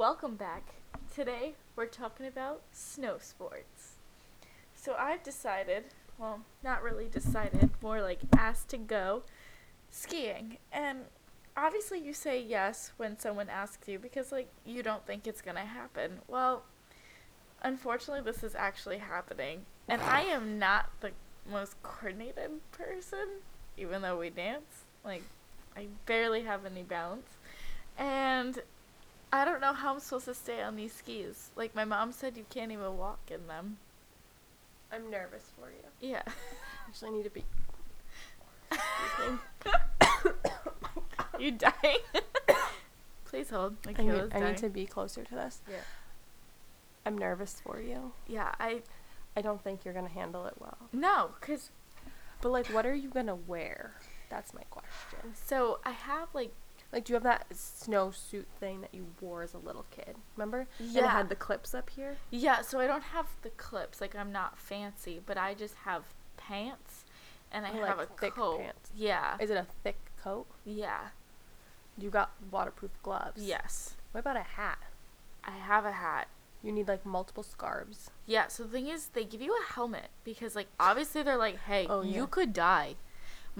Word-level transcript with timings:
Welcome 0.00 0.36
back. 0.36 0.76
Today 1.14 1.52
we're 1.76 1.84
talking 1.84 2.24
about 2.24 2.62
snow 2.72 3.18
sports. 3.20 3.96
So 4.74 4.94
I've 4.98 5.22
decided, 5.22 5.84
well, 6.16 6.40
not 6.64 6.82
really 6.82 7.06
decided, 7.06 7.68
more 7.82 8.00
like 8.00 8.20
asked 8.34 8.70
to 8.70 8.78
go 8.78 9.24
skiing. 9.90 10.56
And 10.72 11.00
obviously 11.54 11.98
you 11.98 12.14
say 12.14 12.40
yes 12.42 12.92
when 12.96 13.18
someone 13.18 13.50
asks 13.50 13.88
you 13.88 13.98
because 13.98 14.32
like 14.32 14.48
you 14.64 14.82
don't 14.82 15.06
think 15.06 15.26
it's 15.26 15.42
going 15.42 15.56
to 15.56 15.64
happen. 15.64 16.20
Well, 16.28 16.62
unfortunately 17.62 18.22
this 18.22 18.42
is 18.42 18.54
actually 18.54 18.96
happening. 18.96 19.66
And 19.86 20.00
I 20.00 20.22
am 20.22 20.58
not 20.58 20.88
the 21.00 21.10
most 21.46 21.74
coordinated 21.82 22.52
person 22.72 23.28
even 23.76 24.00
though 24.00 24.18
we 24.18 24.30
dance. 24.30 24.84
Like 25.04 25.24
I 25.76 25.88
barely 26.06 26.44
have 26.44 26.64
any 26.64 26.84
balance. 26.84 27.28
And 27.98 28.62
I 29.32 29.44
don't 29.44 29.60
know 29.60 29.72
how 29.72 29.94
I'm 29.94 30.00
supposed 30.00 30.24
to 30.26 30.34
stay 30.34 30.62
on 30.62 30.76
these 30.76 30.92
skis. 30.92 31.50
Like 31.56 31.74
my 31.74 31.84
mom 31.84 32.12
said 32.12 32.36
you 32.36 32.44
can't 32.50 32.72
even 32.72 32.96
walk 32.98 33.20
in 33.30 33.46
them. 33.46 33.78
I'm 34.92 35.10
nervous 35.10 35.44
for 35.58 35.68
you. 35.70 35.86
Yeah. 36.08 36.22
Actually, 36.88 37.10
I 37.10 37.12
need 37.12 37.24
to 37.24 37.30
be. 37.30 37.44
you 41.38 41.52
dying? 41.52 41.98
Please 43.24 43.50
hold. 43.50 43.76
My 43.86 43.94
I 43.96 44.02
need, 44.02 44.12
I 44.12 44.26
dying. 44.26 44.44
need 44.46 44.56
to 44.58 44.68
be 44.68 44.86
closer 44.86 45.22
to 45.24 45.34
this. 45.34 45.60
Yeah. 45.70 45.76
I'm 47.06 47.16
nervous 47.16 47.60
for 47.64 47.80
you. 47.80 48.12
Yeah, 48.26 48.52
I 48.58 48.82
I 49.36 49.42
don't 49.42 49.62
think 49.62 49.84
you're 49.84 49.94
gonna 49.94 50.08
handle 50.08 50.46
it 50.46 50.54
well. 50.58 50.76
no, 50.92 51.30
cuz 51.40 51.70
But 52.40 52.50
like, 52.50 52.66
what 52.68 52.84
are 52.84 52.94
you 52.94 53.08
gonna 53.08 53.36
wear? 53.36 53.94
That's 54.28 54.52
my 54.52 54.62
question. 54.70 55.34
so 55.34 55.78
I 55.84 55.92
have 55.92 56.28
like 56.34 56.52
Like, 56.92 57.04
do 57.04 57.12
you 57.12 57.14
have 57.14 57.22
that 57.22 57.46
snowsuit 57.50 58.46
thing 58.58 58.80
that 58.80 58.92
you 58.92 59.06
wore 59.20 59.42
as 59.42 59.54
a 59.54 59.58
little 59.58 59.84
kid? 59.90 60.16
Remember? 60.36 60.66
Yeah. 60.78 60.98
And 60.98 61.06
it 61.06 61.10
had 61.10 61.28
the 61.28 61.36
clips 61.36 61.74
up 61.74 61.90
here. 61.90 62.16
yeah, 62.30 62.62
so 62.62 62.80
I 62.80 62.86
don't 62.86 63.02
have 63.04 63.26
the 63.42 63.50
clips. 63.50 64.00
Like 64.00 64.16
I'm 64.16 64.32
not 64.32 64.58
fancy, 64.58 65.20
but 65.24 65.38
I 65.38 65.54
just 65.54 65.74
have 65.84 66.02
pants 66.36 67.04
and 67.52 67.64
I 67.66 67.70
Oh, 67.74 67.84
have 67.84 67.98
a 68.00 68.06
thick 68.06 68.34
coat. 68.34 68.58
pants. 68.60 68.90
Yeah. 68.96 69.36
Is 69.40 69.50
it 69.50 69.56
a 69.56 69.66
thick 69.84 69.98
coat? 70.22 70.46
Yeah. 70.64 71.08
You 71.98 72.10
got 72.10 72.30
waterproof 72.50 72.92
gloves. 73.02 73.42
Yes. 73.42 73.94
What 74.12 74.20
about 74.20 74.36
a 74.36 74.40
hat? 74.42 74.78
I 75.44 75.52
have 75.52 75.84
a 75.84 75.92
hat. 75.92 76.28
You 76.62 76.72
need 76.72 76.88
like 76.88 77.06
multiple 77.06 77.42
scarves. 77.42 78.10
Yeah, 78.26 78.48
so 78.48 78.64
the 78.64 78.68
thing 78.70 78.86
is, 78.88 79.08
they 79.08 79.24
give 79.24 79.40
you 79.40 79.54
a 79.56 79.72
helmet 79.72 80.08
because, 80.24 80.54
like, 80.54 80.66
obviously 80.78 81.22
they're 81.22 81.36
like, 81.38 81.58
hey, 81.62 81.86
Oh, 81.88 82.02
yeah. 82.02 82.16
you 82.16 82.26
could 82.26 82.52
die. 82.52 82.96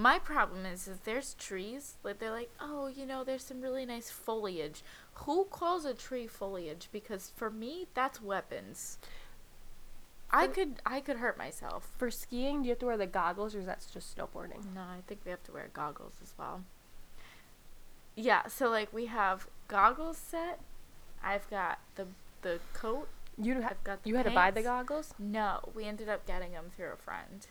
My 0.01 0.19
problem 0.19 0.65
is, 0.65 0.89
is 0.89 1.01
there's 1.05 1.35
trees, 1.35 1.99
like, 2.03 2.21
they're 2.21 2.31
like, 2.31 2.51
oh, 2.59 2.87
you 2.87 3.05
know, 3.05 3.23
there's 3.23 3.45
some 3.45 3.61
really 3.61 3.85
nice 3.85 4.11
foliage. 4.11 4.83
Who 5.27 5.45
calls 5.45 5.85
a 5.85 5.93
tree 5.93 6.27
foliage? 6.27 6.89
Because 6.91 7.31
for 7.37 7.51
me, 7.51 7.87
that's 7.93 8.23
weapons. 8.23 8.97
I 10.31 10.47
For- 10.47 10.55
could, 10.55 10.75
I 10.87 11.01
could 11.01 11.19
hurt 11.19 11.37
myself. 11.37 11.93
For 11.99 12.11
skiing, 12.11 12.63
do 12.63 12.69
you 12.69 12.71
have 12.71 12.79
to 12.79 12.87
wear 12.87 12.97
the 12.97 13.07
goggles, 13.07 13.55
or 13.55 13.59
is 13.61 13.67
that 13.67 13.85
just 13.93 14.17
snowboarding? 14.17 14.75
No, 14.75 14.81
I 14.81 15.03
think 15.07 15.21
we 15.27 15.33
have 15.33 15.43
to 15.45 15.53
wear 15.53 15.69
goggles 15.75 16.15
as 16.23 16.33
well. 16.39 16.63
Yeah, 18.17 18.47
so 18.47 18.71
like 18.71 18.91
we 18.95 19.07
have 19.07 19.49
goggles 19.69 20.17
set. 20.17 20.61
I've 21.23 21.49
got 21.51 21.79
the 21.97 22.07
the 22.41 22.59
coat. 22.73 23.09
You 23.37 23.61
ha- 23.61 23.69
I've 23.71 23.85
got 23.85 24.03
the 24.03 24.09
you 24.09 24.17
had 24.17 24.25
to 24.25 24.31
buy 24.31 24.51
the 24.51 24.63
goggles. 24.63 25.15
No, 25.19 25.61
we 25.75 25.85
ended 25.85 26.09
up 26.09 26.27
getting 26.27 26.53
them 26.53 26.71
through 26.75 26.93
a 26.93 26.97
friend. 26.97 27.47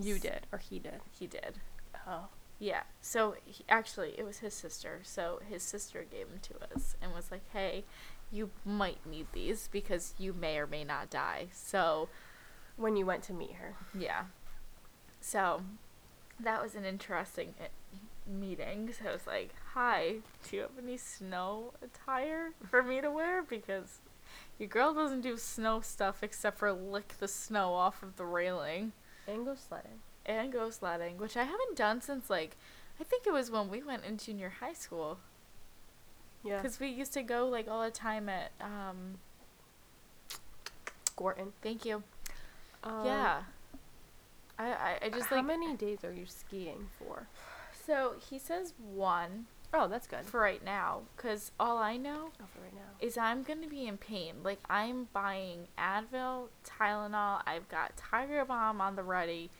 You 0.00 0.18
did, 0.18 0.46
or 0.52 0.58
he 0.58 0.78
did. 0.78 1.00
He 1.18 1.26
did. 1.26 1.60
Oh. 2.06 2.26
Yeah. 2.58 2.82
So 3.00 3.36
he, 3.44 3.64
actually, 3.68 4.14
it 4.18 4.24
was 4.24 4.38
his 4.38 4.54
sister. 4.54 5.00
So 5.02 5.40
his 5.48 5.62
sister 5.62 6.04
gave 6.10 6.28
them 6.28 6.40
to 6.42 6.74
us 6.74 6.96
and 7.00 7.12
was 7.14 7.30
like, 7.30 7.42
"Hey, 7.52 7.84
you 8.30 8.50
might 8.64 9.04
need 9.06 9.26
these 9.32 9.68
because 9.72 10.14
you 10.18 10.32
may 10.32 10.58
or 10.58 10.66
may 10.66 10.84
not 10.84 11.08
die." 11.10 11.48
So 11.52 12.08
When 12.76 12.96
you 12.96 13.06
went 13.06 13.22
to 13.24 13.32
meet 13.32 13.54
her. 13.54 13.74
yeah. 13.98 14.24
So 15.20 15.62
that 16.38 16.62
was 16.62 16.74
an 16.74 16.84
interesting 16.84 17.54
uh, 17.60 17.64
meeting. 18.30 18.92
So 18.92 19.08
I 19.10 19.12
was 19.12 19.26
like, 19.26 19.54
"Hi, 19.74 20.16
do 20.48 20.56
you 20.56 20.62
have 20.62 20.70
any 20.82 20.96
snow 20.96 21.72
attire 21.82 22.50
for 22.68 22.82
me 22.82 23.00
to 23.00 23.10
wear?" 23.10 23.42
Because 23.42 24.00
your 24.58 24.68
girl 24.68 24.94
doesn't 24.94 25.22
do 25.22 25.36
snow 25.36 25.80
stuff 25.80 26.22
except 26.22 26.58
for 26.58 26.72
lick 26.72 27.14
the 27.18 27.28
snow 27.28 27.72
off 27.74 28.02
of 28.02 28.16
the 28.16 28.24
railing 28.26 28.92
And 29.26 29.44
go 29.44 29.54
sledding. 29.54 30.00
and 30.26 30.52
go 30.52 30.70
sledding, 30.70 31.18
which 31.18 31.36
I 31.36 31.44
haven't 31.44 31.76
done 31.76 32.00
since 32.00 32.28
like 32.30 32.56
I 33.00 33.04
think 33.04 33.26
it 33.26 33.32
was 33.32 33.50
when 33.50 33.68
we 33.70 33.82
went 33.82 34.04
in 34.04 34.16
junior 34.18 34.52
high 34.60 34.72
school. 34.74 35.18
Yeah. 36.44 36.56
Because 36.56 36.80
we 36.80 36.88
used 36.88 37.12
to 37.14 37.22
go 37.22 37.48
like 37.48 37.68
all 37.68 37.82
the 37.84 37.90
time 37.90 38.28
at 38.28 38.50
um 38.60 39.18
Gorton. 41.16 41.52
thank 41.62 41.84
you. 41.84 42.02
Um, 42.82 43.04
yeah. 43.04 43.42
I, 44.58 44.64
I, 44.72 44.98
I 45.04 45.08
just 45.10 45.26
How 45.28 45.36
like 45.36 45.46
many 45.46 45.74
days 45.76 45.98
are 46.04 46.12
you 46.12 46.26
skiing 46.26 46.88
for? 46.98 47.26
so 47.86 48.14
he 48.30 48.38
says 48.38 48.72
one 48.94 49.46
Oh, 49.72 49.86
that's 49.86 50.06
good. 50.08 50.24
for 50.24 50.40
right 50.40 50.64
now 50.64 51.02
because 51.16 51.52
all 51.60 51.78
I 51.78 51.96
know 51.96 52.30
Oh, 52.40 52.44
for 52.52 52.60
right 52.62 52.74
now. 52.74 52.80
is 53.00 53.16
I'm 53.16 53.42
gonna 53.44 53.68
be 53.68 53.86
in 53.86 53.98
pain. 53.98 54.36
Like 54.42 54.58
I'm 54.68 55.08
buying 55.12 55.68
Advil, 55.78 56.48
Tylenol. 56.66 57.42
I've 57.46 57.68
got 57.68 57.96
Tiger 57.96 58.44
Balm 58.44 58.80
on 58.80 58.96
the 58.96 59.02
ready. 59.04 59.50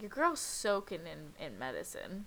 Your 0.00 0.10
girl's 0.10 0.40
soaking 0.40 1.00
in 1.06 1.44
in 1.44 1.58
medicine, 1.58 2.26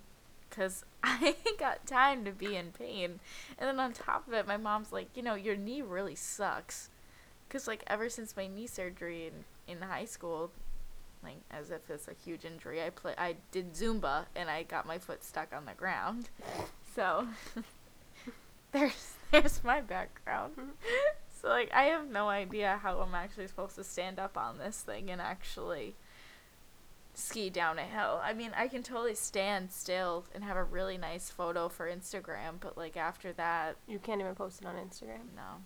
cause 0.51 0.83
I 1.03 1.35
ain't 1.45 1.57
got 1.59 1.85
time 1.87 2.25
to 2.25 2.31
be 2.31 2.55
in 2.55 2.71
pain. 2.77 3.19
And 3.57 3.67
then 3.69 3.79
on 3.79 3.93
top 3.93 4.27
of 4.27 4.33
it, 4.33 4.45
my 4.45 4.57
mom's 4.57 4.91
like, 4.91 5.07
you 5.15 5.23
know, 5.23 5.35
your 5.35 5.55
knee 5.55 5.81
really 5.81 6.15
sucks, 6.15 6.89
cause 7.49 7.65
like 7.67 7.83
ever 7.87 8.09
since 8.09 8.35
my 8.35 8.47
knee 8.47 8.67
surgery 8.67 9.27
in 9.27 9.73
in 9.73 9.81
high 9.87 10.05
school. 10.05 10.51
Like 11.23 11.37
as 11.49 11.71
if 11.71 11.89
it's 11.89 12.07
a 12.07 12.13
huge 12.13 12.45
injury, 12.45 12.83
I 12.83 12.91
play. 12.91 13.15
I 13.17 13.37
did 13.51 13.73
Zumba 13.73 14.25
and 14.35 14.47
I 14.47 14.61
got 14.61 14.85
my 14.85 14.99
foot 14.99 15.23
stuck 15.23 15.55
on 15.55 15.65
the 15.65 15.73
ground, 15.73 16.29
so 16.95 17.27
there's 18.71 19.13
there's 19.31 19.63
my 19.63 19.81
background. 19.81 20.53
so 21.41 21.49
like 21.49 21.71
I 21.73 21.83
have 21.85 22.09
no 22.09 22.29
idea 22.29 22.79
how 22.81 22.99
I'm 22.99 23.13
actually 23.15 23.47
supposed 23.47 23.75
to 23.75 23.83
stand 23.83 24.19
up 24.19 24.37
on 24.37 24.57
this 24.57 24.81
thing 24.81 25.09
and 25.11 25.21
actually 25.21 25.95
ski 27.13 27.49
down 27.49 27.79
a 27.79 27.83
hill. 27.83 28.19
I 28.23 28.33
mean, 28.33 28.51
I 28.57 28.67
can 28.67 28.83
totally 28.83 29.15
stand 29.15 29.71
still 29.71 30.25
and 30.33 30.43
have 30.43 30.57
a 30.57 30.63
really 30.63 30.97
nice 30.97 31.29
photo 31.29 31.69
for 31.69 31.89
Instagram, 31.89 32.55
but 32.59 32.77
like 32.77 32.97
after 32.97 33.31
that, 33.33 33.77
You 33.87 33.99
can't 33.99 34.19
even 34.21 34.35
post 34.35 34.61
it 34.61 34.67
on 34.67 34.75
Instagram. 34.75 35.33
no. 35.35 35.61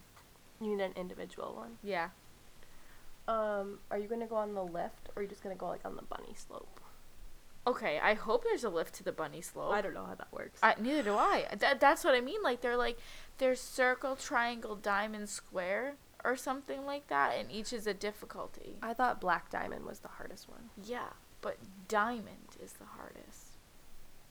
You 0.61 0.75
need 0.75 0.83
an 0.83 0.91
individual 0.95 1.53
one. 1.55 1.77
Yeah. 1.83 2.09
Um, 3.27 3.79
are 3.91 3.97
you 3.97 4.07
gonna 4.07 4.27
go 4.27 4.35
on 4.35 4.53
the 4.53 4.63
lift, 4.63 5.09
or 5.15 5.19
are 5.19 5.23
you 5.23 5.29
just 5.29 5.41
gonna 5.41 5.55
go 5.55 5.67
like 5.67 5.85
on 5.85 5.95
the 5.95 6.01
bunny 6.01 6.33
slope? 6.35 6.78
Okay, 7.69 7.99
I 8.01 8.13
hope 8.15 8.43
there's 8.43 8.63
a 8.63 8.69
lift 8.69 8.95
to 8.95 9.03
the 9.03 9.11
bunny 9.11 9.41
slope. 9.41 9.71
I 9.71 9.81
don't 9.81 9.93
know 9.93 10.05
how 10.05 10.15
that 10.15 10.31
works. 10.31 10.59
I, 10.63 10.75
neither 10.79 11.03
do 11.03 11.13
I. 11.15 11.45
That, 11.59 11.79
that's 11.79 12.03
what 12.03 12.15
I 12.15 12.21
mean. 12.21 12.41
Like 12.41 12.61
they're 12.61 12.77
like 12.77 12.97
there's 13.37 13.61
circle, 13.61 14.15
triangle, 14.15 14.75
diamond, 14.75 15.29
square, 15.29 15.95
or 16.25 16.35
something 16.35 16.85
like 16.85 17.07
that, 17.07 17.35
and 17.37 17.51
each 17.51 17.71
is 17.73 17.85
a 17.85 17.93
difficulty. 17.93 18.77
I 18.81 18.93
thought 18.93 19.21
black 19.21 19.49
diamond 19.51 19.85
was 19.85 19.99
the 19.99 20.07
hardest 20.07 20.49
one. 20.49 20.69
Yeah, 20.83 21.09
but 21.41 21.57
diamond 21.87 22.55
is 22.63 22.73
the 22.73 22.85
hardest. 22.97 23.57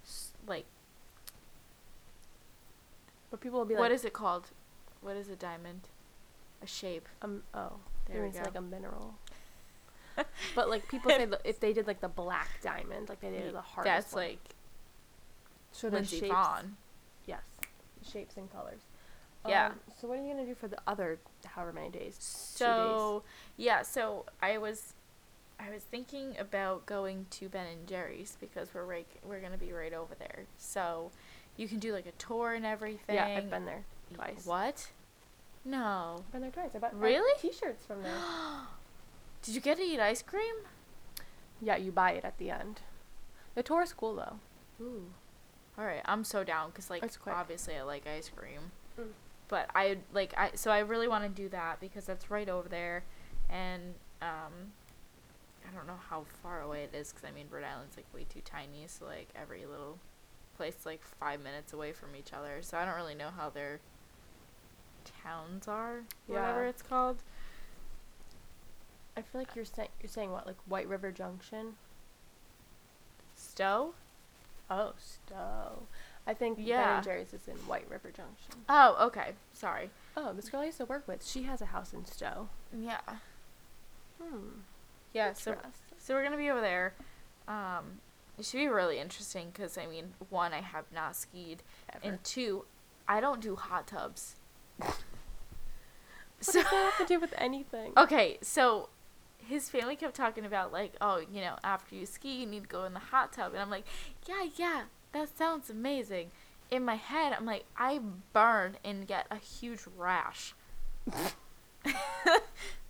S- 0.04 0.32
Like, 0.46 0.66
But 3.30 3.40
people 3.40 3.58
will 3.58 3.66
be 3.66 3.74
like, 3.74 3.80
what 3.80 3.92
is 3.92 4.04
it 4.04 4.12
called? 4.12 4.48
What 5.00 5.16
is 5.16 5.28
a 5.28 5.36
diamond? 5.36 5.82
A 6.62 6.66
shape. 6.66 7.08
Um, 7.22 7.42
oh, 7.54 7.74
There 8.10 8.22
we 8.22 8.28
is 8.30 8.34
go. 8.36 8.42
like 8.42 8.56
a 8.56 8.60
mineral. 8.62 9.14
but 10.54 10.68
like 10.68 10.88
people 10.88 11.10
say 11.10 11.24
that 11.24 11.40
if 11.44 11.60
they 11.60 11.72
did 11.72 11.86
like 11.86 12.00
the 12.00 12.08
black 12.08 12.48
diamond, 12.62 13.08
like 13.08 13.20
they 13.20 13.30
did 13.30 13.54
the 13.54 13.60
hardest. 13.60 13.84
That's 13.84 14.12
one. 14.14 14.24
like 14.24 14.40
so 15.72 15.90
there's 15.90 16.10
Lindsey 16.10 16.26
shapes. 16.26 16.34
Vonn. 16.34 16.70
Yes, 17.26 17.42
shapes 18.10 18.36
and 18.36 18.50
colors. 18.52 18.80
Yeah. 19.46 19.66
Um, 19.68 19.74
so 20.00 20.08
what 20.08 20.18
are 20.18 20.22
you 20.22 20.32
gonna 20.32 20.46
do 20.46 20.54
for 20.54 20.68
the 20.68 20.78
other 20.86 21.18
however 21.46 21.72
many 21.72 21.90
days? 21.90 22.16
Two 22.56 22.64
So 22.64 23.22
yeah, 23.56 23.82
so 23.82 24.24
I 24.42 24.58
was, 24.58 24.94
I 25.60 25.70
was 25.70 25.82
thinking 25.82 26.36
about 26.38 26.86
going 26.86 27.26
to 27.30 27.48
Ben 27.48 27.66
and 27.66 27.86
Jerry's 27.86 28.36
because 28.40 28.68
we're 28.74 28.84
right, 28.84 29.06
we're 29.24 29.40
gonna 29.40 29.58
be 29.58 29.72
right 29.72 29.92
over 29.92 30.14
there. 30.18 30.44
So, 30.58 31.10
you 31.56 31.68
can 31.68 31.78
do 31.78 31.92
like 31.92 32.06
a 32.06 32.12
tour 32.12 32.54
and 32.54 32.66
everything. 32.66 33.16
Yeah, 33.16 33.26
I've 33.26 33.50
been 33.50 33.64
there 33.64 33.84
twice. 34.14 34.44
What? 34.44 34.88
No. 35.64 36.16
I've 36.18 36.32
been 36.32 36.40
there 36.42 36.50
twice. 36.50 36.70
I 36.74 36.78
bought 36.78 36.98
Really? 36.98 37.38
T-shirts 37.40 37.84
from 37.86 38.02
there. 38.02 38.12
Did 39.48 39.54
you 39.54 39.62
get 39.62 39.78
to 39.78 39.82
eat 39.82 39.98
ice 39.98 40.20
cream? 40.20 40.54
yeah, 41.62 41.76
you 41.76 41.90
buy 41.90 42.10
it 42.12 42.22
at 42.22 42.36
the 42.36 42.50
end. 42.50 42.82
The 43.54 43.62
tour 43.62 43.80
is 43.82 43.94
cool 43.94 44.14
though. 44.16 44.36
Ooh. 44.84 45.04
All 45.78 45.86
right, 45.86 46.02
I'm 46.04 46.22
so 46.22 46.44
down 46.44 46.68
because 46.68 46.90
like 46.90 47.02
It's 47.02 47.16
obviously 47.26 47.74
I 47.74 47.82
like 47.82 48.06
ice 48.06 48.28
cream, 48.28 48.72
Mm. 49.00 49.06
but 49.48 49.70
I 49.74 49.96
like 50.12 50.34
I 50.36 50.50
so 50.54 50.70
I 50.70 50.80
really 50.80 51.08
want 51.08 51.24
to 51.24 51.30
do 51.30 51.48
that 51.48 51.80
because 51.80 52.04
that's 52.04 52.30
right 52.30 52.46
over 52.46 52.68
there, 52.68 53.04
and 53.48 53.94
um, 54.20 54.72
I 55.66 55.74
don't 55.74 55.86
know 55.86 55.98
how 56.10 56.26
far 56.42 56.60
away 56.60 56.82
it 56.82 56.94
is 56.94 57.10
because 57.10 57.26
I 57.26 57.32
mean 57.32 57.46
Rhode 57.50 57.64
Island's 57.64 57.96
like 57.96 58.12
way 58.14 58.26
too 58.28 58.42
tiny, 58.44 58.84
so 58.86 59.06
like 59.06 59.28
every 59.34 59.64
little 59.64 59.96
place 60.58 60.84
like 60.84 61.02
five 61.18 61.42
minutes 61.42 61.72
away 61.72 61.92
from 61.94 62.14
each 62.14 62.34
other, 62.34 62.58
so 62.60 62.76
I 62.76 62.84
don't 62.84 62.96
really 62.96 63.14
know 63.14 63.30
how 63.34 63.48
their 63.48 63.80
towns 65.24 65.66
are, 65.66 66.02
whatever 66.26 66.66
it's 66.66 66.82
called. 66.82 67.22
I 69.18 69.22
feel 69.22 69.40
like 69.40 69.56
you're 69.56 69.64
saying 69.64 69.88
you're 70.00 70.08
saying 70.08 70.30
what 70.30 70.46
like 70.46 70.56
White 70.66 70.86
River 70.86 71.10
Junction. 71.10 71.74
Stowe. 73.34 73.94
Oh, 74.70 74.92
Stowe. 74.96 75.82
I 76.24 76.34
think 76.34 76.58
Ben 76.58 76.68
and 76.78 77.04
Jerry's 77.04 77.32
is 77.32 77.48
in 77.48 77.56
White 77.66 77.90
River 77.90 78.10
Junction. 78.14 78.62
Oh, 78.68 78.96
okay. 79.06 79.32
Sorry. 79.54 79.90
Oh, 80.16 80.32
this 80.34 80.48
girl 80.48 80.60
I 80.60 80.66
used 80.66 80.78
to 80.78 80.84
work 80.84 81.08
with, 81.08 81.26
she 81.26 81.44
has 81.44 81.60
a 81.60 81.66
house 81.66 81.92
in 81.92 82.04
Stowe. 82.04 82.48
Yeah. 82.78 83.00
Hmm. 84.22 84.60
Yeah. 85.12 85.32
So 85.32 85.56
so 85.98 86.14
we're 86.14 86.22
gonna 86.22 86.36
be 86.36 86.50
over 86.50 86.60
there. 86.60 86.94
Um, 87.48 88.00
it 88.38 88.44
should 88.44 88.58
be 88.58 88.68
really 88.68 89.00
interesting 89.00 89.50
because 89.52 89.76
I 89.76 89.86
mean, 89.86 90.12
one, 90.30 90.52
I 90.52 90.60
have 90.60 90.84
not 90.94 91.16
skied, 91.16 91.64
Ever. 91.92 92.00
and 92.04 92.22
two, 92.22 92.66
I 93.08 93.20
don't 93.20 93.40
do 93.40 93.56
hot 93.56 93.88
tubs. 93.88 94.36
what 94.76 94.94
so 96.40 96.52
does 96.52 96.70
that 96.70 96.92
have 96.96 97.08
to 97.08 97.14
do 97.14 97.18
with 97.18 97.34
anything? 97.36 97.94
okay, 97.96 98.38
so 98.42 98.90
his 99.48 99.70
family 99.70 99.96
kept 99.96 100.14
talking 100.14 100.44
about 100.44 100.72
like, 100.72 100.92
oh, 101.00 101.22
you 101.32 101.40
know, 101.40 101.56
after 101.64 101.94
you 101.94 102.04
ski, 102.04 102.40
you 102.40 102.46
need 102.46 102.64
to 102.64 102.68
go 102.68 102.84
in 102.84 102.92
the 102.92 102.98
hot 102.98 103.32
tub, 103.32 103.52
and 103.52 103.62
I'm 103.62 103.70
like, 103.70 103.86
yeah, 104.28 104.46
yeah, 104.56 104.82
that 105.12 105.36
sounds 105.36 105.70
amazing. 105.70 106.30
In 106.70 106.84
my 106.84 106.96
head, 106.96 107.32
I'm 107.32 107.46
like, 107.46 107.64
I 107.76 108.00
burn 108.34 108.76
and 108.84 109.06
get 109.06 109.26
a 109.30 109.36
huge 109.36 109.80
rash. 109.96 110.54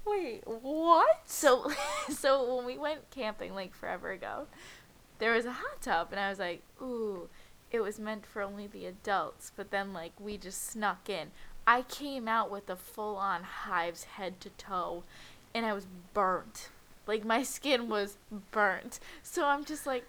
Wait, 0.05 0.43
what? 0.46 1.20
So, 1.26 1.70
so 2.08 2.56
when 2.56 2.66
we 2.66 2.76
went 2.76 3.08
camping 3.10 3.55
like 3.55 3.72
forever 3.72 4.10
ago, 4.10 4.46
there 5.20 5.34
was 5.34 5.46
a 5.46 5.52
hot 5.52 5.81
tub, 5.81 6.08
and 6.10 6.19
I 6.19 6.28
was 6.28 6.40
like, 6.40 6.62
ooh, 6.82 7.28
it 7.70 7.81
was 7.81 8.00
meant 8.00 8.26
for 8.26 8.43
only 8.43 8.66
the 8.66 8.87
adults. 8.87 9.52
But 9.55 9.70
then 9.70 9.93
like 9.93 10.19
we 10.19 10.37
just 10.37 10.69
snuck 10.69 11.08
in. 11.08 11.31
I 11.69 11.82
came 11.82 12.26
out 12.26 12.50
with 12.50 12.69
a 12.70 12.76
full-on 12.76 13.43
hives 13.43 14.05
head 14.05 14.40
to 14.40 14.49
toe, 14.50 15.05
and 15.55 15.67
I 15.67 15.73
was 15.73 15.87
burnt. 16.15 16.69
Like 17.06 17.25
my 17.25 17.43
skin 17.43 17.89
was 17.89 18.19
burnt. 18.50 19.00
So 19.23 19.47
I'm 19.47 19.65
just 19.65 19.87
like, 19.87 20.05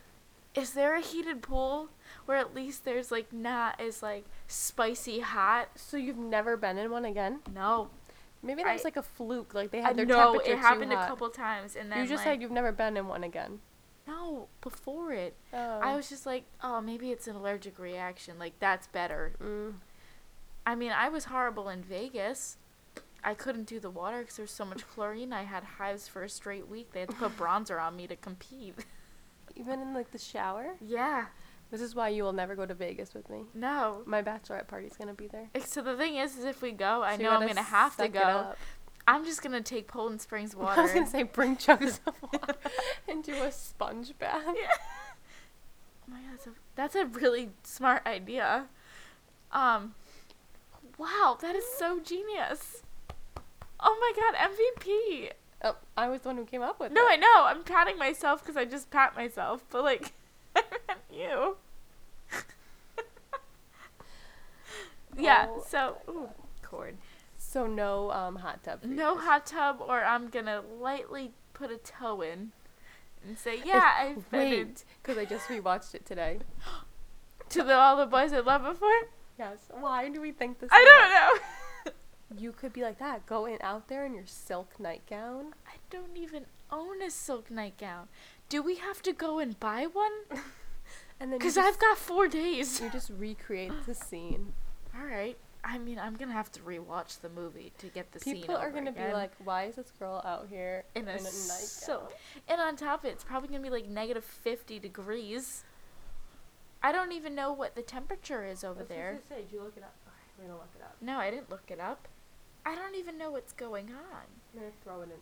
is 0.55 0.73
there 0.73 0.95
a 0.95 1.01
heated 1.01 1.41
pool 1.41 1.89
where 2.25 2.37
at 2.37 2.53
least 2.53 2.83
there's 2.83 3.11
like 3.11 3.31
not 3.31 3.79
as 3.79 4.03
like 4.03 4.25
spicy 4.47 5.19
hot? 5.19 5.69
So 5.75 5.97
you've 5.97 6.17
never 6.17 6.57
been 6.57 6.77
in 6.77 6.91
one 6.91 7.05
again? 7.05 7.39
No, 7.53 7.89
Maybe 8.41 8.63
that 8.63 8.73
was 8.73 8.83
like 8.83 8.97
a 8.97 9.03
fluke. 9.03 9.53
Like 9.53 9.71
they 9.71 9.81
had 9.81 9.97
their 9.97 10.05
know 10.05 10.33
temperature 10.33 10.53
it 10.53 10.59
happened 10.59 10.91
too 10.91 10.97
a 10.97 11.07
couple 11.07 11.29
times, 11.29 11.75
and 11.75 11.91
then 11.91 11.99
You 11.99 12.07
just 12.07 12.25
like, 12.25 12.35
said 12.35 12.41
you've 12.41 12.51
never 12.51 12.71
been 12.71 12.95
in 12.95 13.07
one 13.07 13.23
again. 13.23 13.59
no 14.07 14.47
before 14.61 15.11
it. 15.11 15.35
Oh. 15.53 15.79
I 15.79 15.95
was 15.95 16.09
just 16.09 16.25
like, 16.25 16.45
oh, 16.63 16.79
maybe 16.81 17.11
it's 17.11 17.27
an 17.27 17.35
allergic 17.35 17.77
reaction. 17.77 18.39
Like, 18.39 18.53
that's 18.59 18.87
better. 18.87 19.33
Mm. 19.43 19.73
I 20.65 20.75
mean, 20.75 20.91
I 20.91 21.09
was 21.09 21.25
horrible 21.25 21.69
in 21.69 21.83
Vegas. 21.83 22.57
I 23.23 23.33
couldn't 23.33 23.65
do 23.67 23.79
the 23.79 23.89
water 23.89 24.19
because 24.19 24.37
there's 24.37 24.51
so 24.51 24.65
much 24.65 24.87
chlorine. 24.87 25.33
I 25.33 25.43
had 25.43 25.63
hives 25.63 26.07
for 26.07 26.23
a 26.23 26.29
straight 26.29 26.67
week. 26.67 26.91
They 26.93 27.01
had 27.01 27.09
to 27.09 27.15
put 27.15 27.37
bronzer 27.37 27.81
on 27.81 27.95
me 27.95 28.07
to 28.07 28.15
compete. 28.15 28.75
Even 29.55 29.81
in 29.81 29.93
like 29.93 30.11
the 30.11 30.17
shower. 30.17 30.75
yeah. 30.85 31.25
This 31.71 31.81
is 31.81 31.93
why 31.93 32.09
you 32.09 32.23
will 32.23 32.33
never 32.33 32.55
go 32.55 32.65
to 32.65 32.73
Vegas 32.73 33.13
with 33.13 33.29
me. 33.29 33.43
No. 33.53 34.01
My 34.07 34.23
bachelorette 34.23 34.67
party's 34.67 34.95
gonna 34.97 35.13
be 35.13 35.27
there. 35.27 35.49
So 35.63 35.83
the 35.83 35.95
thing 35.95 36.15
is, 36.15 36.35
is 36.35 36.43
if 36.45 36.63
we 36.63 36.71
go, 36.71 37.03
I 37.03 37.15
So 37.15 37.21
you 37.21 37.27
know 37.27 37.35
I'm 37.35 37.41
going 37.41 37.55
to 37.57 37.61
have 37.61 37.95
to 37.97 38.07
go. 38.07 38.55
I'm 39.07 39.23
just 39.23 39.43
going 39.43 39.51
to 39.53 39.61
take 39.61 39.87
Poland 39.87 40.19
Springs 40.19 40.55
water. 40.55 40.79
I 40.79 40.83
was 40.83 40.91
gonna 40.93 41.05
say 41.05 41.21
bring 41.23 41.57
jugs 41.57 41.99
of 42.07 42.15
water 42.33 42.55
and 43.07 43.23
do 43.23 43.33
a 43.35 43.51
sponge 43.51 44.17
bath. 44.17 44.41
Yeah. 44.47 44.67
Oh 46.07 46.11
my 46.11 46.17
god, 46.21 46.31
that's 46.31 46.47
a, 46.47 46.51
that's 46.75 46.95
a 46.95 47.05
really 47.05 47.49
smart 47.63 48.01
idea. 48.07 48.65
Um, 49.51 49.93
wow, 50.97 51.37
that 51.41 51.55
is 51.55 51.65
so 51.77 51.99
genius. 51.99 52.81
Oh 53.79 53.97
my 53.99 54.11
god, 54.15 54.35
MVP. 54.51 55.31
Oh, 55.63 55.75
I 55.97 56.07
was 56.09 56.21
the 56.21 56.29
one 56.29 56.37
who 56.37 56.45
came 56.45 56.61
up 56.61 56.79
with 56.79 56.91
No, 56.91 57.07
it. 57.07 57.19
No, 57.19 57.27
I 57.27 57.31
know. 57.31 57.45
I'm 57.45 57.63
patting 57.63 57.97
myself 57.97 58.41
because 58.41 58.55
I 58.55 58.65
just 58.65 58.89
pat 58.89 59.15
myself, 59.15 59.63
but 59.69 59.83
like, 59.83 60.13
I 60.55 60.63
meant 60.87 60.99
you. 61.11 61.57
yeah. 65.17 65.47
Oh 65.49 65.63
so, 65.67 65.97
ooh, 66.09 66.29
cord. 66.63 66.97
So 67.37 67.67
no 67.67 68.11
um 68.11 68.37
hot 68.37 68.63
tub. 68.63 68.83
No 68.83 69.17
hot 69.17 69.45
tub, 69.45 69.81
or 69.81 70.03
I'm 70.03 70.29
gonna 70.29 70.61
lightly 70.79 71.31
put 71.53 71.71
a 71.71 71.77
toe 71.77 72.21
in 72.21 72.51
and 73.25 73.37
say, 73.37 73.61
"Yeah, 73.65 73.91
I've 73.97 74.29
been 74.29 74.49
Wait, 74.49 74.83
because 75.01 75.17
I 75.17 75.25
just 75.25 75.47
rewatched 75.47 75.95
it 75.95 76.05
today. 76.05 76.39
to 77.49 77.63
the 77.63 77.73
all 77.73 77.97
the 77.97 78.05
boys 78.05 78.33
I 78.33 78.39
love 78.39 78.63
before." 78.63 79.07
Yes. 79.37 79.57
Why 79.71 80.09
do 80.09 80.21
we 80.21 80.31
think 80.31 80.59
this? 80.59 80.69
I 80.71 80.83
don't 80.85 81.39
know. 81.39 81.45
You 82.37 82.51
could 82.51 82.73
be 82.73 82.81
like 82.83 82.99
that. 82.99 83.25
Go 83.25 83.45
in 83.45 83.57
out 83.61 83.87
there 83.87 84.05
in 84.05 84.13
your 84.13 84.25
silk 84.27 84.79
nightgown. 84.79 85.53
I 85.67 85.77
don't 85.89 86.15
even 86.15 86.45
own 86.71 87.01
a 87.01 87.09
silk 87.09 87.49
nightgown. 87.49 88.07
Do 88.49 88.61
we 88.61 88.75
have 88.75 89.01
to 89.03 89.13
go 89.13 89.39
and 89.39 89.59
buy 89.59 89.85
one? 89.85 90.11
And 91.21 91.33
then 91.33 91.39
Because 91.39 91.57
I've 91.57 91.77
got 91.77 91.97
four 91.97 92.29
days. 92.29 92.79
you 92.79 92.89
just 92.89 93.09
recreate 93.09 93.73
the 93.85 93.93
scene. 93.93 94.53
All 94.97 95.05
right. 95.05 95.37
I 95.65 95.77
mean, 95.77 95.99
I'm 95.99 96.15
gonna 96.15 96.31
have 96.31 96.49
to 96.53 96.61
rewatch 96.61 97.19
the 97.19 97.27
movie 97.27 97.73
to 97.79 97.87
get 97.87 98.13
the 98.13 98.19
scene. 98.21 98.37
People 98.37 98.55
are 98.55 98.71
gonna 98.71 98.93
be 98.93 99.11
like, 99.11 99.31
"Why 99.43 99.65
is 99.65 99.75
this 99.75 99.91
girl 99.99 100.21
out 100.23 100.47
here 100.49 100.85
In 100.95 101.03
a 101.09 101.11
nightgown?" 101.11 101.23
silk- 101.25 102.13
and 102.47 102.61
on 102.61 102.77
top 102.77 103.01
of 103.03 103.09
it, 103.09 103.13
it's 103.13 103.25
probably 103.25 103.49
gonna 103.49 103.59
be 103.61 103.69
like 103.69 103.85
negative 103.89 104.23
50 104.23 104.79
degrees. 104.79 105.65
I 106.81 106.93
don't 106.93 107.11
even 107.11 107.35
know 107.35 107.51
what 107.51 107.75
the 107.75 107.81
temperature 107.81 108.45
is 108.45 108.63
over 108.63 108.85
there. 108.85 109.19
Say, 109.27 109.41
did 109.41 109.51
you 109.51 109.61
look 109.61 109.75
it 109.75 109.83
up? 109.83 109.93
Okay, 110.07 110.15
we're 110.37 110.45
gonna 110.45 110.57
look 110.57 110.71
it 110.73 110.81
up. 110.81 110.95
No, 111.01 111.17
I 111.19 111.29
didn't 111.29 111.49
look 111.49 111.69
it 111.69 111.81
up. 111.81 112.07
I 112.71 112.75
don't 112.75 112.95
even 112.95 113.17
know 113.17 113.31
what's 113.31 113.53
going 113.53 113.85
on. 113.87 114.25
I'm 114.53 114.59
gonna 114.59 114.71
throw 114.83 115.01
it 115.01 115.05
in. 115.05 115.19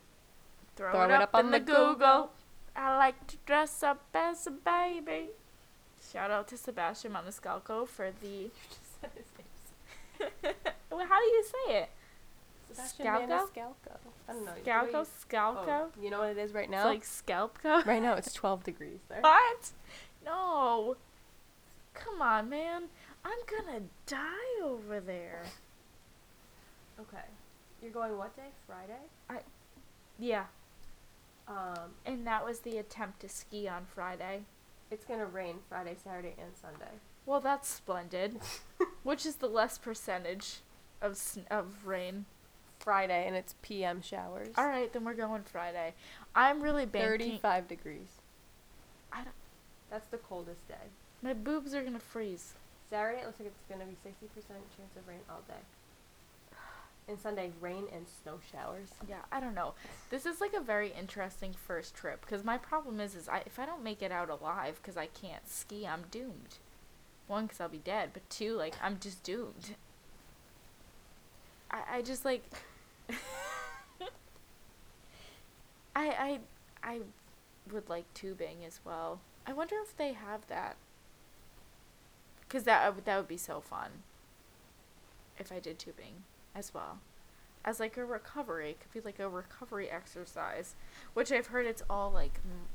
Throw, 0.76 0.92
Throw 0.92 1.02
it, 1.04 1.06
it 1.06 1.12
up, 1.12 1.22
up 1.24 1.36
on 1.36 1.46
in 1.46 1.52
the 1.52 1.60
the 1.60 1.66
Google. 1.66 1.94
Google. 1.94 2.32
I 2.76 2.98
like 2.98 3.26
to 3.28 3.38
dress 3.46 3.82
up 3.84 4.04
as 4.14 4.46
a 4.48 4.52
baby. 4.52 5.30
Shout 6.12 6.30
out 6.30 6.48
to 6.50 6.58
Sebastian 6.58 7.14
Maniscalco 7.14 7.88
for 7.88 8.12
the. 8.22 8.28
You 8.28 8.52
just 8.70 9.02
said 9.02 9.10
his 9.16 9.26
name. 9.38 10.54
well, 10.92 11.06
how 11.08 11.20
do 11.20 11.26
you 11.26 11.44
say 11.44 11.78
it? 11.80 11.90
Sebastian 12.72 13.06
Scalco? 13.08 13.28
Maniscalco. 13.28 13.98
I 14.30 14.34
don't 14.34 14.46
know. 14.46 14.52
Scalco? 14.66 14.92
you- 14.92 15.08
Scalco? 15.28 15.68
Oh, 15.68 15.92
you 16.02 16.10
know 16.10 16.20
what 16.20 16.30
it 16.30 16.38
is 16.38 16.54
right 16.54 16.64
It's 16.66 16.72
now? 16.72 16.86
like 16.86 17.04
Scalco? 17.04 17.86
right 17.86 18.02
now 18.02 18.14
it's 18.16 18.34
12 18.36 18.64
degrees 18.64 19.00
there. 19.10 19.22
What? 19.22 19.72
No. 20.26 20.98
Come 21.94 22.22
on, 22.22 22.50
man. 22.50 22.84
I'm 23.26 23.40
gonna 23.48 23.82
die 24.06 24.64
over 24.64 25.00
there. 25.00 25.44
Okay. 27.00 27.24
You're 27.82 27.92
going 27.92 28.18
what 28.18 28.36
day? 28.36 28.50
Friday? 28.66 29.00
I 29.30 29.40
Yeah. 30.18 30.46
Um, 31.48 31.94
And 32.06 32.26
that 32.28 32.44
was 32.46 32.60
the 32.62 32.78
attempt 32.78 33.20
to 33.22 33.30
ski 33.30 33.68
on 33.68 33.86
Friday. 33.86 34.46
it's 34.90 35.06
gonna 35.06 35.26
rain 35.26 35.60
Friday, 35.70 35.96
Saturday, 36.02 36.34
and 36.42 36.56
Sunday. 36.56 36.92
Well, 37.26 37.40
that's 37.42 37.68
splendid. 37.70 38.40
Which 39.04 39.26
is 39.26 39.36
the 39.38 39.48
less 39.50 39.78
percentage 39.78 40.62
of 41.02 41.18
sn- 41.18 41.46
of 41.52 41.86
rain? 41.86 42.26
Friday, 42.80 43.26
and 43.28 43.36
it's 43.36 43.56
PM 43.62 44.02
showers. 44.02 44.50
All 44.56 44.68
right, 44.68 44.92
then 44.94 45.04
we're 45.04 45.14
going 45.16 45.44
Friday. 45.44 45.94
I'm 46.36 46.62
really 46.62 46.86
banking. 46.86 47.32
35 47.40 47.68
degrees. 47.68 48.08
I 49.12 49.24
don't. 49.24 49.34
That's 49.90 50.08
the 50.08 50.18
coldest 50.18 50.66
day. 50.68 50.76
My 51.22 51.34
boobs 51.34 51.74
are 51.74 51.84
gonna 51.84 52.00
freeze. 52.00 52.54
Saturday, 52.90 53.22
it 53.22 53.26
looks 53.26 53.40
like 53.40 53.50
it's 53.50 53.64
gonna 53.70 53.86
be 53.86 53.98
60% 54.08 54.48
chance 54.48 54.96
of 54.96 55.08
rain 55.08 55.20
all 55.30 55.42
day. 55.48 55.60
And 57.10 57.18
Sunday, 57.18 57.52
rain 57.62 57.86
and 57.94 58.06
snow 58.06 58.40
showers. 58.52 58.90
Yeah, 59.08 59.22
I 59.32 59.40
don't 59.40 59.56
know. 59.56 59.76
This 60.10 60.26
is 60.26 60.42
like 60.42 60.54
a 60.54 60.60
very 60.60 60.92
interesting 60.92 61.54
first 61.54 61.96
trip 61.96 62.20
because 62.20 62.44
my 62.44 62.58
problem 62.58 63.00
is, 63.00 63.16
is 63.16 63.30
I 63.30 63.44
if 63.46 63.60
I 63.60 63.66
don't 63.66 63.82
make 63.84 64.02
it 64.02 64.12
out 64.12 64.30
alive 64.30 64.80
because 64.82 64.98
I 64.98 65.06
can't 65.06 65.48
ski, 65.50 65.88
I'm 65.88 66.04
doomed. 66.12 66.58
One, 67.28 67.46
because 67.46 67.62
I'll 67.62 67.70
be 67.70 67.78
dead, 67.78 68.10
but 68.12 68.30
two, 68.30 68.56
like 68.56 68.76
I'm 68.84 69.00
just 69.00 69.24
doomed. 69.24 69.76
I 71.72 71.82
I 71.90 72.02
just 72.02 72.26
like. 72.26 72.44
I 75.96 76.10
I 76.10 76.40
I 76.84 77.00
would 77.72 77.88
like 77.88 78.14
tubing 78.14 78.66
as 78.66 78.82
well. 78.84 79.22
I 79.46 79.54
wonder 79.54 79.76
if 79.82 79.96
they 79.96 80.12
have 80.12 80.46
that. 80.48 80.76
Cause 82.50 82.64
that 82.64 83.06
that 83.06 83.18
would 83.18 83.28
be 83.30 83.38
so 83.38 83.62
fun. 83.62 83.92
If 85.40 85.54
I 85.54 85.60
did 85.60 85.80
tubing 85.80 86.24
as 86.58 86.74
well 86.74 87.00
as 87.64 87.80
like 87.80 87.98
a 87.98 88.06
recovery. 88.06 88.72
It 88.72 88.80
could 88.80 88.92
be 88.94 89.02
like 89.06 89.20
a 89.20 89.30
recovery 89.30 89.90
exercise, 89.90 90.76
which 91.14 91.32
I've 91.32 91.48
heard 91.48 91.66
it's 91.66 91.84
all 91.90 92.12
like 92.12 92.40
m- 92.46 92.68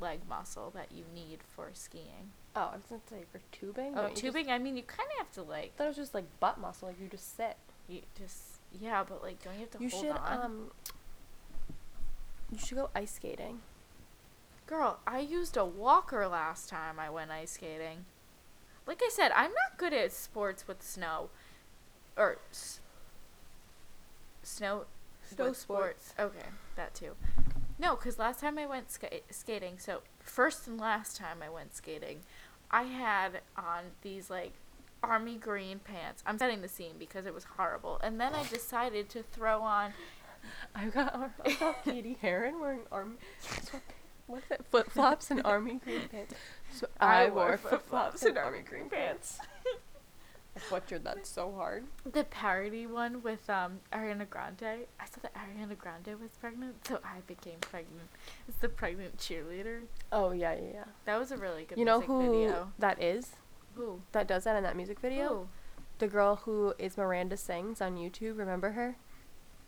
leg 0.00 0.20
muscle 0.28 0.70
that 0.74 0.88
you 0.92 1.04
need 1.14 1.40
for 1.54 1.68
skiing. 1.72 2.32
Oh, 2.56 2.70
I 2.72 2.76
was 2.76 2.82
gonna 2.88 3.00
say 3.08 3.24
for 3.30 3.40
tubing. 3.52 3.92
Oh, 3.96 4.02
don't 4.02 4.10
just- 4.10 4.22
tubing. 4.22 4.50
I 4.50 4.58
mean, 4.58 4.76
you 4.76 4.82
kind 4.82 5.08
of 5.12 5.18
have 5.18 5.32
to 5.32 5.42
like 5.42 5.76
That 5.76 5.86
was 5.88 5.96
just 5.96 6.14
like 6.14 6.24
butt 6.40 6.58
muscle, 6.58 6.88
like 6.88 7.00
you 7.00 7.08
just 7.08 7.36
sit. 7.36 7.56
you 7.88 8.00
just 8.18 8.38
yeah, 8.80 9.04
but 9.06 9.22
like 9.22 9.42
don't 9.42 9.54
you 9.54 9.60
have 9.60 9.70
to 9.72 9.78
You 9.82 9.88
hold 9.90 10.02
should 10.04 10.16
on? 10.16 10.40
um. 10.40 10.70
You 12.52 12.58
should 12.58 12.76
go 12.76 12.90
ice 12.94 13.12
skating. 13.14 13.60
Girl, 14.66 14.98
I 15.06 15.20
used 15.20 15.56
a 15.56 15.64
walker 15.64 16.26
last 16.28 16.68
time 16.68 16.98
I 16.98 17.10
went 17.10 17.30
ice 17.30 17.52
skating. 17.52 18.04
Like 18.86 19.00
I 19.04 19.08
said, 19.12 19.30
I'm 19.36 19.50
not 19.50 19.76
good 19.78 19.92
at 19.92 20.12
sports 20.12 20.66
with 20.66 20.82
snow, 20.82 21.30
or 22.16 22.38
s- 22.50 22.79
snow 24.42 24.84
Snow 25.34 25.46
what 25.46 25.56
sports. 25.56 26.14
Okay, 26.18 26.46
that 26.76 26.94
too. 26.94 27.12
No, 27.78 27.94
because 27.96 28.18
last 28.18 28.40
time 28.40 28.58
I 28.58 28.66
went 28.66 28.90
ska- 28.90 29.20
skating, 29.30 29.78
so 29.78 30.00
first 30.18 30.66
and 30.66 30.78
last 30.80 31.16
time 31.16 31.38
I 31.42 31.48
went 31.48 31.74
skating, 31.74 32.20
I 32.70 32.82
had 32.84 33.40
on 33.56 33.84
these 34.02 34.28
like 34.28 34.52
army 35.02 35.36
green 35.36 35.78
pants. 35.78 36.22
I'm 36.26 36.38
setting 36.38 36.60
the 36.62 36.68
scene 36.68 36.94
because 36.98 37.26
it 37.26 37.32
was 37.34 37.44
horrible. 37.56 37.98
And 38.02 38.20
then 38.20 38.34
I 38.34 38.44
decided 38.44 39.08
to 39.10 39.22
throw 39.22 39.62
on 39.62 39.92
I've 40.74 40.92
got, 40.92 41.30
I 41.44 41.52
got 41.54 41.84
Katie 41.84 42.18
Heron 42.20 42.60
wearing 42.60 42.80
army. 42.90 43.16
sweat- 43.62 43.82
What 44.26 44.38
is 44.44 44.50
it? 44.50 44.64
Flip 44.70 44.90
flops 44.90 45.30
and 45.30 45.42
army 45.44 45.80
green 45.84 46.08
pants. 46.10 46.34
So 46.72 46.86
I, 47.00 47.28
wore 47.30 47.56
flip 47.58 47.82
flops 47.88 48.22
and 48.24 48.36
army 48.38 48.60
green 48.60 48.88
pants. 48.90 49.38
Butchered 50.68 51.04
that 51.04 51.26
so 51.26 51.52
hard. 51.52 51.84
the 52.10 52.24
parody 52.24 52.86
one 52.86 53.22
with 53.22 53.48
um 53.48 53.80
Ariana 53.92 54.28
Grande. 54.28 54.86
I 54.98 55.04
saw 55.06 55.20
that 55.22 55.34
Ariana 55.34 55.76
Grande 55.78 56.20
was 56.20 56.32
pregnant, 56.40 56.86
so 56.86 56.98
I 57.04 57.20
became 57.26 57.58
pregnant. 57.60 58.08
It's 58.48 58.58
the 58.58 58.68
pregnant 58.68 59.16
cheerleader. 59.18 59.82
Oh 60.12 60.32
yeah, 60.32 60.52
yeah, 60.54 60.70
yeah. 60.74 60.84
That 61.06 61.18
was 61.18 61.30
a 61.32 61.36
really 61.36 61.64
good 61.64 61.78
you 61.78 61.84
know 61.84 61.98
music 61.98 62.08
who 62.08 62.32
video. 62.32 62.72
that 62.78 63.02
is? 63.02 63.30
Who? 63.76 64.00
That 64.12 64.26
does 64.26 64.44
that 64.44 64.56
in 64.56 64.62
that 64.64 64.76
music 64.76 65.00
video? 65.00 65.28
Who? 65.28 65.48
The 65.98 66.08
girl 66.08 66.36
who 66.44 66.74
is 66.78 66.96
Miranda 66.96 67.36
Sings 67.36 67.80
on 67.80 67.96
YouTube. 67.96 68.38
Remember 68.38 68.70
her? 68.70 68.96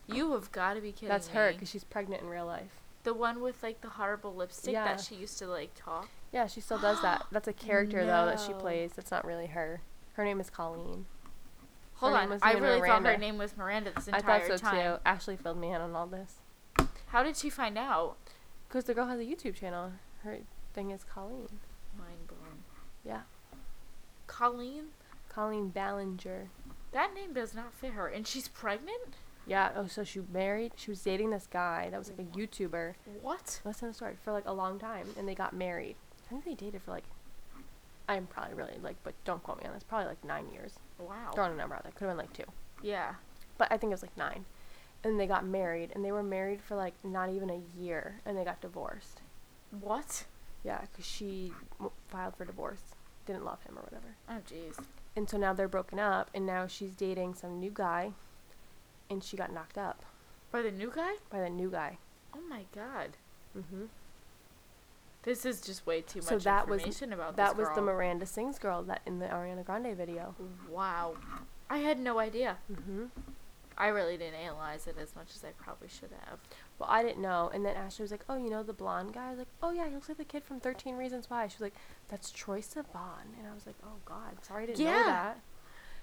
You 0.07 0.33
have 0.33 0.51
got 0.51 0.73
to 0.73 0.81
be 0.81 0.91
kidding 0.91 1.07
me 1.07 1.13
That's 1.13 1.29
her 1.29 1.53
because 1.53 1.69
she's 1.69 1.83
pregnant 1.83 2.21
in 2.23 2.27
real 2.29 2.45
life. 2.45 2.81
The 3.03 3.13
one 3.13 3.41
with 3.41 3.61
like 3.63 3.81
the 3.81 3.89
horrible 3.89 4.33
lipstick 4.33 4.73
Yeah. 4.73 4.85
that 4.85 5.01
she 5.01 5.15
used 5.15 5.37
to 5.39 5.47
like 5.47 5.71
talk. 5.75 6.09
Yeah, 6.31 6.47
she 6.47 6.61
still 6.61 6.79
does 6.79 7.01
that. 7.01 7.25
That's 7.31 7.47
a 7.47 7.53
character 7.53 8.05
though 8.05 8.25
that 8.25 8.39
she 8.39 8.53
plays. 8.53 8.93
That's 8.95 9.11
not 9.11 9.25
really 9.25 9.47
her. 9.47 9.81
Her 10.13 10.23
name 10.23 10.39
is 10.39 10.49
Colleen. 10.49 11.05
Hold 11.95 12.13
on, 12.13 12.39
I 12.41 12.53
really 12.53 12.81
thought 12.81 13.05
her 13.05 13.17
name 13.17 13.37
was 13.37 13.55
Miranda 13.55 13.91
this 13.95 14.07
entire 14.07 14.21
time. 14.21 14.29
I 14.29 14.39
thought 14.39 14.47
so 14.47 14.57
time. 14.57 14.95
too. 14.95 15.01
Ashley 15.05 15.37
filled 15.37 15.57
me 15.57 15.69
in 15.71 15.79
on 15.81 15.95
all 15.95 16.07
this. 16.07 16.35
How 17.07 17.23
did 17.23 17.37
she 17.37 17.49
find 17.49 17.77
out? 17.77 18.17
Because 18.67 18.85
the 18.85 18.93
girl 18.93 19.07
has 19.07 19.19
a 19.19 19.23
YouTube 19.23 19.55
channel. 19.55 19.93
Her 20.23 20.39
thing 20.73 20.91
is 20.91 21.03
Colleen. 21.03 21.47
Mind 21.97 22.27
blown. 22.27 22.63
Yeah. 23.05 23.21
Colleen, 24.27 24.85
Colleen 25.29 25.69
Ballinger. 25.69 26.49
that 26.91 27.13
name 27.13 27.33
does 27.33 27.53
not 27.53 27.73
fit 27.73 27.91
her, 27.91 28.07
and 28.07 28.25
she's 28.27 28.47
pregnant. 28.47 29.15
Yeah. 29.45 29.71
Oh, 29.75 29.87
so 29.87 30.03
she 30.03 30.21
married. 30.31 30.73
She 30.75 30.89
was 30.91 31.01
dating 31.01 31.29
this 31.31 31.47
guy 31.47 31.89
that 31.91 31.97
was 31.97 32.09
like 32.09 32.19
a 32.19 32.37
YouTuber. 32.37 32.93
What? 33.21 33.61
Listen 33.63 33.87
to 33.87 33.91
the 33.91 33.93
story 33.93 34.15
for 34.23 34.31
like 34.31 34.45
a 34.45 34.53
long 34.53 34.79
time, 34.79 35.07
and 35.17 35.27
they 35.27 35.35
got 35.35 35.53
married. 35.53 35.95
I 36.25 36.29
think 36.29 36.45
they 36.45 36.53
dated 36.53 36.81
for 36.81 36.91
like. 36.91 37.03
I'm 38.07 38.27
probably 38.27 38.53
really 38.55 38.77
like, 38.81 38.97
but 39.03 39.13
don't 39.25 39.41
quote 39.43 39.59
me 39.61 39.67
on 39.67 39.73
this. 39.73 39.83
Probably 39.83 40.07
like 40.07 40.23
nine 40.23 40.45
years. 40.51 40.73
Wow. 40.99 41.31
Throwing 41.33 41.53
a 41.53 41.55
number 41.55 41.75
out 41.75 41.83
there. 41.83 41.91
Could 41.93 42.07
have 42.07 42.11
been 42.17 42.25
like 42.25 42.33
two, 42.33 42.43
Yeah. 42.81 43.13
but 43.57 43.71
I 43.71 43.77
think 43.77 43.91
it 43.91 43.95
was 43.95 44.01
like 44.01 44.17
nine. 44.17 44.45
And 45.05 45.19
they 45.19 45.27
got 45.27 45.45
married, 45.45 45.91
and 45.93 46.03
they 46.03 46.11
were 46.13 46.23
married 46.23 46.61
for 46.61 46.75
like 46.75 46.93
not 47.03 47.29
even 47.29 47.49
a 47.49 47.61
year, 47.79 48.21
and 48.25 48.37
they 48.37 48.43
got 48.43 48.61
divorced. 48.61 49.21
What? 49.81 50.25
Yeah, 50.63 50.81
because 50.81 51.05
she 51.05 51.51
w- 51.77 51.91
filed 52.07 52.35
for 52.37 52.45
divorce, 52.45 52.81
didn't 53.25 53.43
love 53.43 53.61
him 53.63 53.77
or 53.77 53.81
whatever. 53.81 54.15
Oh 54.29 54.39
jeez. 54.49 54.81
And 55.15 55.29
so 55.29 55.37
now 55.37 55.53
they're 55.53 55.67
broken 55.67 55.99
up, 55.99 56.29
and 56.33 56.45
now 56.45 56.67
she's 56.67 56.95
dating 56.95 57.33
some 57.35 57.59
new 57.59 57.71
guy, 57.73 58.11
and 59.09 59.23
she 59.23 59.35
got 59.37 59.51
knocked 59.53 59.77
up 59.77 60.03
By 60.51 60.61
the 60.61 60.71
new 60.71 60.91
guy? 60.93 61.15
by 61.29 61.39
the 61.41 61.49
new 61.49 61.69
guy. 61.69 61.97
Oh 62.35 62.41
my 62.49 62.63
god. 62.73 63.11
hmm 63.53 63.85
This 65.23 65.45
is 65.45 65.61
just 65.61 65.85
way 65.85 66.01
too 66.01 66.19
much 66.19 66.27
So 66.27 66.37
that 66.39 66.67
was- 66.67 66.81
information 66.81 67.13
about 67.13 67.35
That 67.37 67.55
was 67.57 67.69
the. 67.75 67.81
Miranda 67.81 68.25
Sings 68.25 68.59
girl 68.59 68.83
that 68.83 69.01
in 69.05 69.19
the 69.19 69.27
Ariana 69.27 69.63
Grande 69.65 69.95
video. 69.95 70.35
Wow. 70.69 71.15
I 71.69 71.77
had 71.79 71.99
no 71.99 72.19
idea. 72.19 72.57
hmm 72.67 73.05
I 73.75 73.87
really 73.87 74.17
didn't 74.17 74.35
analyze 74.35 74.85
it 74.85 74.97
as 75.01 75.15
much 75.15 75.29
as 75.35 75.43
I 75.43 75.49
probably 75.57 75.87
should 75.87 76.11
have. 76.27 76.37
Well, 76.77 76.87
I 76.91 77.01
didn't 77.01 77.23
know, 77.23 77.49
and 77.51 77.65
then 77.65 77.75
Ashley 77.75 78.03
was 78.03 78.11
like, 78.11 78.23
"Oh, 78.29 78.37
you 78.37 78.51
know 78.51 78.61
the 78.61 78.71
blonde 78.71 79.13
guy?" 79.13 79.25
I 79.27 79.29
was 79.31 79.39
like, 79.39 79.47
"Oh 79.63 79.71
yeah, 79.71 79.87
he 79.87 79.95
looks 79.95 80.07
like 80.09 80.19
the 80.19 80.23
kid 80.25 80.43
from 80.43 80.59
Thirteen 80.59 80.95
Reasons 80.95 81.27
Why." 81.27 81.47
She 81.47 81.55
was 81.55 81.61
like, 81.61 81.73
"That's 82.09 82.31
Troye 82.31 82.59
Sivan," 82.63 83.33
and 83.39 83.47
I 83.49 83.55
was 83.55 83.65
like, 83.65 83.75
"Oh 83.83 83.97
God, 84.05 84.43
sorry 84.43 84.63
I 84.63 84.65
didn't 84.67 84.85
know 84.85 84.91
that." 85.05 85.39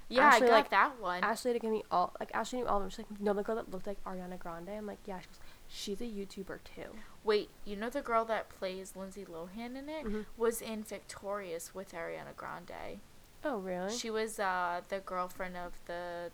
Yeah, 0.08 0.22
Ashley, 0.26 0.46
I 0.46 0.50
got 0.50 0.54
like, 0.56 0.70
that 0.70 1.00
one. 1.00 1.22
Ashley 1.22 1.50
had 1.52 1.60
to 1.60 1.64
give 1.64 1.70
me 1.70 1.84
all 1.92 2.12
like 2.18 2.32
Ashley 2.34 2.58
knew 2.58 2.66
all 2.66 2.78
of 2.78 2.82
them. 2.82 2.90
She's 2.90 2.98
like, 3.08 3.20
"No, 3.20 3.32
the 3.34 3.44
girl 3.44 3.54
that 3.54 3.70
looked 3.70 3.86
like 3.86 4.02
Ariana 4.02 4.36
Grande." 4.36 4.70
I'm 4.70 4.86
like, 4.86 4.98
"Yeah." 5.06 5.20
She 5.20 5.26
goes, 5.28 5.38
"She's 5.70 6.00
a 6.00 6.04
YouTuber 6.04 6.58
too." 6.64 6.96
Wait, 7.24 7.48
you 7.64 7.76
know 7.76 7.88
the 7.88 8.02
girl 8.02 8.24
that 8.26 8.48
plays 8.50 8.96
Lindsay 8.96 9.24
Lohan 9.24 9.76
in 9.76 9.88
it 9.88 10.04
Mhm. 10.04 10.26
was 10.36 10.60
in 10.60 10.82
Victorious 10.82 11.74
with 11.74 11.92
Ariana 11.92 12.34
Grande. 12.36 13.00
Oh 13.44 13.58
really? 13.58 13.96
She 13.96 14.10
was 14.10 14.38
uh 14.38 14.82
the 14.88 15.00
girlfriend 15.00 15.56
of 15.56 15.72
the 15.86 16.30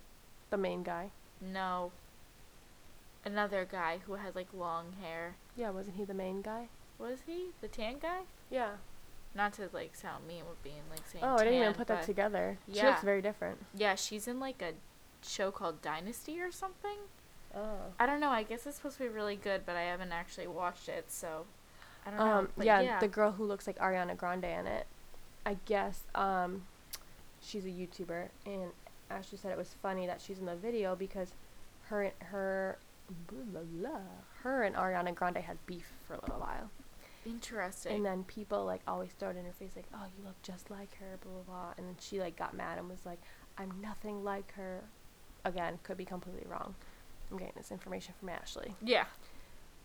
the 0.51 0.57
main 0.57 0.83
guy. 0.83 1.11
no 1.41 1.93
another 3.25 3.65
guy 3.65 3.99
who 4.07 4.15
had 4.15 4.35
like 4.35 4.49
long 4.55 4.93
hair. 5.03 5.37
Yeah, 5.57 5.71
wasn't 5.71 5.97
he 5.97 6.05
the 6.05 6.15
main 6.15 6.43
guy? 6.43 6.69
Was 6.99 7.21
he 7.27 7.49
the 7.61 7.69
tan 7.69 7.99
guy? 7.99 8.21
Yeah. 8.51 8.77
Not 9.35 9.53
to 9.55 9.69
like 9.73 9.95
sound 9.95 10.27
mean 10.27 10.45
with 10.49 10.63
being 10.63 10.83
like 10.91 11.07
saying 11.07 11.25
Oh, 11.25 11.35
I 11.35 11.45
didn't 11.45 11.61
even 11.61 11.75
put 11.75 11.89
that 11.89 12.05
together. 12.05 12.59
She 12.69 12.77
Yeah. 12.79 12.91
looks 12.91 13.03
very 13.03 13.21
different. 13.21 13.65
Yeah, 13.75 13.95
she's 13.97 14.27
in 14.29 14.41
like 14.41 14.63
a 14.63 14.75
show 15.23 15.51
called 15.51 15.83
Dynasty 15.83 16.41
or 16.41 16.51
something. 16.53 16.99
Oh. 17.57 17.79
I 17.99 18.05
don't 18.07 18.21
know. 18.21 18.29
I 18.29 18.43
guess 18.43 18.67
it's 18.67 18.77
supposed 18.77 18.99
to 18.99 19.05
be 19.05 19.09
really 19.09 19.37
good, 19.37 19.63
but 19.65 19.77
I 19.77 19.83
haven't 19.83 20.13
actually 20.13 20.47
watched 20.47 20.89
it, 20.89 21.07
so 21.09 21.47
I 22.07 22.11
don't 22.11 22.19
know. 22.19 22.25
Um, 22.25 22.49
But 22.57 22.67
yeah, 22.67 22.81
yeah, 22.81 23.01
the 23.01 23.09
girl 23.09 23.33
who 23.33 23.45
looks 23.47 23.67
like 23.67 23.79
Ariana 23.79 24.17
Grande 24.17 24.45
in 24.45 24.67
it. 24.67 24.87
I 25.47 25.57
guess 25.65 26.01
um, 26.15 26.63
she's 27.41 27.65
a 27.65 27.69
YouTuber, 27.71 28.29
and 28.45 28.73
Ashley 29.11 29.39
said 29.39 29.53
it 29.53 29.59
was 29.59 29.75
funny 29.81 30.07
that 30.07 30.21
she's 30.21 30.39
in 30.39 30.47
the 30.47 30.57
video 30.57 30.95
because 30.95 31.33
her 31.89 32.13
her 32.19 32.77
blah, 33.29 33.39
blah, 33.53 33.63
blah, 33.63 34.01
her 34.43 34.63
and 34.65 34.75
Ariana 34.77 35.15
Grande 35.15 35.39
had 35.39 35.57
beef 35.67 35.93
for 36.07 36.15
a 36.15 36.21
little 36.21 36.41
while, 36.41 36.69
interesting. 37.25 37.95
and 37.97 38.05
then 38.05 38.25
people 38.25 38.65
like 38.65 38.81
always 38.87 39.11
throw 39.19 39.31
it 39.31 39.37
in 39.37 39.45
her 39.45 39.53
face 39.53 39.71
like, 39.77 39.87
"Oh, 39.95 40.05
you 40.19 40.25
look 40.25 40.41
just 40.43 40.71
like 40.71 40.95
her," 40.99 41.17
blah 41.23 41.33
blah 41.33 41.43
blah, 41.55 41.75
and 41.79 41.87
then 41.87 41.97
she 42.01 42.21
like 42.21 42.37
got 42.37 42.53
mad 42.55 42.77
and 42.79 42.89
was 42.89 43.07
like, 43.07 43.21
"I'm 43.57 43.73
nothing 43.81 44.25
like 44.25 44.53
her." 44.55 44.81
Again, 45.45 45.79
could 45.85 45.97
be 45.97 46.05
completely 46.05 46.45
wrong. 46.51 46.75
I'm 47.31 47.39
getting 47.39 47.55
this 47.57 47.71
information 47.73 48.15
from 48.19 48.29
Ashley, 48.29 48.75
yeah, 48.83 49.05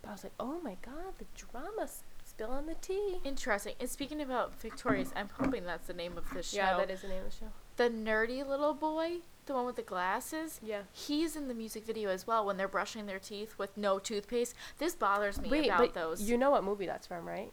but 0.02 0.10
I 0.10 0.12
was 0.14 0.24
like, 0.24 0.34
"Oh 0.40 0.60
my 0.64 0.78
god, 0.86 1.14
the 1.18 1.26
drama 1.36 1.88
spill 2.24 2.52
on 2.52 2.66
the 2.68 2.76
tea." 2.76 3.18
interesting. 3.24 3.74
And 3.80 3.90
speaking 3.90 4.22
about 4.22 4.60
Victorious, 4.62 5.12
I'm 5.16 5.30
hoping 5.40 5.66
that's 5.66 5.88
the 5.88 5.94
name 5.94 6.18
of 6.18 6.30
the 6.34 6.44
show. 6.44 6.58
Yeah, 6.58 6.78
that 6.78 6.90
is 6.92 7.02
the 7.02 7.08
name 7.08 7.24
of 7.26 7.32
the 7.32 7.36
show. 7.38 7.52
the 7.78 7.90
nerdy 7.90 8.48
little 8.48 8.74
boy, 8.76 9.18
the 9.48 9.54
one 9.54 9.66
with 9.66 9.76
the 9.76 9.82
glasses. 9.82 10.60
Yeah. 10.64 10.82
He's 10.94 11.36
in 11.36 11.48
the 11.48 11.54
music 11.56 11.84
video 11.86 12.10
as 12.10 12.28
well 12.28 12.46
when 12.46 12.58
they're 12.58 12.68
brushing 12.68 13.08
their 13.08 13.18
teeth 13.20 13.56
with 13.58 13.76
no 13.76 13.98
toothpaste. 13.98 14.54
This 14.78 14.94
bothers 14.96 15.42
me 15.42 15.50
Wait, 15.50 15.66
about 15.66 15.80
but 15.80 15.94
those. 15.96 16.22
you 16.22 16.38
know 16.38 16.52
what 16.52 16.64
movie 16.64 16.86
that's 16.86 17.08
from, 17.08 17.28
right? 17.28 17.52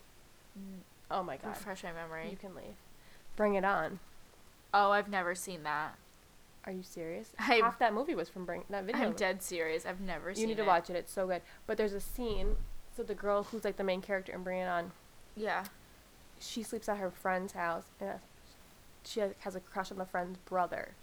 Mm, 0.58 0.80
Oh 1.10 1.22
my 1.22 1.38
god. 1.38 1.48
refresh 1.50 1.82
my 1.82 1.92
memory. 1.92 2.28
You 2.30 2.36
can 2.36 2.54
leave. 2.54 2.76
Bring 3.36 3.54
It 3.54 3.64
On. 3.64 4.00
oh, 4.74 4.90
I've 4.90 5.08
never 5.08 5.34
seen 5.34 5.62
that. 5.62 5.94
Are 6.64 6.72
you 6.72 6.82
serious? 6.82 7.32
I'm- 7.38 7.62
Half 7.62 7.78
that 7.78 7.94
movie 7.94 8.14
was 8.14 8.28
from 8.28 8.44
Bring 8.44 8.64
that 8.70 8.84
video. 8.84 9.02
I'm 9.02 9.12
dead 9.12 9.42
serious. 9.42 9.86
I've 9.86 10.00
never 10.00 10.34
seen 10.34 10.42
You 10.42 10.48
need 10.48 10.56
to 10.58 10.64
watch 10.64 10.90
it. 10.90 10.96
It's 10.96 11.12
so 11.12 11.26
good. 11.26 11.42
But 11.66 11.76
there's 11.76 11.92
a 11.92 12.00
scene. 12.00 12.56
So 12.96 13.02
the 13.02 13.14
girl 13.14 13.44
who's 13.44 13.64
like 13.64 13.76
the 13.76 13.84
main 13.84 14.02
character 14.02 14.32
in 14.32 14.42
Bring 14.42 14.60
It 14.60 14.66
On, 14.68 14.90
Yeah. 15.36 15.64
she 16.40 16.62
sleeps 16.62 16.88
at 16.88 16.98
her 16.98 17.10
friend's 17.10 17.52
house, 17.52 17.84
and 18.00 18.18
she 19.04 19.20
has, 19.20 19.54
a 19.54 19.60
crush 19.60 19.90
on 19.92 19.98
the 19.98 20.04
friend's 20.04 20.36
brother. 20.38 20.94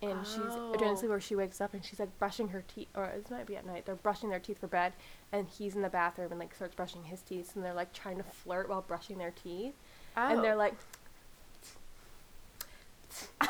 And 0.00 0.24
she's 0.24 0.38
oh. 0.40 0.74
during 0.76 0.92
Oh. 0.92 0.94
the 0.94 0.98
sleep 1.00 1.10
where 1.10 1.20
she 1.20 1.34
wakes 1.34 1.60
up 1.60 1.74
and 1.74 1.84
she's 1.84 1.98
like 1.98 2.16
brushing 2.18 2.48
her 2.48 2.62
teeth, 2.68 2.88
or 2.94 3.10
this 3.16 3.30
might 3.30 3.46
be 3.46 3.56
at 3.56 3.66
night. 3.66 3.86
They're 3.86 3.96
brushing 3.96 4.28
their 4.30 4.38
teeth 4.38 4.58
for 4.58 4.68
bed, 4.68 4.92
and 5.32 5.48
he's 5.48 5.74
in 5.74 5.82
the 5.82 5.88
bathroom 5.88 6.30
and 6.30 6.38
like 6.38 6.54
starts 6.54 6.74
brushing 6.74 7.04
his 7.04 7.22
teeth, 7.22 7.56
and 7.56 7.64
they're 7.64 7.74
like 7.74 7.92
trying 7.92 8.18
to 8.18 8.22
flirt 8.22 8.68
while 8.68 8.82
brushing 8.82 9.18
their 9.18 9.32
teeth. 9.32 9.74
Oh. 10.16 10.28
and 10.28 10.44
they're 10.44 10.54
oh. 10.54 10.56
like 10.56 10.74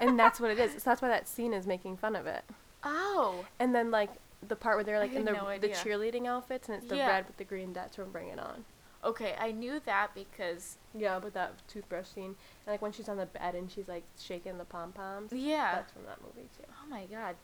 and 0.00 0.18
that's 0.18 0.40
what 0.40 0.50
it 0.50 0.58
is 0.58 0.72
so 0.72 0.90
that's 0.90 1.02
why 1.02 1.08
that 1.08 1.28
scene 1.28 1.52
is 1.52 1.66
making 1.66 1.96
fun 1.96 2.16
of 2.16 2.26
it 2.26 2.44
oh. 2.84 3.44
and 3.58 3.74
then 3.74 3.90
like 3.90 4.10
the 4.48 4.56
part 4.56 4.76
where 4.76 4.84
they're 4.84 4.98
like 4.98 5.12
in 5.14 5.24
the 5.24 5.32
no 5.32 5.58
the 5.58 5.68
cheerleading 5.68 6.26
outfits 6.26 6.68
and 6.68 6.78
it's 6.78 6.88
the 6.88 6.96
Yeah. 6.96 7.08
red 7.08 7.26
with 7.26 7.36
the 7.36 7.44
green 7.44 7.72
that's 7.72 7.96
from 7.96 8.10
bring 8.10 8.28
it 8.28 8.38
on 8.38 8.64
Okay, 9.02 9.34
I 9.40 9.50
knew 9.50 9.80
that 9.86 10.14
because 10.14 10.76
yeah 10.94 11.18
but 11.18 11.32
that 11.32 11.54
toothbrush 11.68 12.08
scene 12.08 12.36
and 12.66 12.66
like 12.66 12.82
when 12.82 12.92
she's 12.92 13.08
on 13.08 13.16
the 13.16 13.24
bed 13.26 13.54
and 13.54 13.70
she's 13.70 13.88
like 13.88 14.02
shaking 14.18 14.58
the 14.58 14.64
pom-poms 14.64 15.32
yeah. 15.32 15.76
that's 15.76 15.92
from 15.92 16.02
that 16.04 16.18
movie 16.20 16.48
too 16.56 16.64
Oh 16.82 16.90
my 16.90 17.06
god. 17.06 17.36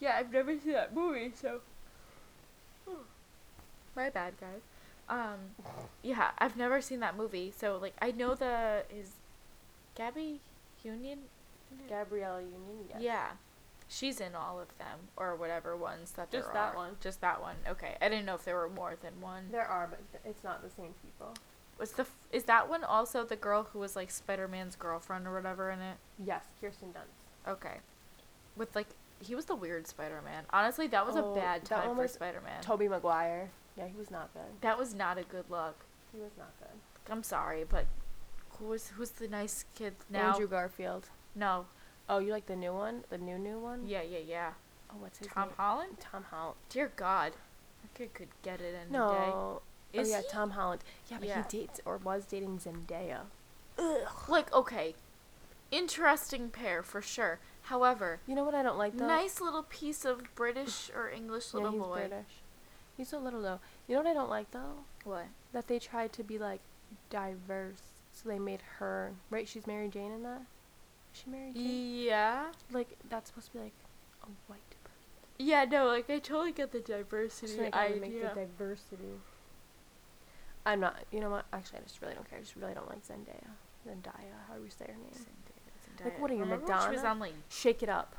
Yeah, 0.00 0.16
I've 0.16 0.32
never 0.32 0.56
seen 0.58 0.72
that 0.72 0.94
movie, 0.94 1.32
so 1.34 1.60
my 3.98 4.10
bad, 4.10 4.34
guys. 4.40 4.60
Um, 5.08 5.66
yeah, 6.02 6.30
I've 6.38 6.56
never 6.56 6.80
seen 6.80 7.00
that 7.00 7.16
movie, 7.16 7.52
so 7.56 7.78
like 7.80 7.94
I 8.00 8.12
know 8.12 8.34
the 8.34 8.84
is 8.94 9.12
Gabby 9.94 10.40
Union. 10.84 11.18
Gabrielle 11.88 12.40
union 12.40 12.86
yes. 12.88 12.98
Yeah, 13.00 13.26
she's 13.88 14.20
in 14.20 14.34
all 14.34 14.60
of 14.60 14.68
them 14.78 14.98
or 15.16 15.34
whatever 15.36 15.76
ones 15.76 16.12
that 16.12 16.30
they're 16.30 16.40
Just 16.40 16.52
there 16.52 16.62
that 16.62 16.74
are. 16.74 16.76
one. 16.76 16.96
Just 17.00 17.20
that 17.20 17.40
one. 17.40 17.56
Okay, 17.68 17.96
I 18.00 18.08
didn't 18.08 18.26
know 18.26 18.34
if 18.34 18.44
there 18.44 18.56
were 18.56 18.68
more 18.68 18.96
than 19.00 19.20
one. 19.20 19.44
there 19.50 19.66
are 19.66 19.86
but 19.88 20.00
th- 20.12 20.22
it's 20.24 20.44
not 20.44 20.62
the 20.62 20.70
same 20.70 20.94
people 21.02 21.34
Was 21.78 21.92
the 21.92 22.02
f- 22.02 22.14
is 22.32 22.44
that 22.44 22.68
one 22.68 22.84
also 22.84 23.24
the 23.24 23.36
girl 23.36 23.68
who 23.72 23.78
was 23.78 23.96
like 23.96 24.10
Spider 24.10 24.48
Man's 24.48 24.76
girlfriend 24.76 25.26
or 25.26 25.34
whatever 25.34 25.70
in 25.70 25.80
it? 25.80 25.96
yes 26.24 26.44
kirsten 26.60 26.88
dunst 26.88 27.50
Okay, 27.50 27.78
with 28.56 28.74
like 28.76 28.88
he 29.20 29.34
was 29.34 29.46
the 29.46 29.56
weird 29.56 29.84
Spider-Man. 29.88 30.44
Honestly, 30.52 30.86
that 30.88 31.04
was 31.04 31.16
Oh, 31.16 31.32
a 31.32 31.34
bad 31.34 31.64
time 31.64 31.96
for 31.96 32.06
Spider-Man. 32.06 32.62
Tobey 32.62 32.86
Maguire. 32.86 33.50
Yeah, 33.76 33.88
he 33.88 33.96
was 33.96 34.12
not 34.12 34.32
good. 34.32 34.60
that 34.60 34.78
was 34.78 34.94
not 34.94 35.18
a 35.18 35.24
good 35.24 35.44
look. 35.50 35.74
He 36.14 36.20
was 36.20 36.30
not 36.38 36.52
good. 36.60 36.78
I'm 37.12 37.24
sorry, 37.24 37.64
but 37.68 37.86
who's 38.58 38.88
who's 38.88 39.10
the 39.10 39.26
nice 39.26 39.64
kid 39.74 39.94
now? 40.10 40.32
Andrew 40.32 40.46
Garfield. 40.46 41.08
No. 41.34 41.66
Oh, 42.08 42.18
you 42.18 42.32
like 42.32 42.46
the 42.46 42.56
new 42.56 42.72
one? 42.72 43.04
The 43.10 43.18
new 43.18 43.38
new 43.38 43.58
one? 43.58 43.86
Yeah, 43.86 44.02
yeah, 44.02 44.18
yeah. 44.26 44.50
Oh, 44.90 44.94
what's 44.98 45.18
his 45.18 45.26
name? 45.28 45.34
Tom 45.34 45.48
name? 45.48 45.54
Holland? 45.56 45.96
Tom 46.00 46.24
Holland. 46.30 46.56
Dear 46.70 46.90
God, 46.96 47.32
that 47.82 47.94
kid 47.94 48.14
could 48.14 48.28
get 48.42 48.60
it 48.60 48.74
in 48.74 48.88
a 48.94 48.98
No. 48.98 49.08
day. 49.10 49.30
Oh, 49.34 49.62
Is 49.92 50.08
oh 50.08 50.10
yeah, 50.10 50.22
he? 50.22 50.28
Tom 50.28 50.50
Holland. 50.50 50.82
Yeah, 51.10 51.18
but 51.20 51.28
Yeah. 51.28 51.42
he 51.50 51.58
dates 51.58 51.80
or 51.84 51.98
was 51.98 52.24
dating 52.24 52.58
Zendaya. 52.58 53.26
Ugh. 53.78 54.08
Like, 54.28 54.52
okay, 54.52 54.94
interesting 55.70 56.50
pair 56.50 56.82
for 56.82 57.02
sure. 57.02 57.38
However, 57.62 58.20
You 58.26 58.34
know 58.34 58.44
what 58.44 58.54
I 58.54 58.62
don't 58.62 58.78
like 58.78 58.96
though? 58.96 59.06
nice 59.06 59.40
little 59.40 59.62
piece 59.62 60.04
of 60.06 60.34
British 60.34 60.90
or 60.94 61.10
English 61.10 61.52
little 61.52 61.70
Yeah, 61.70 61.76
he's 61.78 61.86
boy. 61.86 61.94
British. 62.08 62.32
He's 62.96 63.08
so 63.08 63.18
little 63.18 63.42
though. 63.42 63.60
You 63.86 63.94
know 63.96 64.02
what 64.02 64.10
I 64.10 64.14
don't 64.14 64.30
like 64.30 64.50
though? 64.50 64.84
What? 65.04 65.26
That 65.52 65.68
they 65.68 65.78
tried 65.78 66.12
to 66.14 66.24
be 66.24 66.38
like 66.38 66.60
diverse. 67.10 67.82
So 68.12 68.28
they 68.28 68.38
made 68.38 68.62
her 68.78 69.12
right. 69.30 69.46
She's 69.46 69.66
Mary 69.66 69.88
Jane 69.88 70.10
in 70.12 70.22
that. 70.24 70.42
Is 71.14 71.20
she 71.24 71.30
married? 71.30 71.54
Jane? 71.54 72.04
Yeah. 72.04 72.46
Like 72.72 72.96
that's 73.08 73.30
supposed 73.30 73.48
to 73.48 73.52
be 73.54 73.58
like 73.64 73.72
a 74.22 74.26
white 74.46 74.60
person. 74.84 74.94
Yeah, 75.38 75.64
no, 75.64 75.86
like 75.86 76.08
I 76.10 76.18
totally 76.18 76.52
get 76.52 76.72
the 76.72 76.80
diversity 76.80 77.52
So 77.52 77.62
they 77.62 77.70
gotta 77.70 77.88
idea. 77.88 78.00
make 78.00 78.20
the 78.22 78.28
diversity. 78.40 79.20
I'm 80.66 80.80
not. 80.80 80.96
You 81.12 81.20
know 81.20 81.30
what? 81.30 81.46
Actually, 81.52 81.78
I 81.78 81.82
just 81.82 82.00
really 82.02 82.14
don't 82.14 82.28
care. 82.28 82.38
I 82.38 82.42
just 82.42 82.56
really 82.56 82.74
don't 82.74 82.88
like 82.88 83.02
Zendaya. 83.06 83.48
Zendaya. 83.86 84.34
How 84.48 84.54
do 84.54 84.62
we 84.62 84.68
say 84.70 84.86
her 84.86 84.92
name? 84.92 85.12
Zendaya, 85.14 86.02
Zendaya. 86.02 86.04
Like, 86.04 86.20
what 86.20 86.30
are 86.30 86.34
you, 86.34 86.40
Remember 86.40 86.66
when 86.66 86.80
She 86.82 86.88
was 86.88 86.96
Madonna? 86.98 87.08
on 87.10 87.18
like. 87.20 87.32
Shake 87.48 87.82
It 87.82 87.88
Up, 87.88 88.14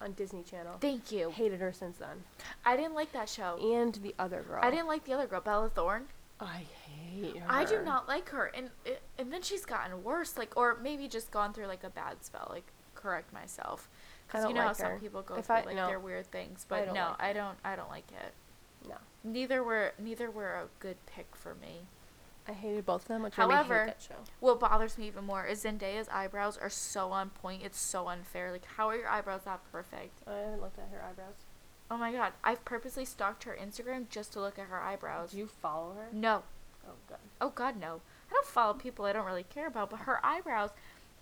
on 0.00 0.12
Disney 0.12 0.42
Channel. 0.42 0.74
Thank 0.80 1.10
you. 1.10 1.30
Hated 1.30 1.60
her 1.60 1.72
since 1.72 1.96
then. 1.96 2.24
I 2.66 2.76
didn't 2.76 2.94
like 2.94 3.12
that 3.12 3.28
show. 3.30 3.56
And 3.62 3.94
the 3.94 4.14
other 4.18 4.42
girl. 4.42 4.60
I 4.62 4.70
didn't 4.70 4.88
like 4.88 5.04
the 5.04 5.14
other 5.14 5.26
girl, 5.26 5.40
Bella 5.40 5.70
Thorne. 5.70 6.06
I 6.40 6.64
hate 6.88 7.36
her. 7.38 7.46
I 7.48 7.64
do 7.64 7.82
not 7.82 8.08
like 8.08 8.28
her, 8.30 8.46
and 8.54 8.70
and 9.18 9.32
then 9.32 9.42
she's 9.42 9.64
gotten 9.64 10.04
worse. 10.04 10.36
Like, 10.36 10.56
or 10.56 10.76
maybe 10.82 11.08
just 11.08 11.30
gone 11.30 11.52
through 11.52 11.66
like 11.66 11.84
a 11.84 11.90
bad 11.90 12.22
spell. 12.24 12.48
Like, 12.50 12.66
correct 12.94 13.32
myself, 13.32 13.88
because 14.26 14.44
you 14.44 14.52
know 14.54 14.60
like 14.60 14.68
how 14.68 14.72
some 14.90 15.00
people 15.00 15.22
go 15.22 15.36
If 15.36 15.46
through 15.46 15.56
I- 15.56 15.64
like 15.64 15.76
no. 15.76 15.86
their 15.86 16.00
weird 16.00 16.26
things. 16.30 16.66
But 16.68 16.86
don't 16.86 16.94
no, 16.94 17.08
like 17.18 17.22
I 17.22 17.32
don't. 17.32 17.58
I 17.64 17.76
don't 17.76 17.88
like 17.88 18.10
it. 18.12 18.34
No. 18.88 18.96
Neither 19.24 19.62
were 19.64 19.92
neither 19.98 20.30
were 20.30 20.54
a 20.54 20.66
good 20.78 20.96
pick 21.06 21.34
for 21.34 21.54
me. 21.54 21.86
I 22.48 22.52
hated 22.52 22.86
both 22.86 23.02
of 23.02 23.08
them, 23.08 23.22
which 23.22 23.34
However, 23.34 23.74
made 23.74 23.80
me 23.80 23.86
hate 23.86 23.86
that 23.86 24.02
show. 24.02 24.14
What 24.38 24.60
bothers 24.60 24.96
me 24.98 25.08
even 25.08 25.24
more 25.24 25.44
is 25.44 25.64
Zendaya's 25.64 26.08
eyebrows 26.12 26.56
are 26.56 26.70
so 26.70 27.10
on 27.10 27.30
point. 27.30 27.62
It's 27.64 27.80
so 27.80 28.06
unfair. 28.08 28.52
Like, 28.52 28.64
how 28.76 28.88
are 28.88 28.94
your 28.96 29.08
eyebrows 29.08 29.40
that 29.46 29.60
perfect? 29.72 30.12
I 30.28 30.34
haven't 30.36 30.60
looked 30.60 30.78
at 30.78 30.88
her 30.92 31.02
eyebrows. 31.02 31.34
Oh 31.90 31.96
my 31.96 32.12
god, 32.12 32.32
I've 32.42 32.64
purposely 32.64 33.04
stalked 33.04 33.44
her 33.44 33.56
Instagram 33.60 34.08
just 34.10 34.32
to 34.32 34.40
look 34.40 34.58
at 34.58 34.66
her 34.66 34.80
eyebrows. 34.80 35.30
Do 35.32 35.38
you 35.38 35.46
follow 35.46 35.94
her? 35.94 36.08
No. 36.12 36.42
Oh, 36.86 36.92
good. 37.08 37.18
Oh 37.40 37.50
god, 37.50 37.78
no. 37.78 38.00
I 38.30 38.34
don't 38.34 38.46
follow 38.46 38.74
people 38.74 39.04
I 39.04 39.12
don't 39.12 39.26
really 39.26 39.44
care 39.44 39.68
about, 39.68 39.90
but 39.90 40.00
her 40.00 40.24
eyebrows, 40.24 40.70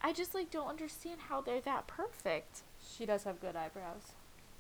I 0.00 0.12
just 0.12 0.35
like 0.35 0.50
don't 0.50 0.68
understand 0.68 1.21
how 1.28 1.40
they're 1.42 1.61
that 1.62 1.87
perfect. 1.87 2.62
She 2.97 3.04
does 3.06 3.25
have 3.25 3.40
good 3.40 3.56
eyebrows, 3.56 4.12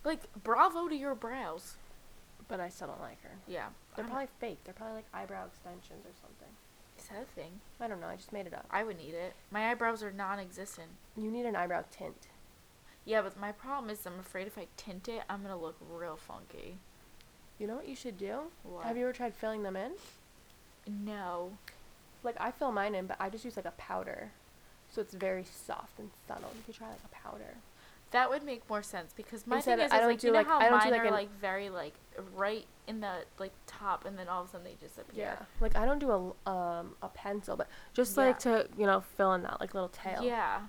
Like, 0.04 0.20
bravo 0.42 0.88
to 0.88 0.96
your 0.96 1.14
brows. 1.14 1.76
but 2.48 2.60
I 2.60 2.68
still 2.68 2.88
don't 2.88 3.00
like 3.00 3.22
her. 3.22 3.36
Yeah. 3.48 3.68
They're 3.96 4.04
I'm- 4.04 4.10
probably 4.12 4.28
fake. 4.40 4.58
They're 4.64 4.74
probably 4.74 4.96
like 4.96 5.06
eyebrow 5.14 5.46
extensions 5.46 6.04
or 6.04 6.12
something. 6.20 6.48
Is 6.98 7.06
that 7.08 7.22
a 7.22 7.24
thing? 7.40 7.60
I 7.80 7.88
don't 7.88 8.00
know. 8.00 8.06
I 8.08 8.16
just 8.16 8.32
made 8.32 8.46
it 8.46 8.54
up. 8.54 8.66
I 8.70 8.82
would 8.84 8.98
need 8.98 9.14
it. 9.14 9.34
My 9.50 9.70
eyebrows 9.70 10.02
are 10.02 10.12
non-existent. 10.12 10.88
You 11.16 11.30
need 11.30 11.44
an 11.46 11.56
eyebrow 11.56 11.84
tint. 11.90 12.28
Yeah, 13.04 13.22
but 13.22 13.38
my 13.38 13.52
problem 13.52 13.90
is 13.90 14.04
I'm 14.06 14.18
afraid 14.18 14.46
if 14.46 14.56
I 14.56 14.66
tint 14.76 15.08
it, 15.08 15.22
I'm 15.28 15.42
gonna 15.42 15.56
look 15.58 15.76
real 15.90 16.16
funky. 16.16 16.78
You 17.58 17.66
know 17.66 17.76
what 17.76 17.86
you 17.88 17.94
should 17.96 18.18
do? 18.18 18.38
What? 18.62 18.84
Have 18.84 18.96
you 18.96 19.04
ever 19.04 19.12
tried 19.12 19.34
filling 19.34 19.62
them 19.62 19.76
in? 19.76 19.92
No. 20.86 21.52
Like 22.22 22.36
I 22.40 22.50
fill 22.50 22.72
mine 22.72 22.94
in, 22.94 23.06
but 23.06 23.16
I 23.20 23.28
just 23.28 23.44
use 23.44 23.56
like 23.56 23.66
a 23.66 23.72
powder, 23.72 24.30
so 24.90 25.00
it's 25.02 25.12
very 25.14 25.44
soft 25.44 25.98
and 25.98 26.10
subtle. 26.26 26.50
You 26.56 26.62
could 26.66 26.74
try 26.74 26.88
like 26.88 26.98
a 27.04 27.14
powder. 27.14 27.56
That 28.12 28.30
would 28.30 28.44
make 28.44 28.68
more 28.70 28.82
sense 28.82 29.12
because 29.14 29.46
my 29.46 29.56
Instead 29.56 29.78
thing 29.78 29.86
is, 29.86 29.92
I 29.92 29.96
is 29.96 30.00
don't 30.00 30.10
like 30.10 30.20
do 30.20 30.26
you 30.28 30.32
know 30.32 30.38
like- 30.38 30.46
how 30.46 30.58
I 30.58 30.68
don't 30.68 30.78
do 30.82 30.84
mine 30.84 30.92
like 30.92 31.00
are 31.02 31.04
an- 31.06 31.12
like 31.12 31.30
very 31.40 31.68
like 31.68 31.94
right 32.34 32.64
in 32.86 33.00
the 33.00 33.24
like 33.38 33.52
top, 33.66 34.04
and 34.06 34.18
then 34.18 34.28
all 34.28 34.42
of 34.42 34.48
a 34.48 34.52
sudden 34.52 34.64
they 34.64 34.74
disappear. 34.86 35.24
Yeah, 35.24 35.36
like 35.60 35.76
I 35.76 35.84
don't 35.84 35.98
do 35.98 36.10
a 36.46 36.50
um 36.50 36.94
a 37.02 37.08
pencil, 37.08 37.56
but 37.56 37.68
just 37.92 38.16
Yeah. 38.16 38.24
like 38.24 38.38
to 38.40 38.68
you 38.78 38.86
know 38.86 39.00
fill 39.16 39.34
in 39.34 39.42
that 39.42 39.60
like 39.60 39.74
little 39.74 39.88
tail. 39.90 40.22
Yeah. 40.22 40.60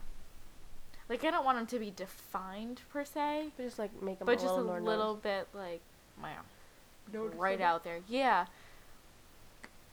Like 1.09 1.23
I 1.23 1.31
don't 1.31 1.45
want 1.45 1.57
them 1.57 1.67
to 1.67 1.79
be 1.79 1.91
defined 1.91 2.81
per 2.91 3.05
se, 3.05 3.51
But 3.57 3.63
just 3.63 3.77
like 3.79 4.01
make 4.01 4.19
them 4.19 4.25
but 4.25 4.33
a 4.33 4.35
just 4.35 4.45
little 4.47 4.61
a 4.61 4.63
more 4.63 4.81
little 4.81 5.15
notice- 5.15 5.23
bit 5.23 5.47
like, 5.53 5.81
wow, 6.21 6.29
noticeable. 7.13 7.41
right 7.41 7.61
out 7.61 7.83
there. 7.83 7.99
Yeah. 8.07 8.45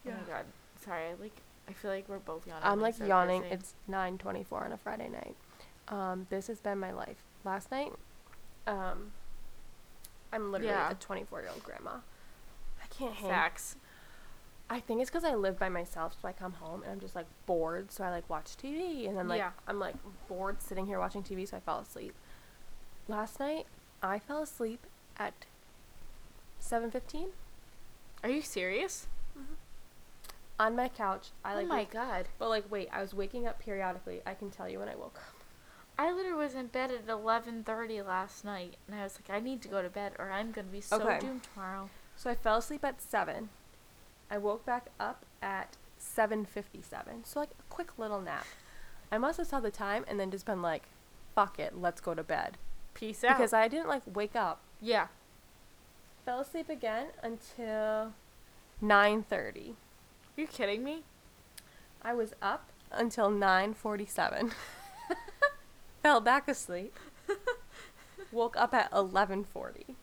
Oh 0.06 0.10
my 0.10 0.16
god. 0.32 0.44
Sorry. 0.84 1.06
I 1.08 1.14
like. 1.20 1.36
I 1.68 1.72
feel 1.74 1.90
like 1.92 2.08
we're 2.08 2.18
both 2.18 2.46
yawning. 2.46 2.62
I'm 2.64 2.80
like 2.80 2.94
so 2.96 3.04
yawning. 3.04 3.42
busy. 3.42 3.54
It's 3.54 3.74
9:24 3.88 4.64
on 4.64 4.72
a 4.72 4.76
Friday 4.76 5.08
night. 5.08 5.36
Um, 5.88 6.26
this 6.30 6.46
has 6.48 6.60
been 6.60 6.78
my 6.78 6.92
life. 6.92 7.22
Last 7.44 7.70
night, 7.70 7.92
um, 8.66 9.12
I'm 10.32 10.50
literally 10.50 10.72
Yeah. 10.72 10.90
a 10.90 10.94
24 10.94 11.40
year 11.42 11.50
old 11.50 11.62
grandma. 11.62 11.96
I 12.82 12.86
can't 12.88 13.14
hang. 13.14 13.28
facts. 13.28 13.76
I 14.72 14.80
think 14.80 15.00
it's 15.02 15.10
because 15.10 15.24
I 15.24 15.34
live 15.34 15.58
by 15.58 15.68
myself, 15.68 16.16
so 16.20 16.26
I 16.26 16.32
come 16.32 16.52
home 16.54 16.82
and 16.82 16.90
I'm 16.92 17.00
just 17.00 17.14
like 17.14 17.26
bored, 17.44 17.92
so 17.92 18.04
I 18.04 18.10
like 18.10 18.28
watch 18.30 18.56
TV, 18.56 19.06
and 19.06 19.16
then 19.18 19.28
like 19.28 19.38
Yeah. 19.38 19.50
I'm 19.68 19.78
like 19.78 19.96
bored 20.28 20.62
sitting 20.62 20.86
here 20.86 20.98
watching 20.98 21.22
TV, 21.22 21.46
so 21.46 21.56
I 21.58 21.60
fall 21.60 21.80
asleep. 21.80 22.14
Last 23.06 23.38
night, 23.38 23.66
I 24.02 24.18
fell 24.18 24.42
asleep 24.42 24.86
at 25.18 25.34
7:15 26.60 27.28
Are 28.22 28.30
you 28.30 28.40
serious? 28.40 29.08
Mm-hmm. 29.38 29.54
on 30.60 30.76
my 30.76 30.88
couch. 30.88 31.30
I 31.44 31.52
oh 31.52 31.56
like 31.56 31.64
oh 31.66 31.68
my 31.68 31.76
wake- 31.80 31.90
god. 31.90 32.28
but 32.38 32.48
like 32.48 32.70
wait, 32.70 32.88
I 32.92 33.00
was 33.02 33.12
waking 33.12 33.46
up 33.46 33.58
periodically. 33.58 34.22
I 34.24 34.32
can 34.34 34.50
tell 34.50 34.68
you 34.68 34.78
when 34.78 34.88
I 34.88 34.94
woke 34.96 35.16
up. 35.18 35.34
I 35.98 36.10
literally 36.12 36.38
was 36.44 36.54
in 36.54 36.68
bed 36.68 36.90
at 36.90 37.06
11:30 37.06 38.02
last 38.06 38.42
night, 38.44 38.76
and 38.86 38.98
I 38.98 39.02
was 39.02 39.18
like, 39.20 39.28
I 39.36 39.40
need 39.40 39.60
to 39.62 39.68
go 39.68 39.82
to 39.82 39.90
bed, 39.90 40.12
or 40.18 40.30
I'm 40.30 40.50
gonna 40.50 40.68
be 40.68 40.80
so 40.80 40.98
Okay. 41.00 41.18
doomed 41.20 41.42
tomorrow. 41.42 41.90
So 42.16 42.30
I 42.30 42.34
fell 42.34 42.56
asleep 42.56 42.84
at 42.84 43.02
7. 43.02 43.50
I 44.32 44.38
woke 44.38 44.64
back 44.64 44.86
up 44.98 45.26
at 45.42 45.76
7:57. 46.00 47.24
So 47.24 47.38
like 47.40 47.50
a 47.50 47.62
quick 47.68 47.98
little 47.98 48.22
nap. 48.22 48.46
I 49.12 49.18
must 49.18 49.36
have 49.36 49.46
saw 49.46 49.60
the 49.60 49.70
time 49.70 50.06
and 50.08 50.18
then 50.18 50.30
just 50.30 50.46
been 50.46 50.62
like, 50.62 50.84
"Fuck 51.34 51.58
it, 51.58 51.76
let's 51.78 52.00
go 52.00 52.14
to 52.14 52.22
bed." 52.22 52.56
Peace 52.94 53.22
out. 53.22 53.36
Because 53.36 53.52
I 53.52 53.68
didn't 53.68 53.88
like 53.88 54.02
wake 54.06 54.34
up. 54.34 54.62
yeah. 54.80 55.08
Fell 56.24 56.40
asleep 56.40 56.68
again 56.70 57.08
until 57.22 58.14
9:30. 58.80 59.74
Are 60.38 60.40
you 60.40 60.46
kidding 60.46 60.82
me? 60.82 61.02
I 62.00 62.14
was 62.14 62.32
up 62.40 62.70
until 62.90 63.28
9:47. 63.30 64.52
Fell 66.02 66.20
back 66.22 66.48
asleep. 66.48 66.98
Woke 68.32 68.56
up 68.56 68.72
at 68.72 68.90
11:40. 68.92 69.94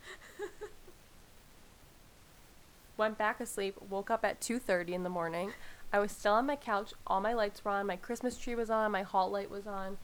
Went 2.99 3.17
back 3.17 3.39
asleep, 3.39 3.77
woke 3.89 4.11
up 4.11 4.25
at 4.25 4.41
2:30 4.41 4.93
in 4.93 5.03
the 5.03 5.09
morning. 5.09 5.53
I 5.93 5.99
was 5.99 6.11
still 6.11 6.33
on 6.33 6.45
my 6.45 6.57
couch, 6.57 6.93
all 7.07 7.21
my 7.21 7.31
lights 7.31 7.63
were 7.63 7.71
on, 7.71 7.87
my 7.87 7.95
Christmas 7.95 8.37
tree 8.37 8.55
was 8.55 8.69
on, 8.69 8.91
my 8.91 9.03
hall 9.03 9.29
light 9.31 9.49
was 9.49 9.65
on. 9.65 9.97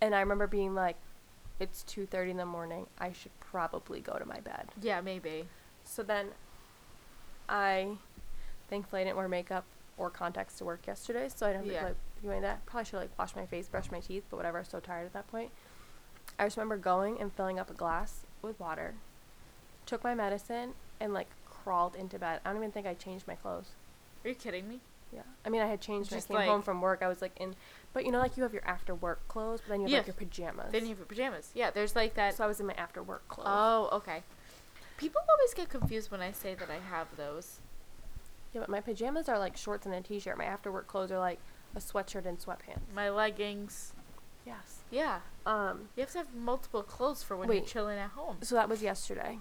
And 0.00 0.14
I 0.14 0.20
remember 0.20 0.46
being 0.46 0.74
like 0.74 0.96
it's 1.60 1.82
2:30 1.84 2.30
in 2.30 2.36
the 2.38 2.46
morning. 2.46 2.86
I 2.98 3.12
should 3.12 3.38
probably 3.40 4.00
go 4.00 4.14
to 4.14 4.24
my 4.24 4.40
bed. 4.40 4.70
Yeah, 4.80 5.02
maybe. 5.02 5.48
So 5.84 6.02
then 6.02 6.30
I 7.46 7.98
thankfully 8.70 9.02
I 9.02 9.04
didn't 9.04 9.18
wear 9.18 9.28
makeup 9.28 9.64
or 9.98 10.08
contacts 10.08 10.56
to 10.58 10.64
work 10.64 10.86
yesterday, 10.86 11.28
so 11.28 11.46
I 11.46 11.52
didn't 11.52 11.66
have 11.66 11.72
Yeah. 11.74 11.80
to 11.80 11.86
like 11.88 11.96
do 12.22 12.30
any 12.30 12.40
that. 12.40 12.64
Probably 12.64 12.86
should 12.86 13.00
like 13.00 13.18
wash 13.18 13.36
my 13.36 13.44
face, 13.44 13.68
brush 13.68 13.90
my 13.90 14.00
teeth, 14.00 14.24
but 14.30 14.38
whatever, 14.38 14.56
I 14.56 14.60
was 14.62 14.68
so 14.68 14.80
tired 14.80 15.04
at 15.04 15.12
that 15.12 15.28
point. 15.28 15.50
I 16.38 16.46
just 16.46 16.56
remember 16.56 16.78
going 16.78 17.20
and 17.20 17.30
filling 17.30 17.58
up 17.58 17.68
a 17.68 17.74
glass 17.74 18.24
with 18.40 18.58
water, 18.58 18.94
took 19.84 20.02
my 20.02 20.14
medicine, 20.14 20.72
and 20.98 21.12
like 21.12 21.28
crawled 21.64 21.96
into 21.96 22.18
bed. 22.18 22.40
I 22.44 22.50
don't 22.50 22.58
even 22.58 22.70
think 22.70 22.86
I 22.86 22.94
changed 22.94 23.26
my 23.26 23.34
clothes. 23.34 23.70
Are 24.24 24.28
you 24.28 24.34
kidding 24.34 24.68
me? 24.68 24.80
Yeah. 25.12 25.22
I 25.44 25.48
mean 25.48 25.62
I 25.62 25.66
had 25.66 25.80
changed 25.80 26.10
when 26.10 26.18
I 26.20 26.22
came 26.44 26.48
home 26.50 26.62
from 26.62 26.80
work. 26.80 27.00
I 27.02 27.08
was 27.08 27.22
like 27.22 27.32
in 27.36 27.54
but 27.92 28.04
you 28.04 28.12
know 28.12 28.18
like 28.18 28.36
you 28.36 28.42
have 28.42 28.52
your 28.52 28.64
after 28.66 28.94
work 28.94 29.26
clothes, 29.28 29.60
but 29.60 29.70
then 29.70 29.80
you 29.80 29.84
have 29.86 29.90
Yeah. 29.92 29.98
like 29.98 30.06
your 30.08 30.14
pajamas. 30.14 30.72
Then 30.72 30.82
you 30.82 30.88
have 30.90 30.98
your 30.98 31.06
pajamas. 31.06 31.50
Yeah, 31.54 31.70
there's 31.70 31.94
like 31.96 32.14
that. 32.14 32.34
so 32.34 32.44
I 32.44 32.46
was 32.46 32.60
in 32.60 32.66
my 32.66 32.74
after 32.74 33.02
work 33.02 33.26
clothes. 33.28 33.46
oh, 33.48 33.88
okay. 33.92 34.22
People 34.96 35.20
always 35.28 35.54
get 35.54 35.68
confused 35.68 36.10
when 36.10 36.20
I 36.20 36.30
say 36.32 36.54
that 36.54 36.68
I 36.70 36.78
have 36.90 37.08
those. 37.16 37.60
yeah, 38.52 38.60
but 38.60 38.68
my 38.68 38.80
pajamas 38.80 39.28
are 39.28 39.38
like 39.38 39.56
shorts 39.56 39.86
and 39.86 39.94
a 39.94 40.00
t 40.00 40.18
shirt. 40.18 40.36
My 40.38 40.44
after 40.44 40.70
work 40.72 40.86
clothes 40.86 41.10
are 41.12 41.18
like 41.18 41.38
a 41.76 41.80
sweatshirt 41.80 42.26
and 42.26 42.38
sweatpants. 42.38 42.80
My 42.94 43.10
leggings. 43.10 43.92
Yes. 44.46 44.80
Yeah. 44.90 45.20
Um. 45.46 45.88
You 45.96 46.02
have 46.02 46.10
to 46.12 46.18
have 46.18 46.34
multiple 46.34 46.82
clothes 46.82 47.22
for 47.22 47.36
when 47.36 47.50
you're 47.50 47.62
chilling 47.64 47.98
at 47.98 48.10
home. 48.10 48.38
So 48.42 48.54
that 48.56 48.68
was 48.68 48.82
yesterday, 48.82 49.38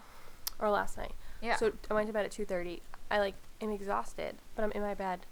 or 0.59 0.69
last 0.69 0.97
night. 0.97 1.13
Yeah. 1.43 1.57
So 1.57 1.73
I 1.91 1.93
went 1.93 2.07
to 2.07 2.13
bed 2.13 2.25
at 2.25 2.31
two 2.31 2.45
thirty. 2.45 2.81
I 3.11 3.19
like 3.19 3.35
am 3.61 3.69
exhausted, 3.71 4.37
but 4.55 4.63
I'm 4.63 4.71
in 4.71 4.81
my 4.81 4.93
bed, 4.95 5.25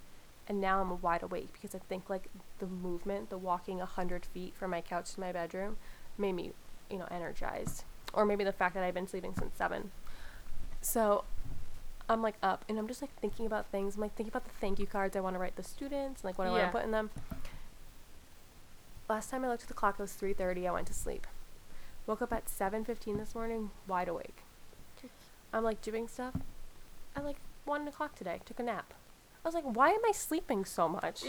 and 0.47 0.59
now 0.61 0.81
I'm 0.81 1.01
wide 1.01 1.23
awake 1.23 1.53
because 1.53 1.73
I 1.73 1.79
think 1.79 2.09
like 2.09 2.27
the 2.59 2.67
movement, 2.67 3.29
the 3.29 3.37
walking 3.37 3.79
a 3.81 3.85
hundred 3.85 4.25
feet 4.25 4.53
from 4.55 4.71
my 4.71 4.81
couch 4.81 5.13
to 5.13 5.19
my 5.19 5.31
bedroom, 5.31 5.77
made 6.17 6.33
me, 6.33 6.51
you 6.89 6.97
know, 6.97 7.07
energized. 7.09 7.85
or 8.13 8.25
maybe 8.25 8.43
the 8.43 8.51
fact 8.51 8.73
that 8.75 8.83
I've 8.83 8.93
been 8.93 9.07
sleeping 9.07 9.33
since 9.39 9.55
seven. 9.57 9.91
So 10.81 11.23
I'm 12.09 12.21
like 12.21 12.35
up 12.43 12.65
and 12.67 12.77
I'm 12.77 12.87
just 12.87 13.01
like 13.01 13.15
thinking 13.21 13.45
about 13.45 13.67
things. 13.67 13.95
I'm 13.95 14.01
like 14.01 14.13
thinking 14.15 14.31
about 14.31 14.43
the 14.43 14.51
thank 14.59 14.79
you 14.79 14.85
cards 14.85 15.15
I 15.15 15.21
want 15.21 15.35
to 15.35 15.39
write 15.39 15.55
the 15.55 15.63
students, 15.63 16.21
and, 16.21 16.25
like 16.25 16.37
what 16.37 16.47
I 16.47 16.51
want 16.51 16.63
to 16.65 16.71
put 16.71 16.83
in 16.83 16.91
them. 16.91 17.09
Last 19.07 19.29
time 19.29 19.43
I 19.45 19.47
looked 19.47 19.63
at 19.63 19.67
the 19.69 19.73
clock, 19.73 19.95
it 19.97 20.01
was 20.01 20.11
3:30. 20.13 20.67
I 20.67 20.71
went 20.71 20.87
to 20.87 20.93
sleep. 20.93 21.25
Woke 22.05 22.21
up 22.21 22.33
at 22.33 22.45
7:15 22.47 23.17
this 23.17 23.33
morning, 23.35 23.71
wide 23.87 24.07
awake. 24.09 24.43
I'm 25.53 25.63
like 25.63 25.81
doing 25.81 26.07
stuff. 26.07 26.33
At 27.15 27.25
like 27.25 27.37
one 27.65 27.87
o'clock 27.87 28.15
today, 28.15 28.39
took 28.45 28.59
a 28.59 28.63
nap. 28.63 28.93
I 29.43 29.47
was 29.47 29.55
like, 29.55 29.63
why 29.63 29.89
am 29.89 30.01
I 30.07 30.11
sleeping 30.11 30.65
so 30.65 30.87
much? 30.87 31.23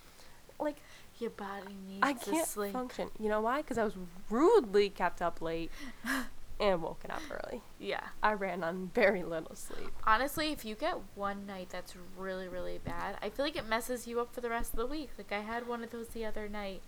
like 0.58 0.76
Your 1.18 1.30
body 1.30 1.74
needs 1.86 2.00
I 2.02 2.14
to 2.14 2.30
can't 2.30 2.48
sleep. 2.48 2.72
function. 2.72 3.10
You 3.18 3.28
know 3.28 3.40
why? 3.40 3.58
Because 3.58 3.78
I 3.78 3.84
was 3.84 3.94
rudely 4.30 4.88
kept 4.88 5.20
up 5.22 5.40
late 5.42 5.70
and 6.60 6.82
woken 6.82 7.10
up 7.10 7.22
early. 7.30 7.60
Yeah. 7.78 8.00
I 8.22 8.32
ran 8.32 8.64
on 8.64 8.90
very 8.94 9.22
little 9.22 9.54
sleep. 9.54 9.90
Honestly, 10.06 10.52
if 10.52 10.64
you 10.64 10.74
get 10.74 10.96
one 11.14 11.46
night 11.46 11.68
that's 11.70 11.94
really, 12.16 12.48
really 12.48 12.78
bad, 12.84 13.16
I 13.22 13.28
feel 13.28 13.44
like 13.44 13.56
it 13.56 13.68
messes 13.68 14.06
you 14.06 14.20
up 14.20 14.34
for 14.34 14.40
the 14.40 14.50
rest 14.50 14.72
of 14.72 14.78
the 14.78 14.86
week. 14.86 15.10
Like, 15.18 15.32
I 15.32 15.40
had 15.40 15.68
one 15.68 15.84
of 15.84 15.90
those 15.90 16.08
the 16.08 16.24
other 16.24 16.48
night. 16.48 16.80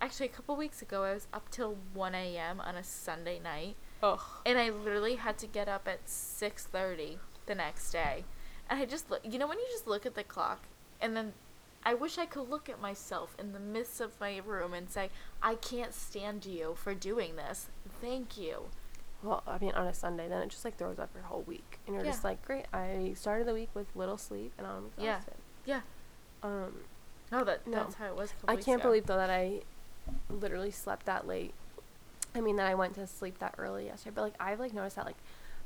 Actually, 0.00 0.26
a 0.26 0.30
couple 0.30 0.54
weeks 0.54 0.80
ago, 0.82 1.04
I 1.04 1.14
was 1.14 1.26
up 1.32 1.50
till 1.50 1.76
1 1.94 2.14
a.m. 2.14 2.60
on 2.60 2.76
a 2.76 2.84
Sunday 2.84 3.40
night. 3.42 3.76
Ugh. 4.02 4.20
And 4.46 4.58
I 4.58 4.70
literally 4.70 5.16
had 5.16 5.38
to 5.38 5.46
get 5.46 5.68
up 5.68 5.88
at 5.88 6.06
6.30 6.06 7.18
the 7.46 7.54
next 7.54 7.90
day. 7.90 8.24
And 8.70 8.80
I 8.80 8.84
just, 8.84 9.10
look, 9.10 9.20
you 9.24 9.38
know 9.38 9.46
when 9.46 9.58
you 9.58 9.66
just 9.70 9.86
look 9.86 10.06
at 10.06 10.14
the 10.14 10.24
clock 10.24 10.62
and 11.00 11.16
then 11.16 11.32
I 11.84 11.94
wish 11.94 12.18
I 12.18 12.26
could 12.26 12.48
look 12.50 12.68
at 12.68 12.80
myself 12.80 13.34
in 13.38 13.52
the 13.52 13.60
midst 13.60 14.00
of 14.00 14.12
my 14.20 14.40
room 14.44 14.74
and 14.74 14.90
say, 14.90 15.10
I 15.42 15.54
can't 15.54 15.94
stand 15.94 16.44
you 16.44 16.74
for 16.76 16.92
doing 16.94 17.36
this. 17.36 17.68
Thank 18.00 18.36
you. 18.36 18.64
Well, 19.22 19.42
I 19.46 19.58
mean, 19.58 19.72
on 19.72 19.86
a 19.86 19.94
Sunday, 19.94 20.28
then 20.28 20.42
it 20.42 20.50
just 20.50 20.64
like 20.64 20.76
throws 20.76 20.98
up 20.98 21.10
your 21.14 21.24
whole 21.24 21.42
week, 21.42 21.78
and 21.86 21.96
you're 21.96 22.04
just 22.04 22.22
like, 22.22 22.40
great. 22.44 22.66
I 22.72 23.14
started 23.16 23.48
the 23.48 23.54
week 23.54 23.68
with 23.74 23.86
little 23.96 24.16
sleep, 24.18 24.52
and 24.58 24.66
I'm 24.66 24.90
Yeah. 24.96 25.16
exhausted. 25.16 25.34
Yeah. 25.64 25.80
Um, 26.42 26.84
No, 27.32 27.42
that 27.44 27.66
No. 27.66 27.78
that's 27.78 27.96
how 27.96 28.06
it 28.06 28.16
was. 28.16 28.32
I 28.46 28.54
can't 28.56 28.80
ago. 28.80 28.88
believe 28.90 29.06
though 29.06 29.16
that 29.16 29.28
I 29.30 29.62
literally 30.30 30.70
slept 30.70 31.04
that 31.06 31.26
late. 31.26 31.52
I 32.38 32.40
mean, 32.40 32.56
that 32.56 32.66
I 32.66 32.74
went 32.74 32.94
to 32.94 33.06
sleep 33.06 33.38
that 33.40 33.54
early 33.58 33.86
yesterday. 33.86 34.12
But 34.14 34.22
like, 34.22 34.34
I've 34.40 34.60
like 34.60 34.72
noticed 34.72 34.96
that 34.96 35.06
like, 35.06 35.16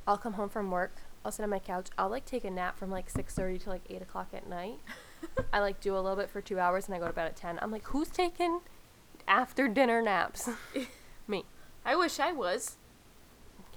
I'll 0.06 0.18
come 0.18 0.32
home 0.32 0.48
from 0.48 0.70
work, 0.70 0.96
I'll 1.24 1.30
sit 1.30 1.42
on 1.42 1.50
my 1.50 1.58
couch, 1.58 1.87
I'll 1.96 2.08
like 2.08 2.24
take 2.24 2.44
a 2.44 2.50
nap 2.50 2.78
from 2.78 2.90
like 2.90 3.08
six 3.08 3.35
thirty 3.35 3.58
to 3.58 3.68
like 3.70 3.82
eight 3.90 4.02
o'clock 4.02 4.28
at 4.32 4.48
night. 4.48 4.78
I 5.52 5.61
like 5.61 5.80
do 5.80 5.94
a 5.94 6.00
little 6.00 6.16
bit 6.16 6.30
for 6.30 6.40
two 6.40 6.58
hours, 6.58 6.87
and 6.87 6.94
I 6.94 6.98
go 6.98 7.06
to 7.06 7.12
bed 7.12 7.26
at 7.26 7.37
ten. 7.37 7.58
I'm 7.62 7.70
like, 7.70 7.85
who's 7.88 8.08
taking 8.08 8.61
after 9.28 9.68
dinner 9.68 10.02
naps? 10.02 10.48
Me. 11.28 11.44
I 11.85 11.94
wish 11.94 12.18
I 12.18 12.32
was. 12.32 12.76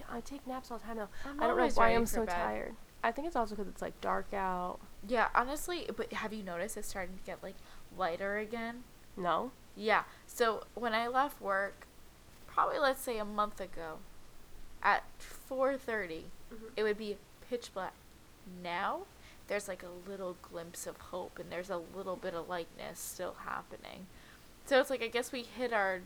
I 0.09 0.21
take 0.21 0.45
naps 0.45 0.71
all 0.71 0.77
the 0.77 0.85
time 0.85 0.97
though. 0.97 1.09
I'm 1.25 1.41
I 1.41 1.47
don't 1.47 1.57
know 1.57 1.67
why 1.73 1.89
I'm 1.89 2.05
so 2.05 2.25
bed. 2.25 2.35
tired. 2.35 2.75
I 3.03 3.11
think 3.11 3.27
it's 3.27 3.35
also 3.35 3.55
because 3.55 3.67
it's 3.67 3.81
like 3.81 3.99
dark 4.01 4.33
out. 4.33 4.79
Yeah, 5.07 5.27
honestly, 5.35 5.87
but 5.95 6.11
have 6.13 6.33
you 6.33 6.43
noticed 6.43 6.77
it's 6.77 6.87
starting 6.87 7.17
to 7.17 7.23
get 7.23 7.43
like 7.43 7.55
lighter 7.97 8.37
again? 8.37 8.83
No. 9.17 9.51
Yeah. 9.75 10.03
So 10.25 10.63
when 10.73 10.93
I 10.93 11.07
left 11.07 11.41
work, 11.41 11.87
probably 12.55 12.79
let's 12.79 13.01
say 13.01 13.17
a 13.19 13.25
month 13.25 13.59
ago, 13.61 13.99
at 14.81 15.03
4:30, 15.19 16.25
Mhm. 16.51 16.71
it 16.75 16.83
would 16.83 16.97
be 16.97 17.17
pitch 17.49 17.71
black. 17.73 17.93
Now, 18.63 19.05
there's 19.47 19.67
like 19.67 19.83
a 19.83 20.09
little 20.09 20.37
glimpse 20.41 20.87
of 20.87 20.97
hope 20.97 21.37
and 21.37 21.51
there's 21.51 21.69
a 21.69 21.77
little 21.77 22.15
bit 22.15 22.33
of 22.33 22.47
lightness 22.49 22.99
still 22.99 23.35
happening. 23.45 24.07
So 24.65 24.79
it's 24.79 24.89
like 24.89 25.03
I 25.03 25.07
guess 25.07 25.31
we 25.31 25.43
hit 25.43 25.71
our 25.73 26.01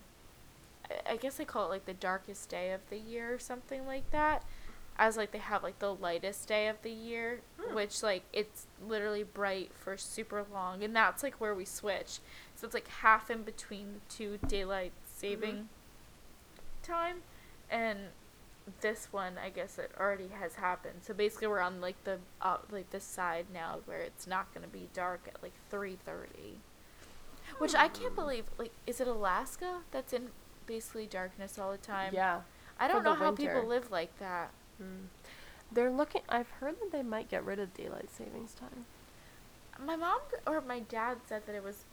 I- 1.05 1.17
guess 1.17 1.37
they 1.37 1.45
call 1.45 1.65
it 1.65 1.69
like 1.69 1.85
the 1.85 1.93
darkest 1.93 2.49
day 2.49 2.71
of 2.71 2.81
the 2.89 2.97
year 2.97 3.31
or 3.33 3.37
something 3.39 3.85
like 3.85 4.09
that. 4.11 4.43
As 4.97 5.15
like 5.17 5.31
they 5.31 5.37
have 5.37 5.61
like 5.63 5.77
the 5.79 5.93
lightest 5.93 6.47
day 6.47 6.67
of 6.67 6.81
the 6.81 6.91
year, 6.91 7.41
Hmm. 7.59 7.75
which 7.75 8.01
like 8.01 8.23
it's 8.33 8.65
literally 8.81 9.23
bright 9.23 9.71
for 9.73 9.97
super 9.97 10.43
long 10.51 10.83
and 10.83 10.95
that's 10.95 11.21
like 11.21 11.35
where 11.39 11.53
we 11.53 11.63
switch. 11.65 12.19
So 12.55 12.65
it's 12.65 12.73
like 12.73 12.87
half 12.87 13.29
in 13.29 13.43
between 13.43 13.93
the 13.93 13.99
two 14.13 14.37
daylight 14.39 14.93
saving 15.05 15.69
time 16.89 17.17
and 17.69 17.99
this 18.81 19.07
one 19.11 19.33
I 19.43 19.49
guess 19.49 19.77
it 19.77 19.91
already 19.99 20.29
has 20.39 20.55
happened. 20.55 20.99
So 21.01 21.13
basically 21.13 21.47
we're 21.47 21.59
on 21.59 21.81
like 21.81 22.03
the 22.03 22.19
uh, 22.41 22.57
like 22.71 22.89
this 22.91 23.03
side 23.03 23.47
now 23.53 23.79
where 23.85 23.99
it's 23.99 24.27
not 24.27 24.53
going 24.53 24.65
to 24.65 24.71
be 24.71 24.89
dark 24.93 25.21
at 25.27 25.41
like 25.41 25.53
3:30. 25.71 26.57
Which 27.57 27.75
I 27.75 27.87
can't 27.87 28.15
believe 28.15 28.45
like 28.57 28.71
is 28.85 29.01
it 29.01 29.07
Alaska 29.07 29.81
that's 29.91 30.13
in 30.13 30.29
basically 30.65 31.07
darkness 31.07 31.57
all 31.57 31.71
the 31.71 31.77
time? 31.77 32.13
Yeah. 32.13 32.41
I 32.79 32.87
don't 32.87 33.03
know 33.03 33.15
how 33.15 33.31
people 33.31 33.65
live 33.65 33.91
like 33.91 34.17
that. 34.19 34.51
Mm. 34.81 35.07
They're 35.71 35.91
looking. 35.91 36.21
I've 36.29 36.49
heard 36.49 36.79
that 36.79 36.91
they 36.91 37.03
might 37.03 37.29
get 37.29 37.43
rid 37.43 37.59
of 37.59 37.73
daylight 37.73 38.09
savings 38.09 38.53
time. 38.53 38.85
My 39.85 39.95
mom 39.95 40.19
or 40.47 40.61
my 40.61 40.79
dad 40.79 41.17
said 41.27 41.45
that 41.45 41.55
it 41.55 41.63
was 41.63 41.85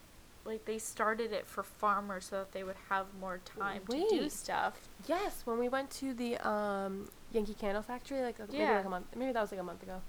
like 0.46 0.64
they 0.64 0.78
started 0.78 1.32
it 1.32 1.46
for 1.46 1.62
farmers 1.62 2.26
so 2.26 2.37
that 2.37 2.52
they 2.52 2.62
would 2.64 2.76
have 2.88 3.06
more 3.20 3.38
time 3.44 3.82
to 3.90 4.06
do 4.09 4.28
stuff. 4.30 4.88
Yes, 5.09 5.42
when 5.44 5.59
we 5.59 5.68
went 5.68 5.90
to 5.92 6.14
the 6.14 6.37
um, 6.48 7.09
Yankee 7.32 7.54
Candle 7.54 7.82
Factory, 7.82 8.22
like 8.22 8.38
a- 8.38 8.46
maybe 8.46 8.59
Yeah. 8.59 8.76
like 8.76 8.85
a 8.87 8.88
month, 8.90 9.06
maybe 9.16 9.32
that 9.32 9.40
was 9.40 9.50
like 9.50 9.61
a 9.61 9.64
month 9.64 9.82
ago. 9.82 10.00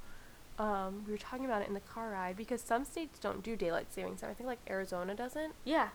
Um, 0.59 1.03
we 1.05 1.11
were 1.11 1.17
talking 1.19 1.45
about 1.45 1.61
it 1.61 1.67
in 1.67 1.73
the 1.73 1.79
car 1.81 2.09
ride 2.11 2.35
because 2.35 2.61
some 2.61 2.83
states 2.85 3.19
don't 3.19 3.43
do 3.43 3.55
daylight 3.55 3.93
savings 3.93 4.21
time. 4.21 4.31
I 4.31 4.33
think 4.33 4.47
like 4.47 4.59
Arizona 4.69 5.13
doesn't. 5.13 5.53
Yeah. 5.65 5.89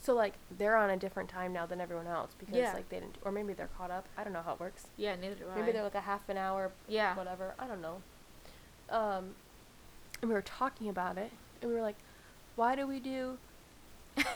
So 0.00 0.14
like 0.14 0.34
they're 0.56 0.76
on 0.76 0.90
a 0.90 0.96
different 0.96 1.28
time 1.30 1.52
now 1.52 1.66
than 1.66 1.80
everyone 1.80 2.06
else 2.06 2.32
because 2.38 2.54
Yeah. 2.56 2.72
like 2.74 2.88
they 2.90 3.00
didn't, 3.00 3.16
or 3.24 3.32
maybe 3.32 3.54
they're 3.54 3.70
caught 3.78 3.90
up. 3.90 4.06
I 4.18 4.22
don't 4.24 4.32
know 4.32 4.42
how 4.42 4.52
it 4.54 4.60
works. 4.60 4.86
Yeah, 4.96 5.16
neither 5.16 5.34
do 5.34 5.44
I. 5.52 5.58
Maybe 5.58 5.72
they're 5.72 5.82
like 5.82 5.94
a 5.94 6.00
half 6.02 6.28
an 6.28 6.36
hour, 6.36 6.70
yeah. 6.88 7.16
whatever. 7.16 7.54
I 7.58 7.66
don't 7.66 7.80
know. 7.80 8.02
Um, 8.90 9.34
and 10.20 10.28
we 10.28 10.34
were 10.34 10.42
talking 10.42 10.88
about 10.88 11.16
it, 11.18 11.32
and 11.60 11.70
we 11.70 11.74
were 11.76 11.82
like, 11.82 11.96
"Why 12.56 12.76
do 12.76 12.86
we 12.86 13.00
do?" 13.00 13.38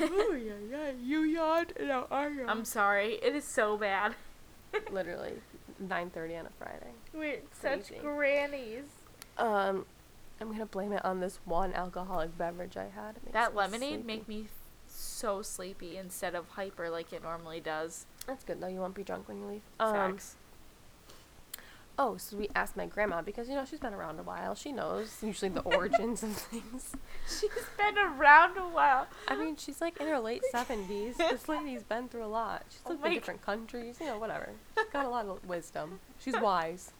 Oh 0.00 0.38
yeah, 0.40 0.52
yeah. 0.70 0.90
You 1.02 1.20
yawned, 1.22 1.72
and 1.76 1.88
now 1.88 2.06
I 2.10 2.28
yawned. 2.28 2.50
I'm 2.50 2.64
sorry. 2.64 3.14
It 3.22 3.34
is 3.34 3.44
so 3.44 3.76
bad. 3.76 4.14
literally 4.90 5.34
9:30 5.82 6.40
on 6.40 6.46
a 6.46 6.50
Friday. 6.58 6.92
We're 7.14 7.40
such 7.52 7.98
grannies. 8.00 8.84
Um, 9.36 9.86
I'm 10.40 10.52
gonna 10.52 10.66
blame 10.66 10.92
it 10.92 11.04
on 11.04 11.20
this 11.20 11.40
one 11.44 11.72
alcoholic 11.74 12.36
beverage 12.36 12.76
I 12.76 12.88
had. 12.94 13.16
That 13.32 13.54
lemonade 13.54 13.90
sleepy. 13.90 14.06
make 14.06 14.28
me 14.28 14.46
so 14.86 15.42
sleepy 15.42 15.96
instead 15.96 16.34
of 16.34 16.48
hyper 16.50 16.90
like 16.90 17.12
it 17.12 17.22
normally 17.22 17.60
does. 17.60 18.06
That's 18.26 18.44
good 18.44 18.60
though. 18.60 18.68
You 18.68 18.80
won't 18.80 18.94
be 18.94 19.04
drunk 19.04 19.28
when 19.28 19.38
you 19.38 19.46
leave. 19.46 19.62
Um, 19.80 19.94
Facts. 19.94 20.36
Oh, 21.98 22.16
so 22.16 22.36
we 22.36 22.48
asked 22.54 22.76
my 22.76 22.86
grandma 22.86 23.20
because 23.22 23.48
you 23.48 23.54
know 23.54 23.64
she's 23.64 23.80
been 23.80 23.92
around 23.92 24.18
a 24.20 24.22
while. 24.22 24.54
She 24.54 24.70
knows 24.72 25.18
usually 25.22 25.50
the 25.50 25.60
origins 25.62 26.22
of 26.22 26.30
things. 26.36 26.92
She's 27.28 27.50
been 27.76 27.98
around 27.98 28.56
a 28.56 28.68
while. 28.68 29.06
I 29.26 29.36
mean, 29.36 29.56
she's 29.56 29.80
like 29.80 30.00
in 30.00 30.06
her 30.06 30.18
late 30.18 30.42
70s. 30.54 31.16
This 31.16 31.48
lady's 31.48 31.82
been 31.82 32.08
through 32.08 32.24
a 32.24 32.26
lot. 32.26 32.64
She's 32.70 32.80
Oh 32.86 32.90
lived 32.90 33.02
my 33.02 33.08
in 33.08 33.14
different 33.14 33.42
countries. 33.42 33.98
You 34.00 34.06
know, 34.06 34.18
whatever. 34.18 34.50
She's 34.78 34.86
got 34.92 35.04
a 35.04 35.08
lot 35.08 35.26
of 35.26 35.44
wisdom. 35.46 36.00
She's 36.20 36.34
wise. 36.40 36.92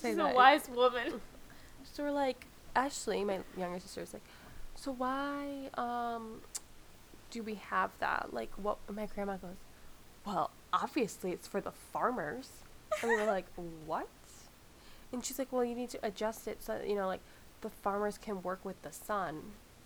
She's 0.00 0.16
a 0.16 0.28
wise 0.28 0.68
woman. 0.68 1.20
So 1.92 2.04
we're 2.04 2.12
like, 2.12 2.46
Ashley, 2.76 3.24
my 3.24 3.40
younger 3.58 3.80
sister, 3.80 4.02
is 4.02 4.12
like, 4.12 4.22
so 4.76 4.92
why 4.92 5.68
um 5.74 6.40
do 7.30 7.42
we 7.42 7.54
have 7.56 7.90
that? 8.00 8.32
Like, 8.32 8.50
what? 8.56 8.78
My 8.90 9.06
grandma 9.06 9.36
goes, 9.36 9.56
well, 10.24 10.50
obviously 10.72 11.32
it's 11.32 11.48
for 11.48 11.60
the 11.60 11.72
farmers. 11.92 12.48
And 13.02 13.10
we 13.10 13.16
were 13.16 13.26
like, 13.26 13.46
what? 13.86 14.08
And 15.12 15.24
she's 15.24 15.38
like, 15.38 15.52
well, 15.52 15.64
you 15.64 15.74
need 15.74 15.90
to 15.90 15.98
adjust 16.02 16.46
it 16.46 16.62
so 16.62 16.80
you 16.86 16.94
know, 16.94 17.06
like 17.06 17.20
the 17.60 17.70
farmers 17.70 18.18
can 18.18 18.42
work 18.42 18.64
with 18.64 18.80
the 18.82 18.92
sun. 18.92 19.40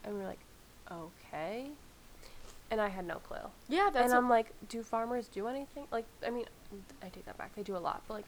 And 0.04 0.14
we 0.14 0.22
are 0.22 0.26
like, 0.26 0.40
okay. 0.90 1.68
And 2.70 2.80
I 2.80 2.88
had 2.88 3.06
no 3.06 3.16
clue. 3.16 3.38
Yeah, 3.68 3.90
that's 3.92 4.06
and 4.06 4.14
I'm 4.14 4.28
like, 4.28 4.52
do 4.68 4.82
farmers 4.82 5.28
do 5.28 5.46
anything? 5.46 5.86
Like, 5.90 6.06
I 6.26 6.30
mean, 6.30 6.46
I 7.02 7.08
take 7.08 7.24
that 7.26 7.38
back. 7.38 7.54
They 7.54 7.62
do 7.62 7.76
a 7.76 7.78
lot, 7.78 8.02
but 8.08 8.14
like, 8.14 8.24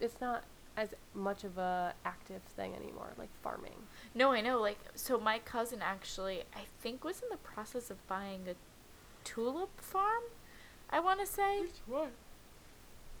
it's 0.00 0.20
not 0.20 0.44
as 0.76 0.94
much 1.14 1.44
of 1.44 1.58
a 1.58 1.94
active 2.04 2.42
thing 2.42 2.74
anymore. 2.74 3.12
Like 3.18 3.28
farming. 3.42 3.74
No, 4.14 4.32
I 4.32 4.40
know. 4.40 4.60
Like, 4.60 4.78
so 4.94 5.18
my 5.18 5.38
cousin 5.38 5.80
actually, 5.82 6.42
I 6.54 6.62
think, 6.80 7.04
was 7.04 7.20
in 7.20 7.28
the 7.30 7.36
process 7.36 7.90
of 7.90 8.06
buying 8.06 8.42
a 8.48 8.54
tulip 9.24 9.80
farm. 9.80 10.22
I 10.88 11.00
want 11.00 11.20
to 11.20 11.26
say. 11.26 11.60
Which 11.60 11.70
one? 11.86 12.10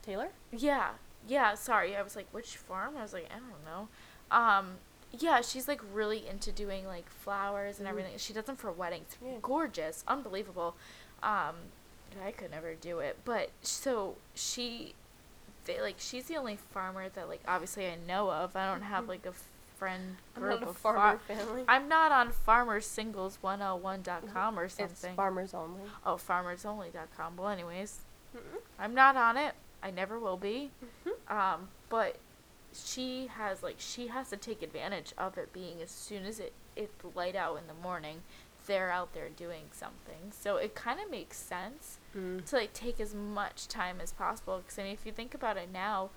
Taylor? 0.02 0.28
Yeah, 0.52 0.90
yeah. 1.28 1.54
Sorry, 1.54 1.96
I 1.96 2.02
was 2.02 2.16
like, 2.16 2.26
which 2.32 2.56
farm? 2.56 2.96
I 2.96 3.02
was 3.02 3.12
like, 3.12 3.28
I 3.34 3.38
don't 3.38 3.64
know. 3.64 3.88
Um, 4.30 4.76
yeah, 5.18 5.40
she's 5.40 5.66
like 5.68 5.80
really 5.92 6.26
into 6.28 6.52
doing 6.52 6.86
like 6.86 7.08
flowers 7.10 7.78
and 7.78 7.86
Mhm. 7.86 7.90
everything. 7.90 8.18
She 8.18 8.32
does 8.32 8.44
them 8.44 8.56
for 8.56 8.70
weddings. 8.70 9.16
Yeah. 9.24 9.36
Gorgeous, 9.42 10.04
unbelievable. 10.06 10.76
Um, 11.22 11.56
I 12.24 12.32
could 12.32 12.50
never 12.50 12.74
do 12.74 12.98
it, 13.00 13.18
but 13.24 13.50
so 13.62 14.16
she, 14.34 14.94
they 15.64 15.80
like 15.80 15.96
she's 15.98 16.26
the 16.26 16.36
only 16.36 16.56
farmer 16.56 17.08
that 17.08 17.28
like 17.28 17.40
obviously 17.46 17.86
I 17.86 17.96
know 18.06 18.30
of. 18.30 18.56
I 18.56 18.66
don't 18.70 18.82
have 18.82 19.04
Mhm. 19.04 19.08
like 19.08 19.26
a 19.26 19.32
friend 19.78 20.16
I'm 20.36 20.42
group 20.42 20.62
of 20.62 20.76
farmer 20.76 20.98
far- 20.98 21.18
family. 21.36 21.64
I'm 21.68 21.88
not 21.88 22.12
on 22.12 22.32
farmersingles101.com 22.32 24.58
or 24.58 24.68
something. 24.68 25.10
It's 25.10 25.16
farmers 25.16 25.54
only. 25.54 25.82
oh, 26.04 26.16
farmersonly.com. 26.16 27.36
Well, 27.36 27.48
anyways, 27.48 28.00
I'm 28.78 28.94
not 28.94 29.16
on 29.16 29.36
it. 29.36 29.54
I 29.82 29.90
never 29.90 30.18
will 30.18 30.36
be. 30.36 30.70
Mhm. 31.06 31.30
Um, 31.34 31.68
but 31.88 32.16
she 32.72 33.26
has 33.28 33.62
like 33.62 33.76
she 33.78 34.06
has 34.08 34.30
to 34.30 34.36
take 34.36 34.62
advantage 34.62 35.12
of 35.18 35.36
it 35.38 35.52
being 35.52 35.82
as 35.82 35.90
soon 35.90 36.24
as 36.24 36.38
it 36.38 36.52
it's 36.76 36.92
light 37.16 37.34
out 37.34 37.58
in 37.58 37.66
the 37.66 37.74
morning, 37.74 38.22
they're 38.66 38.90
out 38.90 39.12
there 39.12 39.28
doing 39.28 39.64
something. 39.72 40.30
So 40.30 40.56
it 40.56 40.74
kind 40.74 41.00
of 41.00 41.10
makes 41.10 41.36
sense 41.36 41.98
Mm. 42.16 42.44
to 42.46 42.56
like 42.56 42.72
take 42.72 43.00
as 43.00 43.14
much 43.14 43.66
time 43.68 44.00
as 44.00 44.12
possible. 44.12 44.58
Because 44.58 44.78
I 44.78 44.82
mean, 44.84 44.92
if 44.92 45.04
you 45.06 45.12
think 45.12 45.34
about 45.34 45.56
it 45.56 45.68
now, 45.72 46.10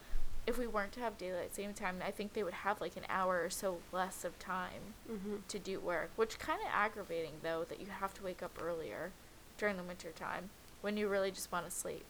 if 0.46 0.58
we 0.58 0.68
weren't 0.68 0.92
to 0.94 1.00
have 1.00 1.18
daylight 1.18 1.56
saving 1.56 1.74
time, 1.74 2.02
I 2.06 2.12
think 2.12 2.34
they 2.34 2.44
would 2.44 2.54
have 2.54 2.82
like 2.82 2.98
an 2.98 3.06
hour 3.10 3.42
or 3.44 3.50
so 3.50 3.80
less 3.92 4.24
of 4.26 4.38
time 4.40 4.94
Mm-hmm. 5.10 5.38
to 5.48 5.58
do 5.60 5.80
work, 5.80 6.12
which 6.18 6.38
kind 6.38 6.62
of 6.62 6.68
aggravating 6.72 7.34
though 7.42 7.64
that 7.64 7.80
you 7.80 7.88
have 7.88 8.14
to 8.16 8.24
wake 8.24 8.44
up 8.44 8.60
earlier 8.62 9.12
during 9.58 9.78
the 9.78 9.84
winter 9.84 10.12
time 10.12 10.50
when 10.82 10.98
you 10.98 11.08
really 11.08 11.32
just 11.32 11.52
want 11.52 11.66
to 11.66 11.72
sleep. 11.72 12.06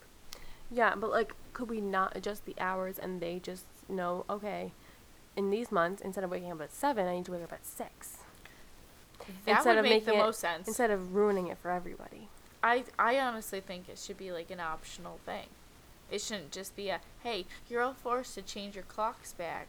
Yeah, 0.71 0.95
but 0.95 1.10
like, 1.12 1.34
could 1.54 1.69
we 1.69 1.82
not 1.82 2.15
adjust 2.15 2.45
the 2.45 2.56
hours 2.60 2.97
and 2.97 3.21
they 3.21 3.39
just 3.39 3.65
know, 3.88 4.26
okay, 4.30 4.71
in 5.36 5.49
these 5.49 5.71
months, 5.71 6.02
instead 6.02 6.23
of 6.23 6.30
waking 6.30 6.52
up 6.52 6.62
at 6.62 6.71
seven, 6.73 7.08
I 7.08 7.15
need 7.15 7.26
to 7.26 7.32
wake 7.32 7.43
up 7.43 7.54
at 7.54 7.65
six. 7.65 8.17
That 9.45 9.58
Instead 9.58 9.76
would 9.78 9.86
of 9.86 9.89
make 9.91 10.06
the 10.06 10.13
it- 10.15 10.17
most 10.17 10.39
sense. 10.39 10.67
Instead 10.67 10.91
of 10.91 11.15
ruining 11.15 11.47
it 11.47 11.58
for 11.58 11.71
everybody. 11.71 12.28
I 12.62 12.86
I 12.97 13.19
honestly 13.19 13.60
think 13.60 13.89
it 13.89 13.97
should 13.97 14.17
be 14.17 14.32
like 14.32 14.49
an 14.52 14.60
optional 14.60 15.19
thing. 15.26 15.47
It 16.12 16.21
shouldn't 16.21 16.52
just 16.52 16.76
be 16.76 16.89
a 16.89 16.99
hey, 17.23 17.45
you're 17.69 17.82
all 17.82 17.93
forced 17.93 18.36
to 18.36 18.41
change 18.41 18.76
your 18.76 18.84
clocks 18.86 19.34
back. 19.34 19.67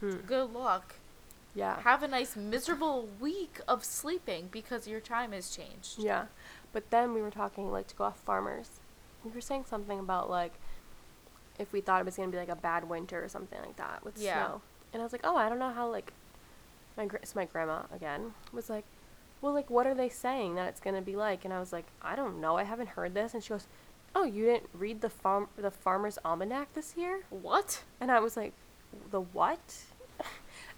Mm. 0.00 0.26
Good 0.26 0.52
luck. 0.52 0.94
Yeah. 1.54 1.80
Have 1.80 2.02
a 2.02 2.08
nice 2.08 2.36
miserable 2.36 3.08
week 3.20 3.60
of 3.66 3.84
sleeping 3.84 4.48
because 4.52 4.86
your 4.86 5.00
time 5.00 5.32
has 5.32 5.50
changed. 5.54 5.98
Yeah. 5.98 6.26
But 6.72 6.90
then 6.90 7.14
we 7.14 7.22
were 7.22 7.30
talking 7.30 7.70
like 7.72 7.88
to 7.88 7.94
go 7.96 8.04
off 8.04 8.18
farmers. 8.20 8.68
We 9.26 9.32
were 9.32 9.40
saying 9.40 9.64
something 9.68 9.98
about 9.98 10.30
like 10.30 10.52
if 11.58 11.72
we 11.72 11.80
thought 11.80 12.00
it 12.00 12.04
was 12.04 12.16
gonna 12.16 12.28
be 12.30 12.36
like 12.36 12.48
a 12.48 12.56
bad 12.56 12.88
winter 12.88 13.22
or 13.24 13.28
something 13.28 13.58
like 13.60 13.76
that 13.76 14.04
with 14.04 14.18
Yeah. 14.18 14.46
snow. 14.46 14.60
And 14.92 15.02
I 15.02 15.04
was 15.04 15.12
like, 15.12 15.22
oh, 15.24 15.36
I 15.36 15.48
don't 15.48 15.58
know 15.58 15.70
how 15.72 15.88
like 15.90 16.12
my 16.96 17.06
gr- 17.06 17.16
it's 17.16 17.34
my 17.34 17.44
grandma 17.44 17.82
again 17.92 18.32
was 18.52 18.70
like, 18.70 18.84
well, 19.42 19.52
like 19.52 19.68
what 19.70 19.86
are 19.86 19.94
they 19.94 20.08
saying 20.08 20.54
that 20.54 20.68
it's 20.68 20.80
gonna 20.80 21.02
be 21.02 21.16
like? 21.16 21.44
And 21.44 21.52
I 21.52 21.58
was 21.60 21.72
like, 21.72 21.86
I 22.02 22.14
don't 22.16 22.40
know, 22.40 22.56
I 22.56 22.64
haven't 22.64 22.90
heard 22.90 23.14
this. 23.14 23.34
And 23.34 23.42
she 23.42 23.50
goes, 23.50 23.66
oh, 24.14 24.24
you 24.24 24.44
didn't 24.46 24.70
read 24.72 25.00
the 25.00 25.10
farm 25.10 25.48
the 25.56 25.70
Farmer's 25.70 26.18
Almanac 26.24 26.72
this 26.74 26.94
year? 26.96 27.22
What? 27.30 27.82
And 28.00 28.10
I 28.12 28.20
was 28.20 28.36
like, 28.36 28.52
the 29.10 29.20
what? 29.20 29.76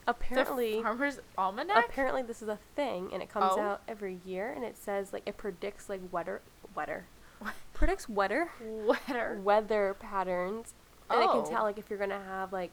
apparently, 0.09 0.77
the 0.77 0.83
farmer's 0.83 1.21
almanac. 1.37 1.85
apparently 1.89 2.23
this 2.23 2.43
is 2.43 2.49
a 2.49 2.59
thing, 2.75 3.11
and 3.13 3.23
it 3.23 3.29
comes 3.29 3.53
Oh. 3.57 3.61
out 3.61 3.83
every 3.87 4.19
year, 4.25 4.49
and 4.55 4.65
it 4.65 4.77
says 4.77 5.13
like 5.13 5.23
it 5.27 5.37
predicts 5.37 5.89
like 5.89 6.01
weather, 6.11 6.41
weather, 6.75 7.05
predicts 7.79 8.09
weather, 8.09 8.51
Weather. 8.61 9.41
weather 9.43 9.95
patterns, 9.99 10.75
and 11.09 11.23
it 11.23 11.29
Oh. 11.29 11.43
can 11.43 11.51
tell 11.51 11.63
like 11.63 11.79
if 11.79 11.89
you're 11.89 11.99
gonna 11.99 12.23
have 12.23 12.53
like 12.53 12.73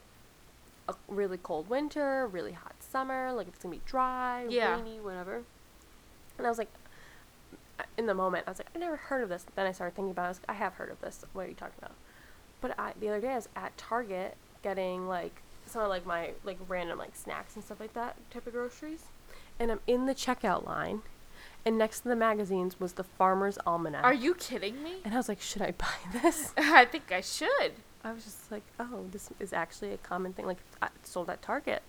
a 0.89 0.95
really 1.07 1.37
cold 1.37 1.69
winter, 1.69 2.27
really 2.27 2.51
hot 2.53 2.73
summer, 2.79 3.31
like 3.31 3.47
if 3.47 3.53
it's 3.53 3.63
gonna 3.63 3.75
be 3.75 3.81
dry, 3.85 4.45
Yeah. 4.49 4.75
rainy, 4.75 4.99
whatever. 4.99 5.43
And 6.37 6.45
I 6.45 6.49
was 6.49 6.57
like, 6.57 6.69
uh, 7.79 7.83
in 7.97 8.05
the 8.07 8.13
moment, 8.13 8.45
I 8.47 8.51
was 8.51 8.59
like, 8.59 8.69
I 8.75 8.79
never 8.79 8.95
heard 8.95 9.21
of 9.23 9.29
this. 9.29 9.45
Then 9.55 9.67
I 9.67 9.71
started 9.71 9.95
thinking 9.95 10.11
about, 10.11 10.23
it. 10.23 10.25
I 10.25 10.29
was 10.29 10.39
like, 10.39 10.49
I 10.49 10.53
have 10.53 10.73
heard 10.75 10.89
of 10.89 11.01
this. 11.01 11.23
What 11.33 11.45
are 11.45 11.49
you 11.49 11.55
talking 11.55 11.75
about? 11.77 11.93
But 12.61 12.77
I, 12.79 12.93
the 12.99 13.09
other 13.09 13.21
day, 13.21 13.31
I 13.31 13.35
was 13.35 13.49
at 13.55 13.77
Target 13.77 14.35
getting 14.63 15.07
like 15.07 15.41
some 15.67 15.81
of 15.81 15.89
like 15.89 16.05
my 16.05 16.31
like 16.43 16.57
random 16.67 16.97
like 16.99 17.15
snacks 17.15 17.55
and 17.55 17.63
stuff 17.63 17.79
like 17.79 17.93
that 17.93 18.15
type 18.31 18.45
of 18.47 18.53
groceries, 18.53 19.05
and 19.59 19.71
I'm 19.71 19.79
in 19.87 20.05
the 20.07 20.13
checkout 20.15 20.65
line, 20.65 21.01
and 21.65 21.77
next 21.77 22.01
to 22.01 22.09
the 22.09 22.15
magazines 22.15 22.79
was 22.79 22.93
the 22.93 23.03
Farmer's 23.03 23.57
Almanac. 23.65 24.03
Are 24.03 24.13
you 24.13 24.35
kidding 24.35 24.83
me? 24.83 24.95
And 25.03 25.13
I 25.13 25.17
was 25.17 25.27
like, 25.29 25.41
should 25.41 25.61
I 25.61 25.71
buy 25.71 26.19
this? 26.21 26.53
I 26.57 26.85
think 26.85 27.11
I 27.11 27.21
should. 27.21 27.73
I 28.03 28.11
was 28.13 28.23
just 28.23 28.51
like, 28.51 28.63
oh, 28.79 29.05
this 29.11 29.29
is 29.39 29.51
actually 29.51 29.91
a 29.91 29.97
common 29.97 30.33
thing. 30.33 30.45
Like 30.45 30.59
it's 30.81 31.09
sold 31.09 31.29
at 31.29 31.41
Target. 31.41 31.81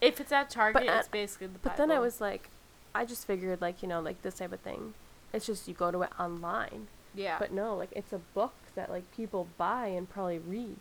If 0.00 0.20
it's 0.20 0.32
at 0.32 0.50
Target, 0.50 0.86
at- 0.86 0.98
it's 0.98 1.08
basically 1.08 1.46
the 1.46 1.58
But 1.60 1.76
then 1.78 1.90
I 1.90 1.98
was 1.98 2.20
like, 2.20 2.50
I 2.94 3.04
just 3.06 3.26
figured 3.26 3.60
like 3.62 3.82
you 3.82 3.88
know 3.88 4.00
like 4.00 4.20
this 4.22 4.34
type 4.34 4.52
of 4.52 4.60
thing. 4.60 4.92
It's 5.32 5.46
just 5.46 5.66
you 5.66 5.74
go 5.74 5.90
to 5.90 6.02
it 6.02 6.10
online. 6.20 6.88
yeah. 7.14 7.38
But 7.38 7.52
no, 7.52 7.74
like 7.74 7.90
it's 7.92 8.12
a 8.12 8.18
book 8.18 8.52
that 8.74 8.90
like 8.90 9.10
people 9.16 9.48
buy 9.56 9.86
and 9.86 10.08
probably 10.08 10.38
read. 10.38 10.76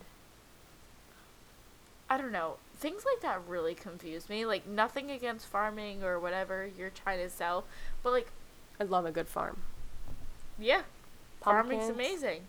I 2.14 2.18
don't 2.18 2.32
know. 2.32 2.58
Things 2.76 3.06
like 3.12 3.24
that 3.24 3.42
really 3.48 3.74
confuse 3.74 4.30
me. 4.30 4.46
Like 4.46 4.68
nothing 4.68 5.10
against 5.10 5.48
farming 5.48 6.04
or 6.04 6.20
whatever 6.20 6.70
you're 6.78 6.92
trying 6.92 7.18
to 7.18 7.30
sell, 7.30 7.64
but 8.04 8.12
like 8.12 8.28
I 8.80 8.84
love 8.84 9.08
a 9.08 9.12
good 9.12 9.28
farm. 9.28 9.64
yeah, 10.60 10.84
farming's 11.42 11.90
amazing. 11.90 12.42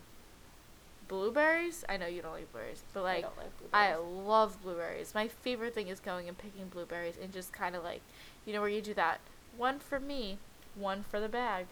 Blueberries? 1.07 1.83
I 1.89 1.97
know 1.97 2.05
you 2.05 2.21
don't 2.21 2.33
like 2.33 2.51
blueberries, 2.51 2.83
but 2.93 2.99
I 2.99 3.03
like 3.03 3.21
don't 3.23 3.37
like 3.37 3.47
I 3.73 3.95
love 3.95 4.61
blueberries. 4.61 5.15
My 5.15 5.27
favorite 5.27 5.73
thing 5.73 5.87
is 5.87 5.99
going 5.99 6.27
and 6.27 6.37
picking 6.37 6.67
blueberries 6.67 7.15
and 7.19 7.33
just 7.33 7.51
kind 7.51 7.75
of 7.75 7.83
like, 7.83 8.01
you 8.45 8.53
know, 8.53 8.61
where 8.61 8.69
you 8.69 8.83
do 8.83 8.93
that. 8.93 9.19
One 9.57 9.79
for 9.79 9.99
me, 9.99 10.37
one 10.75 11.03
for 11.09 11.19
the 11.19 11.29
bag. 11.29 11.65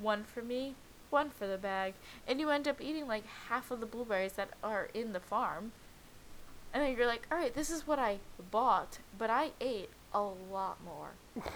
One 0.00 0.22
for 0.22 0.42
me, 0.42 0.76
one 1.10 1.30
for 1.30 1.48
the 1.48 1.58
bag. 1.58 1.94
And 2.28 2.38
you 2.38 2.50
end 2.50 2.68
up 2.68 2.80
eating 2.80 3.08
like 3.08 3.24
half 3.48 3.72
of 3.72 3.80
the 3.80 3.86
blueberries 3.86 4.34
that 4.34 4.50
are 4.62 4.88
in 4.94 5.12
the 5.12 5.20
farm. 5.20 5.72
And 6.72 6.82
then 6.82 6.96
you're 6.96 7.06
like, 7.06 7.26
all 7.30 7.38
right, 7.38 7.54
this 7.54 7.70
is 7.70 7.86
what 7.86 7.98
I 7.98 8.18
bought, 8.50 8.98
but 9.18 9.28
I 9.30 9.50
ate 9.60 9.90
a 10.14 10.22
lot 10.22 10.78
more. 10.84 11.10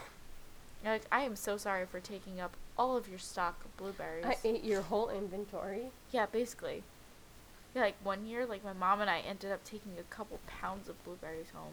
Like, 0.84 1.06
I 1.10 1.22
am 1.22 1.34
so 1.34 1.56
sorry 1.56 1.86
for 1.86 1.98
taking 1.98 2.40
up 2.40 2.56
all 2.76 2.96
of 2.96 3.08
your 3.08 3.18
stock 3.18 3.64
of 3.64 3.74
blueberries. 3.76 4.26
I 4.26 4.36
ate 4.44 4.64
your 4.64 4.82
whole 4.82 5.08
inventory. 5.08 5.86
Yeah, 6.12 6.26
basically. 6.26 6.82
Yeah, 7.74 7.82
like 7.82 7.96
one 8.02 8.26
year, 8.26 8.44
like 8.44 8.62
my 8.62 8.72
mom 8.72 9.00
and 9.00 9.08
I 9.08 9.20
ended 9.20 9.50
up 9.50 9.64
taking 9.64 9.92
a 9.98 10.14
couple 10.14 10.38
pounds 10.46 10.88
of 10.88 11.02
blueberries 11.04 11.50
home. 11.54 11.72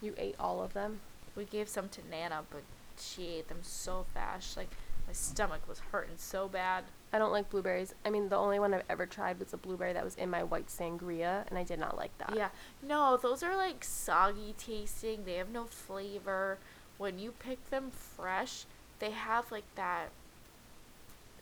You 0.00 0.14
ate 0.16 0.36
all 0.40 0.62
of 0.62 0.72
them. 0.72 1.00
We 1.36 1.44
gave 1.44 1.68
some 1.68 1.88
to 1.90 2.00
Nana, 2.10 2.44
but 2.50 2.62
she 2.98 3.26
ate 3.26 3.48
them 3.48 3.60
so 3.62 4.06
fast. 4.14 4.56
Like 4.56 4.70
my 5.06 5.12
stomach 5.12 5.68
was 5.68 5.80
hurting 5.92 6.16
so 6.16 6.48
bad. 6.48 6.84
I 7.12 7.18
don't 7.18 7.32
like 7.32 7.50
blueberries. 7.50 7.94
I 8.06 8.10
mean, 8.10 8.28
the 8.28 8.36
only 8.36 8.58
one 8.58 8.72
I've 8.72 8.84
ever 8.88 9.04
tried 9.04 9.38
was 9.38 9.52
a 9.52 9.58
blueberry 9.58 9.92
that 9.92 10.04
was 10.04 10.14
in 10.14 10.30
my 10.30 10.42
white 10.42 10.68
sangria, 10.68 11.44
and 11.48 11.58
I 11.58 11.62
did 11.62 11.78
not 11.78 11.96
like 11.96 12.16
that. 12.18 12.34
Yeah, 12.34 12.48
no, 12.82 13.18
those 13.20 13.42
are 13.42 13.56
like 13.56 13.84
soggy 13.84 14.54
tasting. 14.56 15.24
They 15.24 15.34
have 15.34 15.50
no 15.50 15.64
flavor. 15.64 16.58
When 16.96 17.18
you 17.18 17.32
pick 17.32 17.68
them 17.70 17.90
fresh, 17.90 18.64
they 18.98 19.10
have 19.10 19.52
like 19.52 19.64
that 19.74 20.08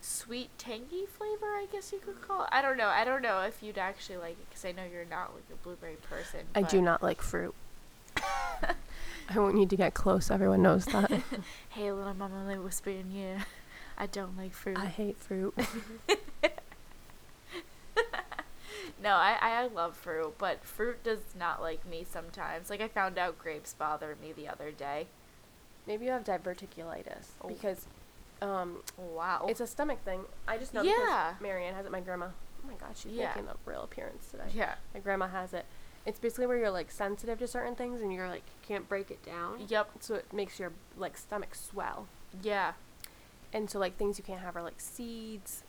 sweet 0.01 0.51
tangy 0.59 1.07
flavor. 1.07 1.47
I 1.47 1.67
guess 1.71 1.93
you 1.93 1.99
could 1.99 2.21
call 2.21 2.45
it. 2.45 2.49
I 2.51 2.63
don't 2.63 2.77
know. 2.77 2.89
I 2.89 3.05
don't 3.05 3.23
know 3.23 3.43
if 3.43 3.63
you'd 3.63 3.79
actually 3.79 4.17
like 4.17 4.33
it 4.33 4.49
because 4.49 4.65
I 4.65 4.73
know 4.73 4.83
you're 4.91 5.05
not 5.05 5.35
like 5.35 5.45
a 5.53 5.63
blueberry 5.63 5.97
person. 5.97 6.41
I 6.55 6.63
do 6.63 6.81
not 6.81 7.03
like 7.03 7.23
fruit. 7.23 7.55
I 8.17 9.39
won't 9.39 9.55
need 9.55 9.71
to 9.71 9.77
get 9.77 9.95
close. 9.95 10.31
Everyone 10.31 10.63
knows 10.63 10.85
that. 10.87 11.11
Hey, 11.69 11.93
little 11.93 12.15
mama, 12.15 12.45
me 12.45 12.59
whisper 12.59 12.91
in 12.91 13.13
your. 13.13 13.37
I 13.99 14.07
don't 14.07 14.37
like 14.37 14.53
fruit. 14.55 14.79
I 14.79 14.87
hate 14.87 15.19
fruit. 15.19 15.55
no, 19.03 19.11
I, 19.11 19.37
I 19.41 19.67
love 19.67 19.97
fruit, 19.97 20.35
but 20.39 20.65
fruit 20.65 21.03
does 21.03 21.21
not 21.39 21.61
like 21.63 21.87
me 21.87 22.05
sometimes. 22.09 22.71
Like 22.71 22.81
I 22.81 22.89
found 22.89 23.19
out 23.19 23.39
grapes 23.39 23.75
bother 23.75 24.17
me 24.23 24.33
the 24.33 24.49
other 24.49 24.71
day. 24.71 25.07
Maybe 25.87 26.05
you 26.07 26.11
have 26.13 26.25
diverticulitis 26.25 27.29
Oh. 27.43 27.49
because 27.49 27.87
um, 28.43 28.83
Wow. 28.97 29.47
it's 29.49 29.61
a 29.61 29.67
stomach 29.67 30.03
thing. 30.05 30.23
I 30.47 30.57
just 30.59 30.73
know 30.75 30.83
Yeah. 30.83 30.93
because 31.33 31.41
Marianne 31.43 31.75
has 31.75 31.87
it. 31.87 31.93
My 31.93 32.01
grandma. 32.01 32.29
Oh 32.63 32.69
my 32.69 32.75
god, 32.75 32.97
she's 32.97 33.13
Yeah. 33.13 33.29
making 33.35 33.49
a 33.49 33.57
real 33.65 33.83
appearance 33.83 34.31
today. 34.31 34.45
yeah. 34.55 34.75
My 34.95 35.01
grandma 35.01 35.29
has 35.29 35.53
it. 35.55 35.65
It's 36.07 36.19
basically 36.19 36.47
where 36.47 36.57
you're 36.57 36.71
like 36.71 36.91
sensitive 36.91 37.39
to 37.41 37.47
certain 37.47 37.75
things 37.75 38.01
and 38.01 38.13
you're 38.13 38.29
like 38.29 38.43
can't 38.63 38.89
break 38.89 39.11
it 39.11 39.23
down. 39.25 39.65
Yep. 39.69 39.91
So 40.01 40.15
it 40.17 40.33
makes 40.33 40.59
your 40.59 40.73
like 40.97 41.17
stomach 41.17 41.55
swell. 41.55 42.07
Yeah. 42.43 42.73
And 43.53 43.69
so 43.69 43.79
like 43.79 43.97
things 43.97 44.19
you 44.19 44.25
can't 44.25 44.41
have 44.41 44.57
are 44.57 44.63
like 44.63 44.81
seeds, 44.81 45.65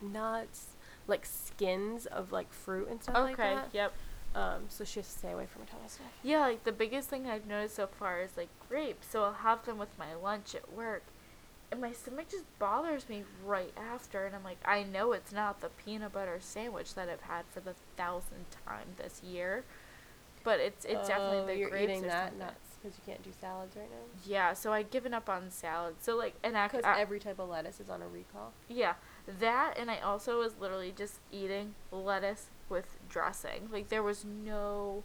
nuts, 0.00 0.68
like 1.06 1.26
skins 1.26 2.06
of 2.06 2.32
like 2.32 2.52
fruit 2.52 2.88
and 2.90 3.02
stuff 3.02 3.14
like 3.16 3.36
that. 3.36 3.52
Okay. 3.58 3.66
Yep. 3.72 3.92
Um, 4.34 4.62
so 4.68 4.84
she 4.84 4.98
has 4.98 5.12
to 5.12 5.18
stay 5.18 5.30
away 5.32 5.46
from 5.46 5.62
a 5.62 5.66
ton 5.66 5.78
of 5.84 5.90
stuff. 5.90 6.06
Yeah, 6.22 6.40
like 6.40 6.64
the 6.64 6.72
biggest 6.72 7.08
thing 7.08 7.26
I've 7.28 7.46
noticed 7.46 7.76
so 7.76 7.86
far 7.86 8.20
is 8.20 8.36
like 8.36 8.48
grapes. 8.68 9.06
So 9.10 9.22
I'll 9.22 9.32
have 9.32 9.64
them 9.64 9.78
with 9.78 9.96
my 9.98 10.14
lunch 10.14 10.54
at 10.56 10.72
work, 10.72 11.04
and 11.70 11.80
my 11.80 11.92
stomach 11.92 12.28
just 12.30 12.44
bothers 12.58 13.08
me 13.08 13.22
right 13.44 13.72
after. 13.76 14.26
And 14.26 14.34
I'm 14.34 14.42
like, 14.42 14.58
I 14.64 14.82
know 14.82 15.12
it's 15.12 15.32
not 15.32 15.60
the 15.60 15.68
peanut 15.84 16.12
butter 16.12 16.38
sandwich 16.40 16.94
that 16.94 17.08
I've 17.08 17.20
had 17.22 17.44
for 17.52 17.60
the 17.60 17.74
thousandth 17.96 18.56
time 18.66 18.86
this 18.96 19.22
year, 19.22 19.62
but 20.42 20.58
it's 20.58 20.84
it's 20.84 21.06
definitely 21.08 21.38
Oh, 21.38 21.46
the 21.46 21.56
you're 21.56 21.70
grapes 21.70 21.90
eating 21.90 22.02
that 22.02 22.30
something. 22.30 22.38
nuts 22.40 22.73
because 22.84 22.98
you 22.98 23.10
can't 23.12 23.22
do 23.24 23.30
salads 23.40 23.74
right 23.76 23.88
now. 23.90 24.20
Yeah, 24.26 24.52
so 24.52 24.72
I've 24.72 24.90
given 24.90 25.14
up 25.14 25.28
on 25.30 25.50
salads. 25.50 26.04
So 26.04 26.16
like, 26.16 26.34
and 26.44 26.56
I, 26.56 26.68
Because 26.68 26.84
I 26.84 27.00
every 27.00 27.18
type 27.18 27.38
of 27.38 27.48
lettuce 27.48 27.80
is 27.80 27.88
on 27.88 28.02
a 28.02 28.06
recall. 28.08 28.52
yeah, 28.68 28.94
that 29.40 29.74
and 29.78 29.90
I 29.90 29.98
also 30.00 30.38
was 30.40 30.52
literally 30.60 30.92
just 30.96 31.20
eating 31.32 31.74
lettuce 31.90 32.46
with 32.68 32.96
dressing. 33.08 33.68
Like 33.72 33.88
there 33.88 34.02
was 34.02 34.24
no 34.24 35.02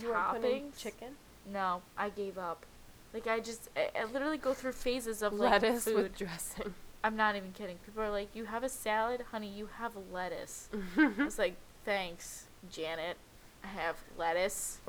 You 0.00 0.08
Toppings? 0.08 0.78
chicken, 0.78 1.16
No, 1.50 1.82
I 1.98 2.08
gave 2.08 2.38
up. 2.38 2.64
Like 3.12 3.26
I 3.26 3.40
just, 3.40 3.68
I, 3.76 3.90
I 4.00 4.04
literally 4.04 4.38
go 4.38 4.54
through 4.54 4.72
phases 4.72 5.22
of 5.22 5.34
like 5.34 5.62
lettuce 5.62 5.84
food. 5.84 5.96
with 5.96 6.16
dressing. 6.18 6.74
I'm 7.04 7.16
not 7.16 7.36
even 7.36 7.52
kidding. 7.52 7.76
People 7.84 8.02
are 8.02 8.10
like, 8.10 8.28
"You 8.34 8.46
have 8.46 8.64
a 8.64 8.68
salad, 8.70 9.20
honey. 9.30 9.48
You 9.48 9.68
have 9.78 9.92
lettuce." 10.10 10.70
I 10.96 11.12
was 11.22 11.38
like, 11.38 11.56
"Thanks, 11.84 12.46
Janet. 12.70 13.18
I 13.62 13.66
have 13.66 13.96
lettuce." 14.16 14.78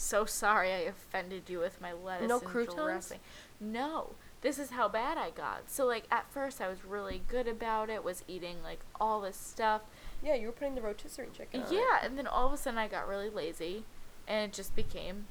So 0.00 0.24
sorry 0.24 0.72
I 0.72 0.78
offended 0.78 1.50
you 1.50 1.58
with 1.58 1.80
my 1.80 1.92
lettuce 1.92 2.28
No 2.28 2.38
and 2.38 2.46
croutons? 2.46 2.76
dressing. 2.76 3.18
No. 3.58 4.10
This 4.42 4.60
is 4.60 4.70
how 4.70 4.88
bad 4.88 5.18
I 5.18 5.30
got. 5.30 5.68
So 5.68 5.86
like 5.86 6.04
at 6.08 6.30
first 6.30 6.60
I 6.60 6.68
was 6.68 6.84
really 6.84 7.22
good 7.26 7.48
about 7.48 7.90
it, 7.90 8.04
was 8.04 8.22
eating 8.28 8.62
like 8.62 8.78
all 9.00 9.20
this 9.20 9.36
stuff. 9.36 9.82
yeah, 10.22 10.36
you 10.36 10.46
were 10.46 10.52
putting 10.52 10.76
the 10.76 10.82
rotisserie 10.82 11.30
chicken. 11.36 11.62
on 11.62 11.66
it. 11.66 11.74
Yeah, 11.74 11.98
and 12.00 12.16
then 12.16 12.28
all 12.28 12.46
of 12.46 12.52
a 12.52 12.56
sudden 12.56 12.78
I 12.78 12.86
got 12.86 13.08
really 13.08 13.28
lazy 13.28 13.82
and 14.28 14.48
it 14.48 14.54
just 14.54 14.76
became 14.76 15.26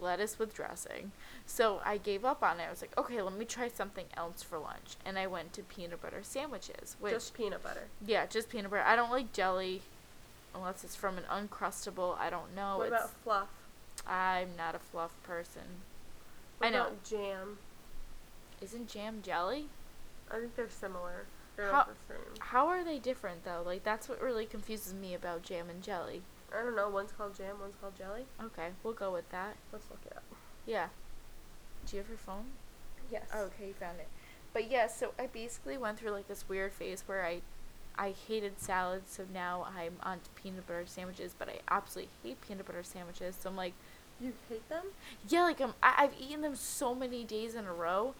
lettuce 0.00 0.38
with 0.38 0.54
dressing. 0.54 1.12
So 1.44 1.82
I 1.84 1.98
gave 1.98 2.24
up 2.24 2.42
on 2.42 2.58
it. 2.58 2.64
I 2.66 2.70
was 2.70 2.80
like, 2.80 2.96
okay, 2.96 3.20
let 3.20 3.36
me 3.36 3.44
try 3.44 3.68
something 3.68 4.06
else 4.16 4.42
for 4.42 4.58
lunch. 4.58 4.96
And 5.04 5.18
I 5.18 5.26
went 5.26 5.52
to 5.52 5.62
peanut 5.62 6.00
butter 6.00 6.22
sandwiches, 6.22 6.96
which 7.00 7.12
just 7.12 7.34
peanut 7.34 7.62
butter. 7.62 7.88
yeah, 8.04 8.24
just 8.24 8.48
peanut 8.48 8.70
butter. 8.70 8.82
I 8.82 8.96
don't 8.96 9.10
like 9.10 9.34
jelly 9.34 9.82
unless 10.54 10.84
it's 10.84 10.96
from 10.96 11.18
an 11.18 11.24
uncrustable. 11.30 12.18
I 12.18 12.30
don't 12.30 12.56
know. 12.56 12.78
what 12.78 12.86
it's 12.86 12.96
about 12.96 13.10
fluff? 13.22 13.48
I'm 14.06 14.48
not 14.56 14.74
a 14.74 14.78
fluff 14.78 15.12
person. 15.22 15.62
What 16.58 16.68
I 16.68 16.70
know. 16.70 16.88
jam? 17.08 17.58
Isn't 18.60 18.88
jam 18.88 19.20
jelly? 19.22 19.66
I 20.30 20.38
think 20.38 20.56
they're 20.56 20.70
similar. 20.70 21.26
They're 21.56 21.70
How- 21.70 21.84
the 21.84 22.14
same. 22.14 22.34
How 22.40 22.66
are 22.68 22.84
they 22.84 22.98
different 22.98 23.44
though? 23.44 23.62
Like 23.64 23.82
that's 23.84 24.08
what 24.08 24.20
really 24.20 24.46
confuses 24.46 24.94
me 24.94 25.14
about 25.14 25.42
jam 25.42 25.68
and 25.70 25.82
jelly. 25.82 26.22
I 26.56 26.62
don't 26.62 26.76
know. 26.76 26.88
One's 26.88 27.12
called 27.12 27.36
jam. 27.36 27.56
One's 27.60 27.74
called 27.80 27.96
jelly. 27.96 28.24
Okay, 28.42 28.68
we'll 28.82 28.94
go 28.94 29.12
with 29.12 29.28
that. 29.30 29.56
Let's 29.72 29.90
look 29.90 30.00
it 30.06 30.16
up. 30.16 30.22
Yeah. 30.64 30.88
Do 31.86 31.96
you 31.96 32.02
have 32.02 32.08
your 32.08 32.18
phone? 32.18 32.46
Yes. 33.10 33.24
Oh, 33.34 33.42
okay, 33.44 33.68
you 33.68 33.74
found 33.74 33.98
it. 34.00 34.08
But 34.52 34.70
yeah, 34.70 34.86
so 34.86 35.12
I 35.18 35.26
basically 35.26 35.76
went 35.76 35.98
through 35.98 36.10
like 36.12 36.28
this 36.28 36.48
weird 36.48 36.72
phase 36.72 37.02
where 37.06 37.24
I 37.24 37.42
I 37.98 38.10
hated 38.28 38.60
salads, 38.60 39.12
so 39.12 39.24
now 39.32 39.66
I'm 39.76 39.96
on 40.02 40.20
to 40.20 40.30
peanut 40.40 40.66
butter 40.66 40.84
sandwiches, 40.86 41.34
but 41.38 41.48
I 41.48 41.60
absolutely 41.70 42.10
hate 42.22 42.40
peanut 42.42 42.66
butter 42.66 42.82
sandwiches. 42.82 43.36
So 43.40 43.48
I'm 43.48 43.56
like, 43.56 43.72
You 44.20 44.32
hate 44.48 44.66
them? 44.68 44.84
yeah, 45.28 45.42
like 45.42 45.60
um, 45.60 45.74
I, 45.82 45.94
I've 45.98 46.14
eaten 46.18 46.40
them 46.40 46.56
so 46.56 46.94
many 46.94 47.22
days 47.24 47.54
in 47.54 47.66
a 47.66 47.72
row 47.72 48.14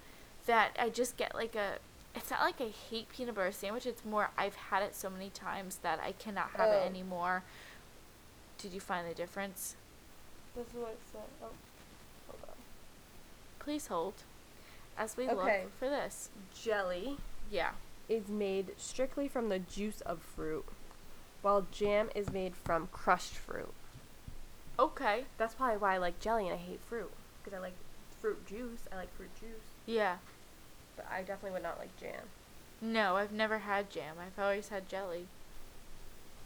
that 0.46 0.76
I 0.78 0.90
just 0.90 1.16
get 1.16 1.34
like 1.34 1.54
a. 1.54 1.78
It's 2.14 2.30
not 2.30 2.40
like 2.40 2.60
I 2.60 2.68
hate 2.90 3.08
peanut 3.10 3.34
butter 3.34 3.52
sandwich. 3.52 3.86
It's 3.86 4.04
more 4.04 4.30
I've 4.38 4.54
had 4.56 4.82
it 4.82 4.94
so 4.94 5.10
many 5.10 5.30
times 5.30 5.78
that 5.82 6.00
I 6.02 6.12
cannot 6.12 6.50
have 6.56 6.70
it 6.70 6.80
Oh. 6.82 6.86
anymore. 6.86 7.42
Did 8.58 8.72
you 8.72 8.80
find 8.80 9.08
the 9.08 9.14
difference? 9.14 9.76
This 10.54 10.66
is 10.68 10.74
what 10.74 10.90
it 10.92 10.98
said. 11.12 11.20
Oh, 11.42 11.50
hold 12.26 12.40
on. 12.48 12.54
Please 13.58 13.88
hold, 13.88 14.14
as 14.96 15.16
we 15.16 15.28
Okay. 15.28 15.62
look 15.64 15.78
for 15.78 15.88
this. 15.90 16.30
Jelly 16.54 17.18
Yeah. 17.50 17.72
is 18.08 18.28
made 18.28 18.72
strictly 18.78 19.28
from 19.28 19.48
the 19.50 19.58
juice 19.58 20.00
of 20.02 20.20
fruit, 20.22 20.64
while 21.42 21.66
jam 21.70 22.08
is 22.14 22.30
made 22.32 22.56
from 22.56 22.88
crushed 22.92 23.34
fruit. 23.34 23.74
Okay. 24.78 25.24
That's 25.38 25.54
probably 25.54 25.78
why 25.78 25.94
I 25.94 25.98
like 25.98 26.20
jelly 26.20 26.44
and 26.48 26.54
I 26.54 26.58
hate 26.58 26.80
fruit. 26.88 27.10
Because 27.42 27.56
I 27.56 27.60
like 27.60 27.74
fruit 28.20 28.46
juice. 28.46 28.80
I 28.92 28.96
like 28.96 29.14
fruit 29.16 29.30
juice. 29.40 29.62
Yeah. 29.86 30.16
But 30.96 31.06
I 31.10 31.20
definitely 31.20 31.52
would 31.52 31.62
not 31.62 31.78
like 31.78 31.96
jam. 31.98 32.22
No, 32.80 33.16
I've 33.16 33.32
never 33.32 33.58
had 33.58 33.90
jam. 33.90 34.16
I've 34.20 34.42
always 34.42 34.68
had 34.68 34.88
jelly. 34.88 35.26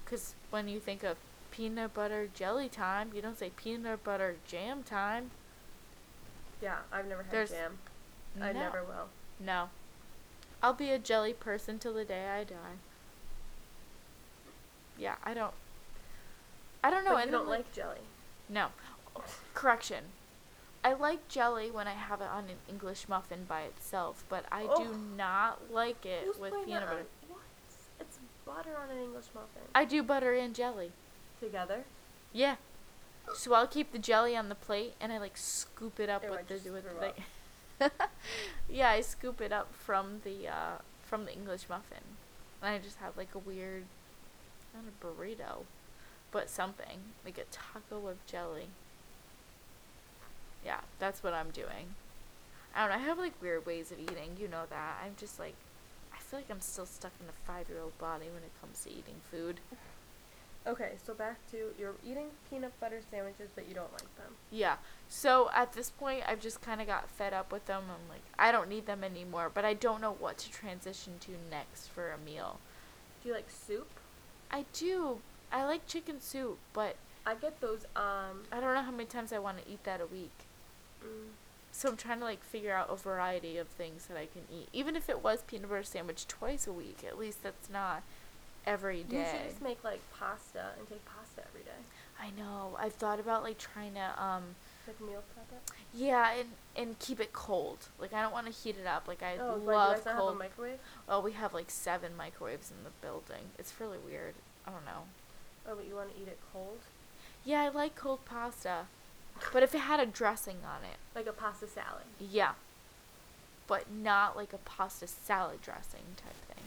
Because 0.05 0.35
when 0.51 0.69
you 0.69 0.79
think 0.81 1.03
of 1.03 1.17
peanut 1.51 1.95
butter 1.95 2.29
jelly 2.35 2.69
time, 2.69 3.11
you 3.15 3.21
don't 3.23 3.39
say 3.39 3.51
peanut 3.57 4.05
butter 4.05 4.37
jam 4.47 4.83
time. 4.83 5.31
Yeah, 6.63 6.79
I've 6.93 7.07
never 7.07 7.23
had 7.23 7.33
There's- 7.33 7.51
jam. 7.51 7.79
I 8.41 8.53
never 8.53 8.85
will. 8.85 9.09
No. 9.41 9.71
I'll 10.63 10.73
be 10.75 10.91
a 10.91 10.99
jelly 10.99 11.33
person 11.33 11.79
till 11.79 11.95
the 11.95 12.05
day 12.05 12.29
I 12.29 12.45
die. 12.45 12.77
Yeah, 14.99 15.17
I 15.25 15.35
don't. 15.35 15.55
I 16.85 16.91
don't 16.91 17.05
know. 17.05 17.13
but 17.13 17.23
and 17.23 17.31
you 17.31 17.37
then, 17.39 17.41
don't 17.41 17.49
like 17.49 17.73
jelly. 17.73 18.01
No. 18.51 18.69
Correction. 19.55 20.05
I 20.83 20.95
like 20.95 21.29
jelly 21.29 21.71
when 21.71 21.87
I 21.87 21.93
have 21.93 22.21
it 22.21 22.29
on 22.29 22.45
an 22.45 22.57
English 22.69 23.09
muffin 23.09 23.45
by 23.47 23.63
itself, 23.63 24.25
but 24.29 24.45
I 24.51 24.63
do 24.63 24.97
not 25.17 25.71
like 25.71 26.07
it 26.07 26.25
Who's 26.25 26.39
with 26.39 26.55
peanut 26.65 26.87
butter. 26.87 27.05
What? 27.29 27.41
It's 28.01 28.19
butter 28.47 28.77
on 28.83 28.91
an 28.91 29.03
English 29.03 29.27
muffin. 29.35 29.63
I 29.75 29.85
do 29.85 30.03
butter 30.03 30.35
and 30.35 30.55
jelly. 30.55 30.93
Together? 31.39 31.85
Yeah. 32.33 32.57
So 33.35 33.55
I'll 33.55 33.67
keep 33.67 33.93
the 33.93 33.99
jelly 33.99 34.35
on 34.35 34.49
the 34.49 34.55
plate 34.55 34.95
and 35.01 35.13
I 35.13 35.19
like 35.19 35.37
scoop 35.37 36.01
it 36.01 36.09
up 36.09 36.25
I 36.25 36.31
with 36.31 36.49
the 36.49 36.71
with 36.71 36.85
the 37.79 37.91
Yeah, 38.69 38.91
I 38.91 39.03
scoop 39.03 39.41
it 39.41 39.53
up 39.53 39.75
from 39.75 40.23
the 40.25 40.49
uh 40.49 40.79
from 41.03 41.27
the 41.27 41.33
English 41.33 41.69
muffin. 41.69 42.05
And 42.63 42.75
I 42.75 42.79
just 42.79 42.99
have 42.99 43.17
like 43.17 43.35
a 43.35 43.39
weird 43.39 43.85
not 44.75 44.85
a 44.85 45.05
burrito, 45.05 45.65
but 46.33 46.49
something. 46.49 46.99
Like 47.25 47.39
a 47.39 47.45
taco 47.51 48.09
of 48.09 48.25
jelly. 48.27 48.69
Yeah, 50.65 50.81
that's 50.99 51.23
what 51.23 51.35
I'm 51.35 51.51
doing. 51.51 51.95
I 52.75 52.81
don't 52.81 52.91
know, 52.91 53.03
I 53.03 53.09
have 53.09 53.19
like 53.19 53.41
weird 53.43 53.67
ways 53.67 53.91
of 53.91 53.99
eating, 53.99 54.37
you 54.39 54.49
know 54.49 54.65
that. 54.71 55.01
I'm 55.05 55.15
just 55.19 55.39
like 55.39 55.55
I 56.13 56.19
feel 56.19 56.39
like 56.39 56.51
I'm 56.51 56.61
still 56.61 56.87
stuck 56.87 57.13
in 57.21 57.27
a 57.29 57.33
five 57.51 57.69
year 57.69 57.81
old 57.81 57.97
body 57.99 58.27
when 58.27 58.43
it 58.43 58.53
comes 58.61 58.85
to 58.85 58.91
eating 58.91 59.21
food. 59.31 59.61
Okay, 60.67 60.93
so 61.05 61.15
back 61.15 61.39
to 61.51 61.57
you're 61.79 61.95
eating 62.07 62.27
peanut 62.51 62.79
butter 62.81 63.01
sandwiches, 63.11 63.49
but 63.55 63.67
you 63.67 63.75
don't 63.75 63.93
like 63.93 64.15
them. 64.17 64.35
Yeah. 64.51 64.77
So 65.09 65.51
at 65.55 65.73
this 65.73 65.89
point, 65.91 66.23
I've 66.29 66.41
just 66.41 66.61
kind 66.61 66.83
of 66.83 66.87
got 66.87 67.09
fed 67.09 67.33
up 67.33 67.51
with 67.51 67.65
them. 67.67 67.85
I'm 67.89 68.09
like, 68.11 68.23
I 68.39 68.53
don't 68.53 68.69
need 68.69 68.87
them 68.87 69.03
anymore, 69.03 69.51
but 69.53 69.65
I 69.65 69.73
don't 69.73 70.03
know 70.03 70.13
what 70.13 70.37
to 70.39 70.51
transition 70.51 71.15
to 71.21 71.33
next 71.51 71.89
for 71.89 72.13
a 72.13 72.19
meal. 72.19 72.59
Do 73.23 73.31
you 73.31 73.35
like 73.35 73.51
soup? 73.51 73.89
I 74.51 74.67
do. 74.75 75.21
I 75.53 75.65
like 75.65 75.87
chicken 75.87 76.21
soup, 76.21 76.59
but 76.73 76.97
I 77.27 77.35
get 77.35 77.61
those. 77.61 77.85
Um. 77.97 78.43
I 78.53 78.61
don't 78.61 78.75
know 78.75 78.83
how 78.83 78.91
many 78.91 79.05
times 79.07 79.33
I 79.33 79.39
want 79.39 79.65
to 79.65 79.71
eat 79.71 79.85
that 79.85 80.01
a 80.01 80.07
week. 80.07 80.33
mm, 81.05 81.29
So 81.73 81.89
I'm 81.91 81.97
trying 81.97 82.19
to 82.21 82.25
like 82.25 82.43
figure 82.43 82.73
out 82.75 82.89
a 82.91 82.97
variety 82.97 83.57
of 83.59 83.69
things 83.69 84.07
that 84.07 84.17
I 84.17 84.27
can 84.27 84.43
eat. 84.53 84.69
Even 84.73 84.97
if 84.97 85.09
it 85.09 85.23
was 85.23 85.43
peanut 85.43 85.69
butter 85.69 85.83
sandwich 85.83 86.27
twice 86.29 86.67
a 86.67 86.73
week, 86.73 86.99
at 87.07 87.19
least 87.19 87.43
that's 87.43 87.69
not 87.71 88.03
every 88.67 89.03
day. 89.03 89.19
You 89.19 89.25
should 89.25 89.51
just 89.51 89.63
make 89.63 89.83
like 89.85 90.01
pasta 90.19 90.71
and 90.79 90.89
take 90.89 91.05
pasta 91.05 91.43
every 91.49 91.63
day. 91.63 91.81
I 92.21 92.31
know. 92.39 92.77
I've 92.79 92.93
thought 92.95 93.19
about 93.21 93.43
like 93.43 93.59
trying 93.59 93.95
to 93.95 94.23
um 94.23 94.43
Like 94.87 95.01
meal 95.01 95.23
prep 95.35 95.47
it. 95.53 95.73
yeah, 95.95 96.33
and 96.39 96.49
and 96.77 96.99
keep 96.99 97.19
it 97.21 97.33
cold. 97.33 97.89
Like 97.99 98.13
I 98.13 98.23
don't 98.23 98.33
want 98.33 98.47
to 98.47 98.53
heat 98.53 98.77
it 98.81 98.87
up. 98.87 99.09
Like 99.09 99.23
I 99.23 99.37
oh, 99.41 99.47
why, 99.49 99.55
do 99.57 99.61
you 99.61 99.67
love 99.67 100.05
guys 100.05 100.15
cold. 100.17 100.29
have 100.31 100.37
a 100.37 100.39
microwave? 100.39 100.79
Well, 101.09 101.23
we 101.23 101.33
have 101.33 101.53
like 101.55 101.71
seven 101.71 102.13
microwaves 102.17 102.71
in 102.71 102.85
the 102.85 102.91
building. 103.07 103.51
It's 103.59 103.73
really 103.81 103.99
weird. 103.99 104.35
I 104.67 104.71
don't 104.71 104.85
know. 104.85 105.05
Oh, 105.71 105.75
but 105.77 105.87
you 105.87 105.95
want 105.95 106.15
to 106.15 106.21
eat 106.21 106.27
it 106.29 106.39
cold? 106.53 106.79
Yeah, 107.45 107.63
I 107.63 107.69
like 107.69 107.95
cold 107.95 108.25
pasta. 108.25 108.87
But 109.53 109.63
if 109.63 109.75
it 109.75 109.79
had 109.79 110.01
a 110.01 110.07
dressing 110.07 110.59
on 110.65 110.83
it, 110.85 110.99
Like 111.15 111.27
a 111.27 111.33
pasta 111.33 111.67
salad. 111.67 112.05
yeah. 112.19 112.53
But 113.67 113.85
not 113.91 114.37
like 114.37 114.53
a 114.53 114.59
pasta 114.59 115.07
salad 115.07 115.63
dressing 115.63 116.03
type 116.17 116.35
thing. 116.55 116.65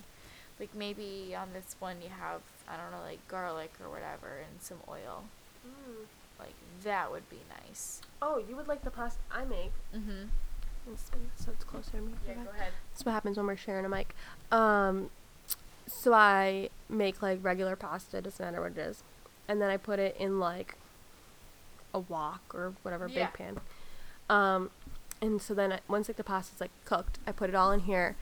Like 0.60 0.74
maybe 0.74 1.36
on 1.38 1.50
this 1.54 1.76
one 1.80 1.98
you 2.02 2.10
have, 2.10 2.42
I 2.68 2.78
don't 2.78 2.92
know, 2.92 3.06
like 3.06 3.28
garlic 3.28 3.74
or 3.84 3.90
whatever 3.90 4.38
and 4.40 4.62
some 4.62 4.78
oil. 4.90 5.26
Mm. 5.68 6.06
Like 6.40 6.54
that 6.84 7.12
would 7.12 7.30
be 7.30 7.40
nice. 7.68 8.02
Oh, 8.22 8.38
you 8.48 8.56
would 8.56 8.68
like 8.70 8.84
the 8.84 8.90
pasta 8.92 9.20
I 9.32 9.44
make. 9.44 9.72
Mm-hmm. 9.96 10.28
Let's 10.88 11.04
spin 11.04 11.20
this 11.36 11.46
so 11.46 11.52
it's 11.52 11.64
closer 11.66 11.92
to 11.92 11.98
me. 12.02 12.14
Yeah, 12.26 12.34
Okay. 12.34 12.44
go 12.46 12.50
ahead. 12.52 12.72
That's 12.94 13.06
what 13.06 13.12
happens 13.12 13.36
when 13.38 13.48
we're 13.48 13.58
sharing 13.58 13.86
a 13.86 13.90
mic. 13.90 14.16
Um, 14.52 15.10
so 15.88 16.14
I 16.14 16.70
make 16.90 17.22
like 17.22 17.40
regular 17.42 17.76
pasta, 17.76 18.22
doesn't 18.22 18.44
matter 18.46 18.62
what 18.62 18.72
it 18.74 18.78
is, 18.78 19.04
and 19.48 19.62
then 19.62 19.70
I 19.70 19.78
put 19.78 20.00
it 20.00 20.16
in 20.20 20.40
like 20.40 20.76
a 21.94 22.00
wok 22.00 22.42
or 22.54 22.74
whatever 22.82 23.08
Yeah. 23.08 23.26
big 23.28 23.34
pan. 23.34 23.60
Um, 24.30 24.72
and 25.22 25.42
so 25.42 25.54
then 25.54 25.74
I, 25.74 25.80
once 25.88 26.08
like 26.08 26.18
the 26.18 26.24
pasta's 26.24 26.60
like 26.62 26.72
cooked, 26.86 27.20
I 27.28 27.32
put 27.32 27.50
it 27.50 27.56
all 27.56 27.72
in 27.72 27.82
here, 27.82 28.16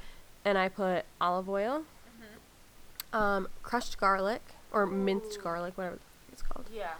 and 0.43 0.57
I 0.57 0.67
put 0.69 1.05
olive 1.19 1.49
oil, 1.49 1.83
Mm-hmm. 2.19 3.17
um, 3.17 3.47
crushed 3.63 3.99
garlic 3.99 4.41
or 4.71 4.85
minced 4.85 5.41
garlic, 5.41 5.77
whatever 5.77 5.99
it's 6.31 6.41
called. 6.41 6.67
Yeah. 6.73 6.93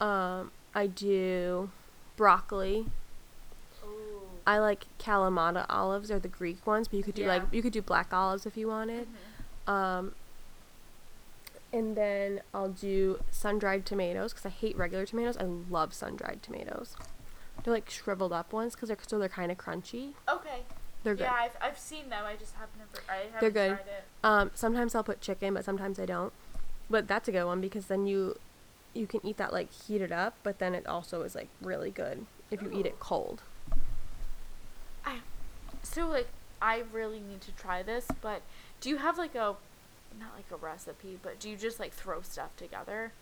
Um, 0.00 0.50
I 0.74 0.86
do 0.86 1.70
broccoli. 2.16 2.86
Ooh. 3.84 4.20
I 4.46 4.58
like 4.58 4.86
Kalamata 4.98 5.66
olives, 5.68 6.10
or 6.10 6.18
the 6.18 6.28
Greek 6.28 6.66
ones, 6.66 6.88
but 6.88 6.96
you 6.98 7.02
could 7.02 7.14
do 7.14 7.26
like 7.26 7.42
you 7.52 7.62
could 7.62 7.72
do 7.72 7.82
black 7.82 8.12
olives 8.12 8.46
if 8.46 8.56
you 8.56 8.68
wanted. 8.68 9.04
Mm-hmm. 9.04 9.35
Um, 9.66 10.14
and 11.72 11.96
then 11.96 12.40
I'll 12.54 12.70
do 12.70 13.20
sun 13.30 13.58
dried 13.58 13.84
tomatoes 13.84 14.32
because 14.32 14.46
I 14.46 14.50
hate 14.50 14.76
regular 14.76 15.04
tomatoes. 15.04 15.36
I 15.36 15.44
love 15.44 15.92
sun 15.92 16.16
dried 16.16 16.42
tomatoes. 16.42 16.96
They're 17.64 17.74
like 17.74 17.90
shriveled 17.90 18.32
up 18.32 18.52
ones 18.52 18.74
because 18.74 18.88
they're 18.88 18.98
so 19.06 19.18
they're 19.18 19.28
kind 19.28 19.50
of 19.50 19.58
crunchy. 19.58 20.12
Okay. 20.28 20.62
They're 21.02 21.14
good. 21.14 21.24
Yeah, 21.24 21.34
I've, 21.34 21.56
I've 21.60 21.78
seen 21.78 22.08
them. 22.08 22.24
I 22.26 22.34
just 22.34 22.54
have 22.56 22.68
never. 22.78 23.04
I 23.08 23.24
haven't 23.32 23.40
They're 23.40 23.50
good. 23.50 23.76
tried 23.76 23.92
it. 23.92 24.04
Um, 24.24 24.50
sometimes 24.54 24.94
I'll 24.94 25.04
put 25.04 25.20
chicken, 25.20 25.54
but 25.54 25.64
sometimes 25.64 26.00
I 26.00 26.06
don't. 26.06 26.32
But 26.88 27.06
that's 27.08 27.28
a 27.28 27.32
good 27.32 27.44
one 27.44 27.60
because 27.60 27.86
then 27.86 28.06
you 28.06 28.38
you 28.94 29.06
can 29.06 29.24
eat 29.24 29.36
that 29.36 29.52
like 29.52 29.72
heated 29.72 30.10
up, 30.12 30.34
but 30.42 30.58
then 30.58 30.74
it 30.74 30.86
also 30.86 31.22
is 31.22 31.34
like 31.34 31.48
really 31.60 31.90
good 31.90 32.26
if 32.50 32.62
you 32.62 32.70
eat 32.72 32.86
it 32.86 32.98
cold. 32.98 33.42
I 35.04 35.18
so 35.82 36.08
like 36.08 36.28
I 36.60 36.84
really 36.92 37.20
need 37.20 37.40
to 37.42 37.52
try 37.52 37.82
this, 37.82 38.06
but 38.20 38.42
do 38.80 38.88
you 38.90 38.96
have 38.98 39.18
like 39.18 39.34
a 39.34 39.56
not 40.18 40.30
like 40.36 40.50
a 40.50 40.56
recipe, 40.56 41.18
but 41.22 41.38
do 41.38 41.50
you 41.50 41.56
just 41.56 41.78
like 41.80 41.92
throw 41.92 42.22
stuff 42.22 42.56
together? 42.56 43.12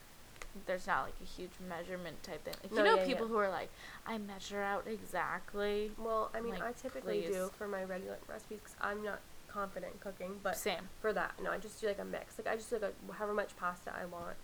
There's 0.67 0.87
not 0.87 1.05
like 1.07 1.15
a 1.21 1.25
huge 1.25 1.51
measurement 1.69 2.23
type 2.23 2.45
thing. 2.45 2.55
Like, 2.63 2.73
No, 2.73 2.85
you 2.85 2.91
know 2.91 2.97
yeah, 3.01 3.07
people 3.07 3.27
yeah. 3.27 3.33
who 3.33 3.39
are 3.39 3.49
like, 3.51 3.71
I 4.07 4.19
measure 4.19 4.63
out 4.63 4.87
exactly. 4.87 5.91
Well, 5.99 6.31
I 6.35 6.41
mean, 6.41 6.53
Like, 6.53 6.63
I 6.63 6.73
typically 6.73 7.23
please. 7.23 7.35
do 7.35 7.51
for 7.59 7.67
my 7.67 7.83
regular 7.83 8.19
recipes 8.29 8.59
because 8.63 8.77
I'm 8.81 9.03
not 9.03 9.19
confident 9.49 9.95
in 9.95 9.99
cooking. 9.99 10.37
But 10.43 10.57
Same. 10.57 10.89
for 11.01 11.13
that, 11.13 11.33
no, 11.43 11.51
I 11.51 11.59
just 11.59 11.81
do 11.81 11.89
like 11.89 11.99
a 11.99 12.05
mix. 12.05 12.39
Like 12.39 12.47
I 12.47 12.55
just 12.57 12.71
do 12.71 12.77
like 12.79 12.95
a, 13.09 13.13
however 13.15 13.35
much 13.35 13.57
pasta 13.57 13.93
I 14.01 14.05
want. 14.05 14.37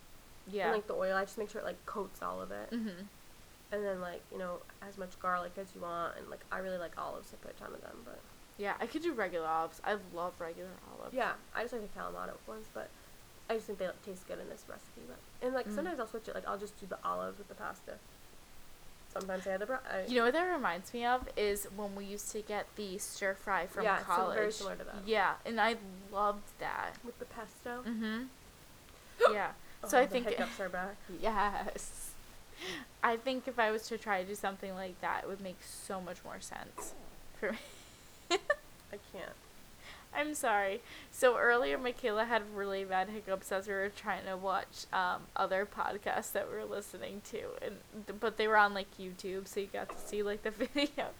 Yeah. 0.50 0.64
And 0.66 0.74
like 0.74 0.86
the 0.88 0.94
oil, 0.94 1.14
I 1.16 1.24
just 1.24 1.38
make 1.38 1.50
sure 1.50 1.60
it 1.60 1.64
like 1.64 1.84
coats 1.86 2.22
all 2.22 2.40
of 2.40 2.50
it. 2.50 2.70
mhm. 2.72 3.06
And 3.72 3.84
then 3.84 4.00
like 4.00 4.22
you 4.32 4.38
know 4.38 4.58
as 4.82 4.98
much 4.98 5.16
garlic 5.20 5.52
as 5.60 5.68
you 5.76 5.80
want, 5.82 6.14
and 6.18 6.28
like 6.28 6.40
I 6.50 6.58
really 6.58 6.78
like 6.78 6.98
olives. 6.98 7.32
I 7.32 7.36
put 7.46 7.54
a 7.54 7.58
ton 7.60 7.72
of 7.72 7.80
them, 7.82 7.98
but 8.04 8.18
Yeah, 8.58 8.74
I 8.80 8.86
could 8.86 9.02
do 9.02 9.12
regular 9.12 9.46
olives. 9.46 9.80
I 9.84 9.96
love 10.14 10.34
regular 10.38 10.68
olives. 10.98 11.14
yeah, 11.14 11.32
I 11.54 11.62
just 11.62 11.72
like 11.72 11.82
the 11.82 11.98
Kalamata 11.98 12.32
ones, 12.46 12.66
but. 12.74 12.88
I 13.48 13.54
just 13.54 13.66
think 13.66 13.80
they 13.80 13.86
like, 13.86 14.04
taste 14.06 14.28
good 14.28 14.38
in 14.38 14.48
this 14.48 14.64
recipe, 14.68 15.00
but 15.08 15.16
and 15.44 15.52
like 15.52 15.66
Mm. 15.68 15.74
sometimes 15.74 15.98
I'll 15.98 16.06
switch 16.06 16.28
it. 16.28 16.36
Like 16.36 16.46
I'll 16.46 16.56
just 16.56 16.78
do 16.78 16.86
the 16.86 16.98
olives 17.04 17.36
with 17.36 17.48
the 17.48 17.54
pasta. 17.56 17.94
Sometimes 19.12 19.44
I 19.44 19.50
have 19.50 19.58
the 19.60 19.66
bro- 19.66 19.78
I, 19.92 20.06
You 20.06 20.18
know 20.18 20.24
what 20.26 20.34
that 20.34 20.44
reminds 20.44 20.94
me 20.94 21.04
of 21.04 21.28
is 21.36 21.66
when 21.74 21.96
we 21.96 22.04
used 22.04 22.30
to 22.30 22.42
get 22.42 22.66
the 22.76 22.96
stir 22.98 23.34
fry 23.34 23.66
from 23.66 23.82
Yeah, 23.82 23.98
so 23.98 24.04
college. 24.04 24.36
very 24.36 24.52
similar 24.52 24.76
to 24.76 24.84
that. 24.84 24.94
Yeah, 25.04 25.32
and 25.44 25.60
I 25.60 25.74
loved 26.12 26.44
that. 26.60 26.92
with 27.04 27.18
the 27.18 27.24
pesto. 27.24 27.82
Mm-hmm. 27.82 28.22
yeah. 29.32 29.50
So 29.88 29.98
Oh, 29.98 30.00
I 30.02 30.04
the 30.04 30.10
think 30.12 30.28
hiccups 30.28 30.60
are 30.60 30.68
back. 30.68 30.94
yes. 31.20 32.12
I 33.02 33.16
think 33.16 33.48
if 33.48 33.58
I 33.58 33.72
was 33.72 33.88
to 33.88 33.98
try 33.98 34.22
to 34.22 34.28
do 34.28 34.36
something 34.36 34.74
like 34.76 35.00
that, 35.00 35.24
it 35.24 35.28
would 35.28 35.40
make 35.40 35.58
so 35.64 36.00
much 36.00 36.18
more 36.24 36.38
sense 36.40 36.94
for 37.40 37.50
me. 37.50 37.58
I 38.92 38.98
can't. 39.12 39.32
I'm 40.12 40.34
sorry. 40.34 40.80
So 41.12 41.36
earlier, 41.38 41.78
Michaela 41.78 42.24
had 42.24 42.42
really 42.54 42.84
bad 42.84 43.08
hiccups 43.10 43.52
as 43.52 43.68
we 43.68 43.74
were 43.74 43.90
trying 43.94 44.24
to 44.26 44.36
watch 44.36 44.86
um, 44.92 45.22
other 45.36 45.66
podcasts 45.66 46.32
that 46.32 46.50
we 46.50 46.56
were 46.58 46.64
listening 46.64 47.22
to, 47.30 47.42
and 47.62 47.76
but 48.20 48.36
they 48.36 48.48
were 48.48 48.56
on 48.56 48.74
like 48.74 48.88
YouTube, 48.98 49.46
so 49.46 49.60
you 49.60 49.68
got 49.72 49.88
to 49.88 49.96
see 49.98 50.22
like 50.22 50.42
the 50.42 50.50
video. 50.74 51.10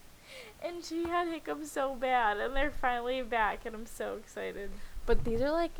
And 0.63 0.85
she 0.85 1.05
had 1.05 1.29
hiccups 1.29 1.71
so 1.71 1.95
bad, 1.95 2.39
and 2.39 2.55
they're 2.55 2.71
finally 2.71 3.23
back, 3.23 3.65
and 3.65 3.75
I'm 3.75 3.87
so 3.87 4.17
excited. 4.17 4.71
But 5.07 5.25
these 5.25 5.41
are 5.41 5.51
like 5.53 5.73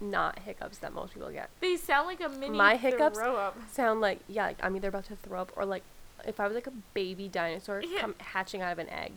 not 0.00 0.40
hiccups 0.40 0.78
that 0.78 0.92
most 0.92 1.14
people 1.14 1.30
get. 1.30 1.50
They 1.60 1.76
sound 1.76 2.06
like 2.06 2.20
a 2.20 2.28
mini 2.28 2.56
My 2.56 2.76
hiccups. 2.76 3.18
Sound 3.72 4.00
like 4.00 4.20
yeah, 4.28 4.46
like 4.46 4.58
I'm 4.62 4.74
either 4.76 4.88
about 4.88 5.04
to 5.06 5.16
throw 5.16 5.40
up 5.40 5.52
or 5.56 5.64
like 5.64 5.82
if 6.26 6.40
I 6.40 6.46
was 6.46 6.54
like 6.54 6.66
a 6.66 6.72
baby 6.94 7.28
dinosaur 7.28 7.80
Yeah. 7.82 8.00
come 8.00 8.14
hatching 8.18 8.60
out 8.60 8.72
of 8.72 8.78
an 8.78 8.90
egg. 8.90 9.12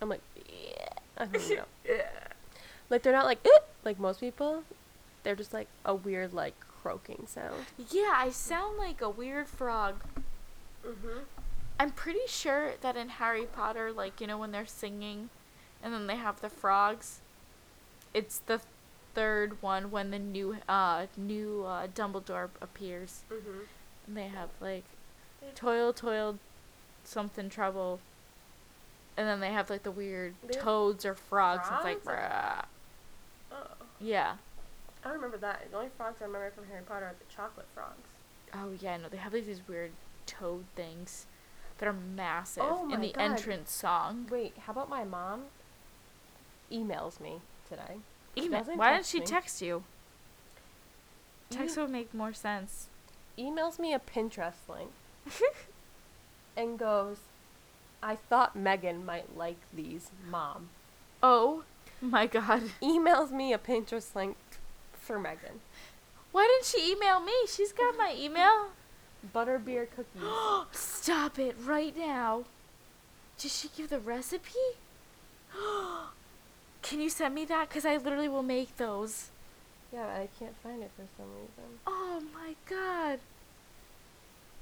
I'm 0.00 0.08
like 0.08 0.22
yeah. 0.36 0.88
I 1.18 1.24
don't 1.26 1.50
know. 1.50 1.64
Yeah. 1.88 2.08
like 2.88 3.02
they're 3.02 3.12
not 3.12 3.26
like 3.26 3.38
"Eh," 3.44 3.60
like 3.84 3.98
most 3.98 4.20
people. 4.20 4.64
They're 5.22 5.36
just 5.36 5.52
like 5.52 5.68
a 5.84 5.94
weird 5.94 6.32
like 6.32 6.54
croaking 6.82 7.24
sound. 7.26 7.66
Yeah, 7.90 8.12
I 8.14 8.30
sound 8.30 8.78
like 8.78 9.00
a 9.00 9.10
weird 9.10 9.48
frog. 9.48 10.02
Mm-hmm. 10.86 11.18
I'm 11.78 11.90
pretty 11.90 12.26
sure 12.26 12.72
that 12.80 12.96
in 12.96 13.08
Harry 13.08 13.46
Potter, 13.46 13.92
like, 13.92 14.20
you 14.20 14.26
know, 14.26 14.38
when 14.38 14.52
they're 14.52 14.66
singing 14.66 15.30
and 15.82 15.94
then 15.94 16.06
they 16.06 16.16
have 16.16 16.40
the 16.40 16.50
frogs, 16.50 17.20
it's 18.12 18.38
the 18.38 18.60
third 19.14 19.62
one 19.62 19.90
when 19.90 20.10
the 20.10 20.18
new, 20.18 20.56
uh, 20.68 21.06
new, 21.16 21.64
uh, 21.66 21.86
Dumbledore 21.86 22.50
appears. 22.60 23.22
Mm-hmm. 23.32 23.60
And 24.06 24.16
they 24.16 24.28
have, 24.28 24.50
like, 24.60 24.84
toil, 25.54 25.92
toil, 25.92 26.38
something 27.04 27.48
trouble. 27.48 28.00
And 29.16 29.26
then 29.28 29.40
they 29.40 29.50
have, 29.52 29.68
like, 29.70 29.82
the 29.82 29.90
weird 29.90 30.34
toads 30.52 31.04
or 31.04 31.14
frogs. 31.14 31.66
and 31.68 31.76
It's 31.76 31.84
like, 31.84 32.02
frogs? 32.02 32.20
bruh. 32.22 32.64
Oh. 33.52 33.84
Yeah. 34.00 34.34
I 35.04 35.08
don't 35.08 35.16
remember 35.16 35.36
that. 35.38 35.70
The 35.70 35.76
only 35.76 35.90
frogs 35.96 36.16
I 36.20 36.24
remember 36.24 36.50
from 36.52 36.66
Harry 36.68 36.82
Potter 36.82 37.06
are 37.06 37.14
the 37.18 37.34
chocolate 37.34 37.66
frogs. 37.74 38.08
Oh, 38.54 38.72
yeah, 38.80 38.96
no, 38.96 39.08
they 39.08 39.16
have, 39.18 39.32
like, 39.34 39.46
these 39.46 39.60
weird 39.68 39.92
toad 40.26 40.64
things 40.76 41.26
that 41.78 41.86
are 41.88 41.92
massive 41.92 42.62
Oh 42.66 42.92
in 42.92 43.00
the 43.00 43.12
God. 43.12 43.20
entrance 43.22 43.72
song. 43.72 44.26
Wait, 44.30 44.54
how 44.66 44.72
about 44.72 44.88
my 44.88 45.04
mom 45.04 45.44
emails 46.70 47.20
me 47.20 47.40
today? 47.68 47.96
Email. 48.36 48.62
Why 48.64 48.92
didn't 48.94 49.06
she 49.06 49.20
me. 49.20 49.26
text 49.26 49.60
you? 49.62 49.82
Text 51.50 51.76
E- 51.76 51.80
would 51.80 51.90
make 51.90 52.14
more 52.14 52.32
sense. 52.32 52.88
emails 53.38 53.78
me 53.78 53.92
a 53.94 53.98
Pinterest 53.98 54.68
link 54.68 54.90
and 56.56 56.78
goes, 56.78 57.16
I 58.02 58.16
thought 58.16 58.56
Megan 58.56 59.04
might 59.04 59.36
like 59.36 59.58
these, 59.74 60.10
mom. 60.28 60.70
Oh 61.22 61.64
my 62.00 62.26
god. 62.26 62.62
Emails 62.82 63.30
me 63.30 63.52
a 63.52 63.58
Pinterest 63.58 64.14
link 64.14 64.36
for 64.92 65.18
Megan. 65.18 65.60
Why 66.32 66.46
didn't 66.46 66.66
she 66.66 66.92
email 66.92 67.20
me? 67.20 67.32
She's 67.48 67.72
got 67.72 67.96
my 67.96 68.14
email. 68.16 68.70
Butterbeer 69.34 69.86
cookies. 69.90 70.22
Stop 70.72 71.38
it 71.38 71.56
right 71.62 71.96
now. 71.96 72.44
Did 73.38 73.50
she 73.50 73.68
give 73.76 73.90
the 73.90 73.98
recipe? 74.00 74.50
Can 76.82 77.00
you 77.00 77.10
send 77.10 77.34
me 77.34 77.44
that? 77.46 77.68
Because 77.68 77.84
I 77.84 77.96
literally 77.96 78.28
will 78.28 78.42
make 78.42 78.76
those. 78.76 79.30
yeah, 79.92 80.06
I 80.06 80.28
can't 80.38 80.56
find 80.62 80.82
it 80.82 80.90
for 80.96 81.04
some 81.16 81.26
reason. 81.34 81.78
Oh 81.86 82.22
my 82.34 82.54
god. 82.68 83.20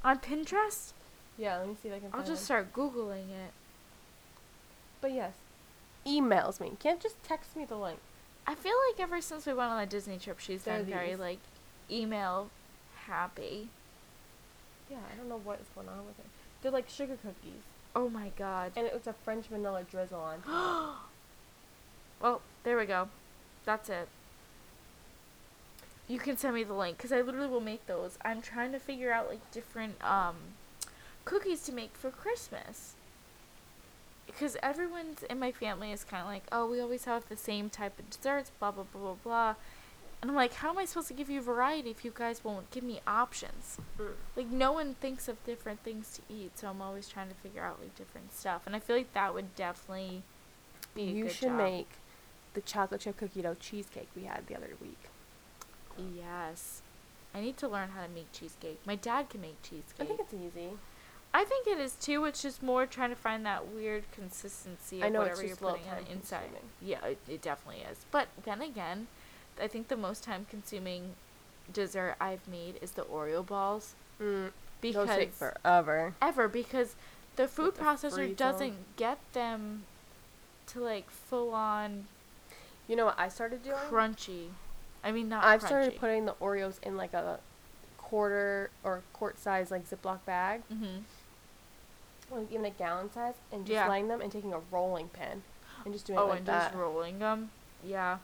On 0.02 0.18
Pinterest? 0.18 0.92
Yeah, 1.38 1.58
let 1.58 1.68
me 1.68 1.76
see 1.80 1.88
if 1.88 1.94
I 1.94 1.98
can 2.00 2.10
find. 2.10 2.22
I'll 2.22 2.28
just 2.28 2.44
start 2.44 2.72
Googling 2.72 3.30
it. 3.30 3.52
But 5.00 5.12
yes, 5.12 5.34
emails 6.04 6.60
me. 6.60 6.72
Can't 6.80 7.00
just 7.00 7.22
text 7.22 7.56
me 7.56 7.64
the 7.64 7.76
link. 7.76 8.00
I 8.46 8.54
feel 8.54 8.74
like 8.90 9.00
ever 9.00 9.20
since 9.20 9.46
we 9.46 9.52
went 9.52 9.70
on 9.70 9.78
the 9.80 9.86
Disney 9.86 10.18
trip, 10.18 10.40
she's 10.40 10.64
They're 10.64 10.78
been 10.78 10.86
very, 10.86 11.10
these. 11.10 11.18
like, 11.18 11.38
email 11.90 12.50
happy. 13.06 13.68
Yeah, 14.90 14.96
I 15.12 15.16
don't 15.16 15.28
know 15.28 15.40
what 15.42 15.60
is 15.60 15.66
going 15.74 15.88
on 15.88 16.06
with 16.06 16.16
her. 16.16 16.24
They're 16.62 16.72
like 16.72 16.88
sugar 16.88 17.16
cookies. 17.22 17.62
Oh 17.94 18.08
my 18.08 18.32
god. 18.36 18.72
And 18.74 18.86
it 18.86 18.92
was 18.94 19.06
a 19.06 19.12
French 19.12 19.46
vanilla 19.46 19.84
drizzle 19.88 20.20
on. 20.20 20.94
Well, 22.20 22.40
there 22.64 22.76
we 22.76 22.84
go. 22.86 23.10
That's 23.64 23.88
it. 23.88 24.08
You 26.08 26.18
can 26.18 26.36
send 26.36 26.54
me 26.54 26.64
the 26.64 26.74
link 26.74 26.96
because 26.96 27.12
I 27.12 27.20
literally 27.20 27.46
will 27.48 27.60
make 27.60 27.86
those. 27.86 28.18
I'm 28.24 28.42
trying 28.42 28.72
to 28.72 28.80
figure 28.80 29.12
out 29.12 29.28
like 29.28 29.50
different 29.52 30.02
um 30.04 30.34
cookies 31.28 31.60
to 31.62 31.72
make 31.72 31.94
for 31.94 32.10
Christmas. 32.10 32.94
Because 34.26 34.56
everyone's 34.62 35.22
in 35.24 35.38
my 35.38 35.52
family 35.52 35.92
is 35.92 36.04
kind 36.04 36.22
of 36.22 36.28
like, 36.28 36.44
oh, 36.52 36.66
we 36.70 36.80
always 36.80 37.04
have 37.04 37.28
the 37.28 37.36
same 37.36 37.70
type 37.70 37.98
of 37.98 38.10
desserts, 38.10 38.50
blah 38.58 38.70
blah 38.70 38.84
blah 38.84 39.00
blah 39.00 39.16
blah. 39.22 39.54
And 40.20 40.30
I'm 40.30 40.36
like, 40.36 40.54
how 40.54 40.70
am 40.70 40.78
I 40.78 40.84
supposed 40.84 41.08
to 41.08 41.14
give 41.14 41.30
you 41.30 41.40
variety 41.40 41.90
if 41.90 42.04
you 42.04 42.12
guys 42.14 42.42
won't 42.42 42.70
give 42.70 42.82
me 42.82 43.00
options? 43.06 43.78
Mm. 43.98 44.08
Like 44.36 44.48
no 44.48 44.72
one 44.72 44.94
thinks 44.94 45.28
of 45.28 45.42
different 45.44 45.80
things 45.84 46.18
to 46.18 46.34
eat, 46.34 46.58
so 46.58 46.68
I'm 46.68 46.82
always 46.82 47.08
trying 47.08 47.28
to 47.28 47.34
figure 47.36 47.62
out 47.62 47.78
like 47.80 47.94
different 47.94 48.34
stuff. 48.34 48.62
And 48.66 48.74
I 48.74 48.80
feel 48.80 48.96
like 48.96 49.12
that 49.14 49.32
would 49.34 49.54
definitely 49.54 50.22
be 50.94 51.02
a 51.02 51.12
You 51.12 51.24
good 51.24 51.32
should 51.32 51.48
job. 51.48 51.58
make 51.58 51.88
the 52.54 52.60
chocolate 52.60 53.02
chip 53.02 53.16
cookie 53.18 53.42
dough 53.42 53.56
cheesecake 53.60 54.08
we 54.16 54.24
had 54.24 54.46
the 54.46 54.56
other 54.56 54.70
week. 54.80 54.98
Yes. 55.96 56.82
I 57.34 57.40
need 57.40 57.56
to 57.58 57.68
learn 57.68 57.90
how 57.90 58.02
to 58.02 58.08
make 58.08 58.32
cheesecake. 58.32 58.80
My 58.86 58.96
dad 58.96 59.28
can 59.30 59.40
make 59.40 59.62
cheesecake. 59.62 60.00
I 60.00 60.04
think 60.04 60.20
it's 60.20 60.34
easy. 60.34 60.70
I 61.34 61.44
think 61.44 61.66
it 61.66 61.78
is 61.78 61.92
too. 61.94 62.24
It's 62.24 62.42
just 62.42 62.62
more 62.62 62.86
trying 62.86 63.10
to 63.10 63.16
find 63.16 63.44
that 63.46 63.68
weird 63.68 64.10
consistency 64.12 64.98
of 65.00 65.04
I 65.06 65.08
know, 65.10 65.20
it's 65.22 65.38
whatever 65.38 65.42
you're 65.42 65.50
just 65.50 65.60
a 65.60 65.64
little 65.64 65.78
putting 65.78 65.92
on 65.98 66.04
the 66.04 66.10
inside. 66.12 66.36
time-consuming. 66.38 66.70
Yeah, 66.82 67.04
it, 67.04 67.18
it 67.28 67.42
definitely 67.42 67.82
is. 67.90 67.98
But 68.10 68.28
then 68.44 68.62
again, 68.62 69.08
I 69.60 69.68
think 69.68 69.88
the 69.88 69.96
most 69.96 70.24
time 70.24 70.46
consuming 70.48 71.14
dessert 71.72 72.16
I've 72.20 72.46
made 72.48 72.78
is 72.80 72.92
the 72.92 73.02
Oreo 73.02 73.44
balls 73.44 73.94
Mm, 74.20 74.50
because 74.80 75.06
those 75.08 75.16
take 75.16 75.32
forever. 75.32 76.14
ever 76.22 76.48
because 76.48 76.96
the 77.36 77.46
food 77.46 77.74
to 77.76 77.82
processor 77.82 78.14
freeze 78.14 78.30
'em. 78.30 78.34
doesn't 78.34 78.96
get 78.96 79.18
them 79.32 79.84
to 80.68 80.80
like 80.80 81.08
full 81.10 81.52
on 81.54 82.08
You 82.88 82.96
know 82.96 83.04
what 83.04 83.18
I 83.18 83.28
started 83.28 83.62
doing? 83.62 83.76
crunchy. 83.90 84.48
I 85.04 85.12
mean 85.12 85.28
not 85.28 85.44
I've 85.44 85.60
crunchy. 85.62 85.66
started 85.66 85.96
putting 86.00 86.24
the 86.24 86.32
Oreos 86.40 86.82
in 86.82 86.96
like 86.96 87.12
a 87.14 87.38
quarter 87.98 88.70
or 88.82 89.02
quart 89.12 89.38
size 89.38 89.70
like 89.70 89.88
Ziploc 89.88 90.24
bag, 90.24 90.62
Mhm. 90.72 91.02
Or 92.30 92.42
even 92.50 92.64
a 92.64 92.70
gallon 92.70 93.10
size, 93.12 93.34
and 93.52 93.64
just 93.66 93.72
Yeah. 93.74 93.88
laying 93.88 94.08
them 94.08 94.20
and 94.20 94.30
taking 94.30 94.52
a 94.52 94.58
rolling 94.70 95.08
pin 95.08 95.42
and 95.84 95.92
just 95.94 96.06
doing 96.06 96.18
Oh, 96.18 96.26
it 96.26 96.28
like 96.28 96.38
and 96.38 96.46
that. 96.48 96.62
just 96.72 96.74
rolling 96.74 97.18
them. 97.18 97.50
Yeah. 97.84 98.18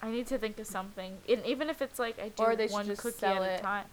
I 0.00 0.10
need 0.10 0.26
to 0.28 0.38
think 0.38 0.58
of 0.58 0.66
something. 0.66 1.18
And 1.28 1.44
even 1.46 1.70
if 1.70 1.80
it's 1.80 1.98
like 1.98 2.18
I 2.18 2.28
do 2.30 2.42
Or 2.42 2.56
they 2.56 2.66
one 2.68 2.86
just 2.86 3.02
cookie 3.02 3.24
at 3.26 3.60
a 3.60 3.62
time. 3.62 3.86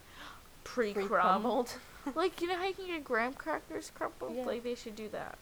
Pre 0.64 0.94
crumb. 0.94 1.08
Pre-crumbled 1.08 1.74
like, 2.16 2.42
you 2.42 2.48
know 2.48 2.58
how 2.58 2.66
you 2.66 2.74
can 2.74 2.88
get 2.88 3.04
graham 3.04 3.34
crackers 3.34 3.92
crumbled? 3.94 4.36
Yeah. 4.36 4.46
Like, 4.46 4.64
they 4.64 4.76
should 4.76 4.96
do 4.96 5.08
that. 5.10 5.38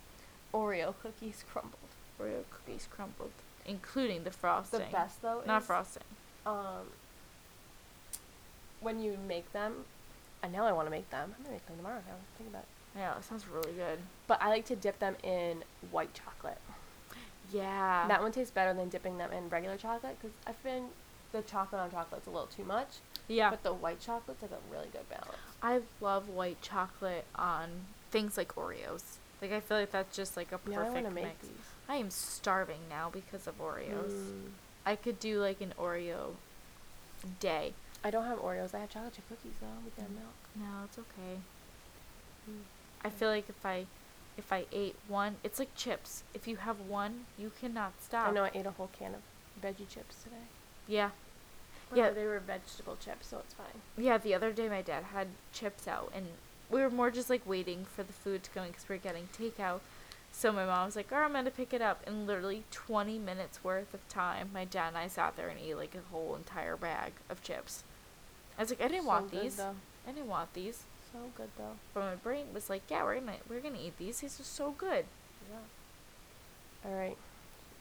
Oreo 0.54 0.94
cookies 1.02 1.44
crumbled. 1.52 1.74
Oreo 2.20 2.44
cookies 2.50 2.88
crumbled. 2.90 3.32
Including 3.66 4.24
the 4.24 4.32
frosting. 4.32 4.80
The 4.80 4.86
best 4.92 5.22
though 5.22 5.42
Not 5.46 5.62
is 5.62 5.68
frosting. 5.68 6.04
um 6.46 6.92
when 8.80 9.02
you 9.02 9.18
make 9.28 9.52
them. 9.54 9.86
I 10.44 10.48
know 10.48 10.64
I 10.66 10.72
want 10.72 10.86
to 10.88 10.92
make 10.92 11.10
them. 11.10 11.34
I'm 11.38 11.44
gonna 11.44 11.56
make 11.56 11.66
them 11.66 11.78
tomorrow. 11.78 12.02
Now 12.08 12.16
think 12.38 12.50
about 12.50 12.64
it. 12.64 12.68
Yeah, 12.98 13.18
it 13.18 13.24
sounds 13.24 13.48
really 13.48 13.74
good. 13.74 14.00
But 14.28 14.42
I 14.42 14.50
like 14.50 14.66
to 14.66 14.76
dip 14.76 15.00
them 15.00 15.16
in 15.24 15.64
white 15.92 16.14
chocolate. 16.14 16.58
Yeah. 17.52 18.08
That 18.08 18.22
one 18.22 18.32
tastes 18.32 18.52
better 18.52 18.74
than 18.74 18.90
dipping 18.90 19.18
them 19.18 19.32
in 19.32 19.50
regular 19.50 19.78
chocolate 19.78 20.18
because 20.22 20.36
I 20.48 20.52
think 20.52 20.88
the 21.32 21.42
chocolate 21.44 21.82
on 21.82 21.92
chocolate's 21.92 22.28
a 22.28 22.30
little 22.30 22.48
too 22.48 22.64
much. 22.64 22.88
yeah. 23.28 23.50
But 23.50 23.64
the 23.64 23.74
white 23.74 24.00
chocolate's 24.02 24.42
like 24.42 24.52
a 24.52 24.72
really 24.74 24.88
good 24.92 25.08
balance. 25.10 25.38
I 25.62 25.82
love 26.02 26.28
white 26.30 26.62
chocolate 26.62 27.26
on 27.36 27.70
things 28.12 28.38
like 28.38 28.56
Oreos. 28.56 29.04
Like 29.42 29.52
I 29.52 29.60
feel 29.60 29.78
like 29.78 29.92
that's 29.92 30.16
just 30.16 30.36
like 30.36 30.52
a 30.52 30.58
perfect 30.58 31.06
to 31.06 31.12
make 31.12 31.24
mix. 31.26 31.42
these. 31.44 31.52
I 31.88 31.98
am 31.98 32.10
starving 32.10 32.80
now 32.90 33.10
because 33.12 33.46
of 33.48 33.60
Oreos. 33.60 34.12
Mm. 34.12 34.50
I 34.86 34.96
could 34.96 35.20
do 35.20 35.40
like 35.40 35.62
an 35.62 35.74
Oreo 35.80 36.32
day. 37.40 37.74
I 38.04 38.10
don't 38.12 38.26
have 38.26 38.40
Oreos. 38.40 38.74
I 38.74 38.80
have 38.80 38.90
chocolate 38.90 39.14
chip 39.14 39.28
cookies 39.30 39.54
though 39.62 39.68
with 39.86 39.96
their 39.96 40.06
Mm. 40.08 40.16
milk. 40.16 40.34
No, 40.56 40.84
it's 40.86 40.98
okay. 40.98 41.40
Mm. 42.50 42.62
I 43.04 43.10
feel 43.10 43.30
like 43.30 43.50
if 43.50 43.66
I 43.66 43.86
if 44.38 44.54
I 44.54 44.66
ate 44.72 44.96
one, 45.08 45.38
it's 45.44 45.58
like 45.58 45.74
chips. 45.76 46.24
If 46.34 46.48
you 46.48 46.58
have 46.58 46.80
one, 46.80 47.26
you 47.40 47.52
cannot 47.60 47.94
stop. 48.02 48.28
I 48.28 48.32
know 48.32 48.44
I 48.44 48.52
ate 48.54 48.68
a 48.68 48.72
whole 48.72 48.90
can 48.98 49.16
of 49.16 49.22
veggie 49.62 49.90
chips 49.90 50.22
today. 50.24 50.36
Yeah. 50.88 51.10
Yeah, 51.96 52.08
Yeah. 52.08 52.10
they 52.12 52.26
were 52.26 52.40
vegetable 52.40 52.98
chips, 52.98 53.28
so 53.28 53.40
it's 53.40 53.54
fine. 53.56 53.82
Yeah, 53.98 54.18
the 54.20 54.36
other 54.36 54.52
day 54.52 54.68
my 54.70 54.82
dad 54.84 55.06
had 55.06 55.30
chips 55.54 55.88
out, 55.88 56.12
and 56.14 56.28
we 56.70 56.82
were 56.82 56.90
more 56.92 57.10
just 57.10 57.30
like 57.30 57.42
waiting 57.48 57.86
for 57.86 58.04
the 58.04 58.14
food 58.14 58.44
to 58.44 58.50
come 58.52 58.66
in 58.66 58.72
because 58.72 58.88
we 58.88 58.96
are 58.96 59.00
getting 59.00 59.28
takeout. 59.36 59.80
So 60.32 60.52
my 60.52 60.66
mom 60.66 60.86
was 60.86 60.96
like, 60.96 61.08
"Oh, 61.12 61.16
I'm 61.16 61.34
gonna 61.34 61.50
pick 61.50 61.74
it 61.74 61.82
up." 61.82 62.06
and 62.06 62.28
literally 62.28 62.64
20 62.72 63.18
minutes 63.18 63.64
worth 63.64 63.94
of 63.94 64.08
time, 64.10 64.52
my 64.54 64.66
dad 64.66 64.90
and 64.90 64.98
I 64.98 65.08
sat 65.08 65.36
there 65.36 65.48
and 65.48 65.60
ate 65.60 65.78
like 65.78 65.96
a 65.96 66.02
whole 66.12 66.36
entire 66.36 66.76
bag 66.78 67.14
of 67.30 67.42
chips. 67.42 67.84
I 68.58 68.62
was 68.62 68.70
like, 68.70 68.82
"I 68.82 68.88
didn't 68.90 69.04
So 69.04 69.08
want 69.08 69.32
these. 69.32 69.56
though. 69.56 69.76
I 70.08 70.12
didn't 70.12 70.28
want 70.28 70.54
these." 70.54 70.84
So 71.18 71.32
good 71.36 71.50
though. 71.58 71.76
But 71.94 72.02
my 72.02 72.16
brain 72.16 72.46
was 72.54 72.70
like, 72.70 72.84
"Yeah, 72.90 73.04
we're 73.04 73.20
gonna 73.20 73.38
we're 73.50 73.60
gonna 73.60 73.80
eat 73.84 73.98
these. 73.98 74.20
These 74.20 74.40
are 74.40 74.44
so 74.44 74.72
good." 74.72 75.06
Yeah. 75.50 76.90
All 76.90 76.96
right. 76.96 77.18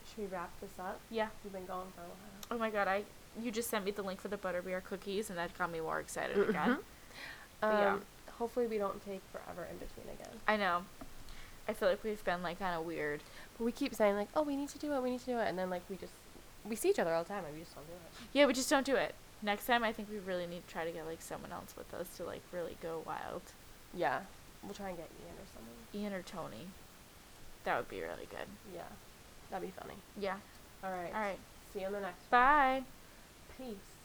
Should 0.09 0.19
we 0.19 0.27
wrap 0.27 0.51
this 0.61 0.71
up? 0.79 1.01
Yeah. 1.11 1.29
We've 1.45 1.53
been 1.53 1.67
going 1.67 1.89
for 1.95 2.03
a 2.03 2.05
while. 2.05 2.17
Oh 2.51 2.59
my 2.59 2.71
god, 2.71 2.89
I 2.89 3.05
you 3.41 3.51
just 3.51 3.69
sent 3.69 3.85
me 3.85 3.91
the 3.91 4.03
link 4.03 4.21
for 4.21 4.29
the 4.29 4.39
butterbeer 4.39 4.83
cookies, 4.83 5.29
and 5.29 5.39
that 5.39 5.57
got 5.59 5.71
me 5.71 5.81
more 5.81 6.01
excited 6.01 6.49
again. 6.49 6.79
Um, 7.63 7.71
yeah. 7.73 7.97
Hopefully 8.39 8.67
we 8.67 8.79
don't 8.79 9.05
take 9.05 9.23
forever 9.33 9.67
in 9.71 9.79
between 9.79 10.15
again. 10.15 10.35
I 10.47 10.57
know. 10.57 10.85
I 11.69 11.73
feel 11.73 11.89
like 11.89 12.05
we've 12.05 12.23
been 12.25 12.43
like 12.43 12.59
kind 12.59 12.79
of 12.79 12.87
weird. 12.87 13.23
But 13.59 13.65
we 13.65 13.73
keep 13.73 13.95
saying 13.95 14.15
like, 14.15 14.29
oh, 14.37 14.43
we 14.43 14.57
need 14.57 14.69
to 14.71 14.79
do 14.79 14.93
it, 14.93 15.03
we 15.03 15.11
need 15.11 15.21
to 15.21 15.27
do 15.27 15.39
it, 15.39 15.49
and 15.49 15.59
then 15.59 15.69
like 15.71 15.83
we 15.91 15.97
just 15.97 16.13
we 16.65 16.77
see 16.77 16.91
each 16.91 16.99
other 16.99 17.15
all 17.15 17.23
the 17.23 17.29
time 17.29 17.45
and 17.45 17.55
we 17.55 17.61
just 17.61 17.75
don't 17.75 17.87
do 17.87 17.93
it. 17.93 18.29
Yeah, 18.33 18.47
we 18.47 18.53
just 18.53 18.71
don't 18.71 18.87
do 18.87 18.95
it. 18.97 19.15
Next 19.43 19.67
time, 19.67 19.85
I 19.85 19.93
think 19.93 20.09
we 20.11 20.19
really 20.19 20.47
need 20.47 20.67
to 20.67 20.73
try 20.73 20.85
to 20.85 20.91
get 20.91 21.07
like 21.07 21.23
someone 21.23 21.53
else 21.53 21.75
with 21.77 21.93
us 21.95 22.07
to 22.17 22.25
like 22.25 22.43
really 22.53 22.77
go 22.83 23.03
wild. 23.07 23.43
Yeah. 23.95 24.21
We'll 24.63 24.75
try 24.75 24.89
and 24.89 24.97
get 24.97 25.09
Ian 25.25 25.35
or 25.35 25.47
someone. 25.55 25.75
Ian 25.95 26.13
or 26.13 26.23
Tony. 26.23 26.67
That 27.65 27.77
would 27.77 27.89
be 27.89 28.01
really 28.01 28.27
good. 28.31 28.49
Yeah. 28.75 28.83
That'd 29.51 29.69
be 29.69 29.75
funny. 29.79 29.95
Yeah. 30.19 30.37
All 30.83 30.91
right. 30.91 31.13
All 31.15 31.21
right. 31.21 31.39
See 31.73 31.81
you 31.81 31.87
on 31.87 31.93
the 31.93 32.01
next 32.01 32.23
one. 32.31 32.31
Bye. 32.31 32.83
Peace. 33.59 33.96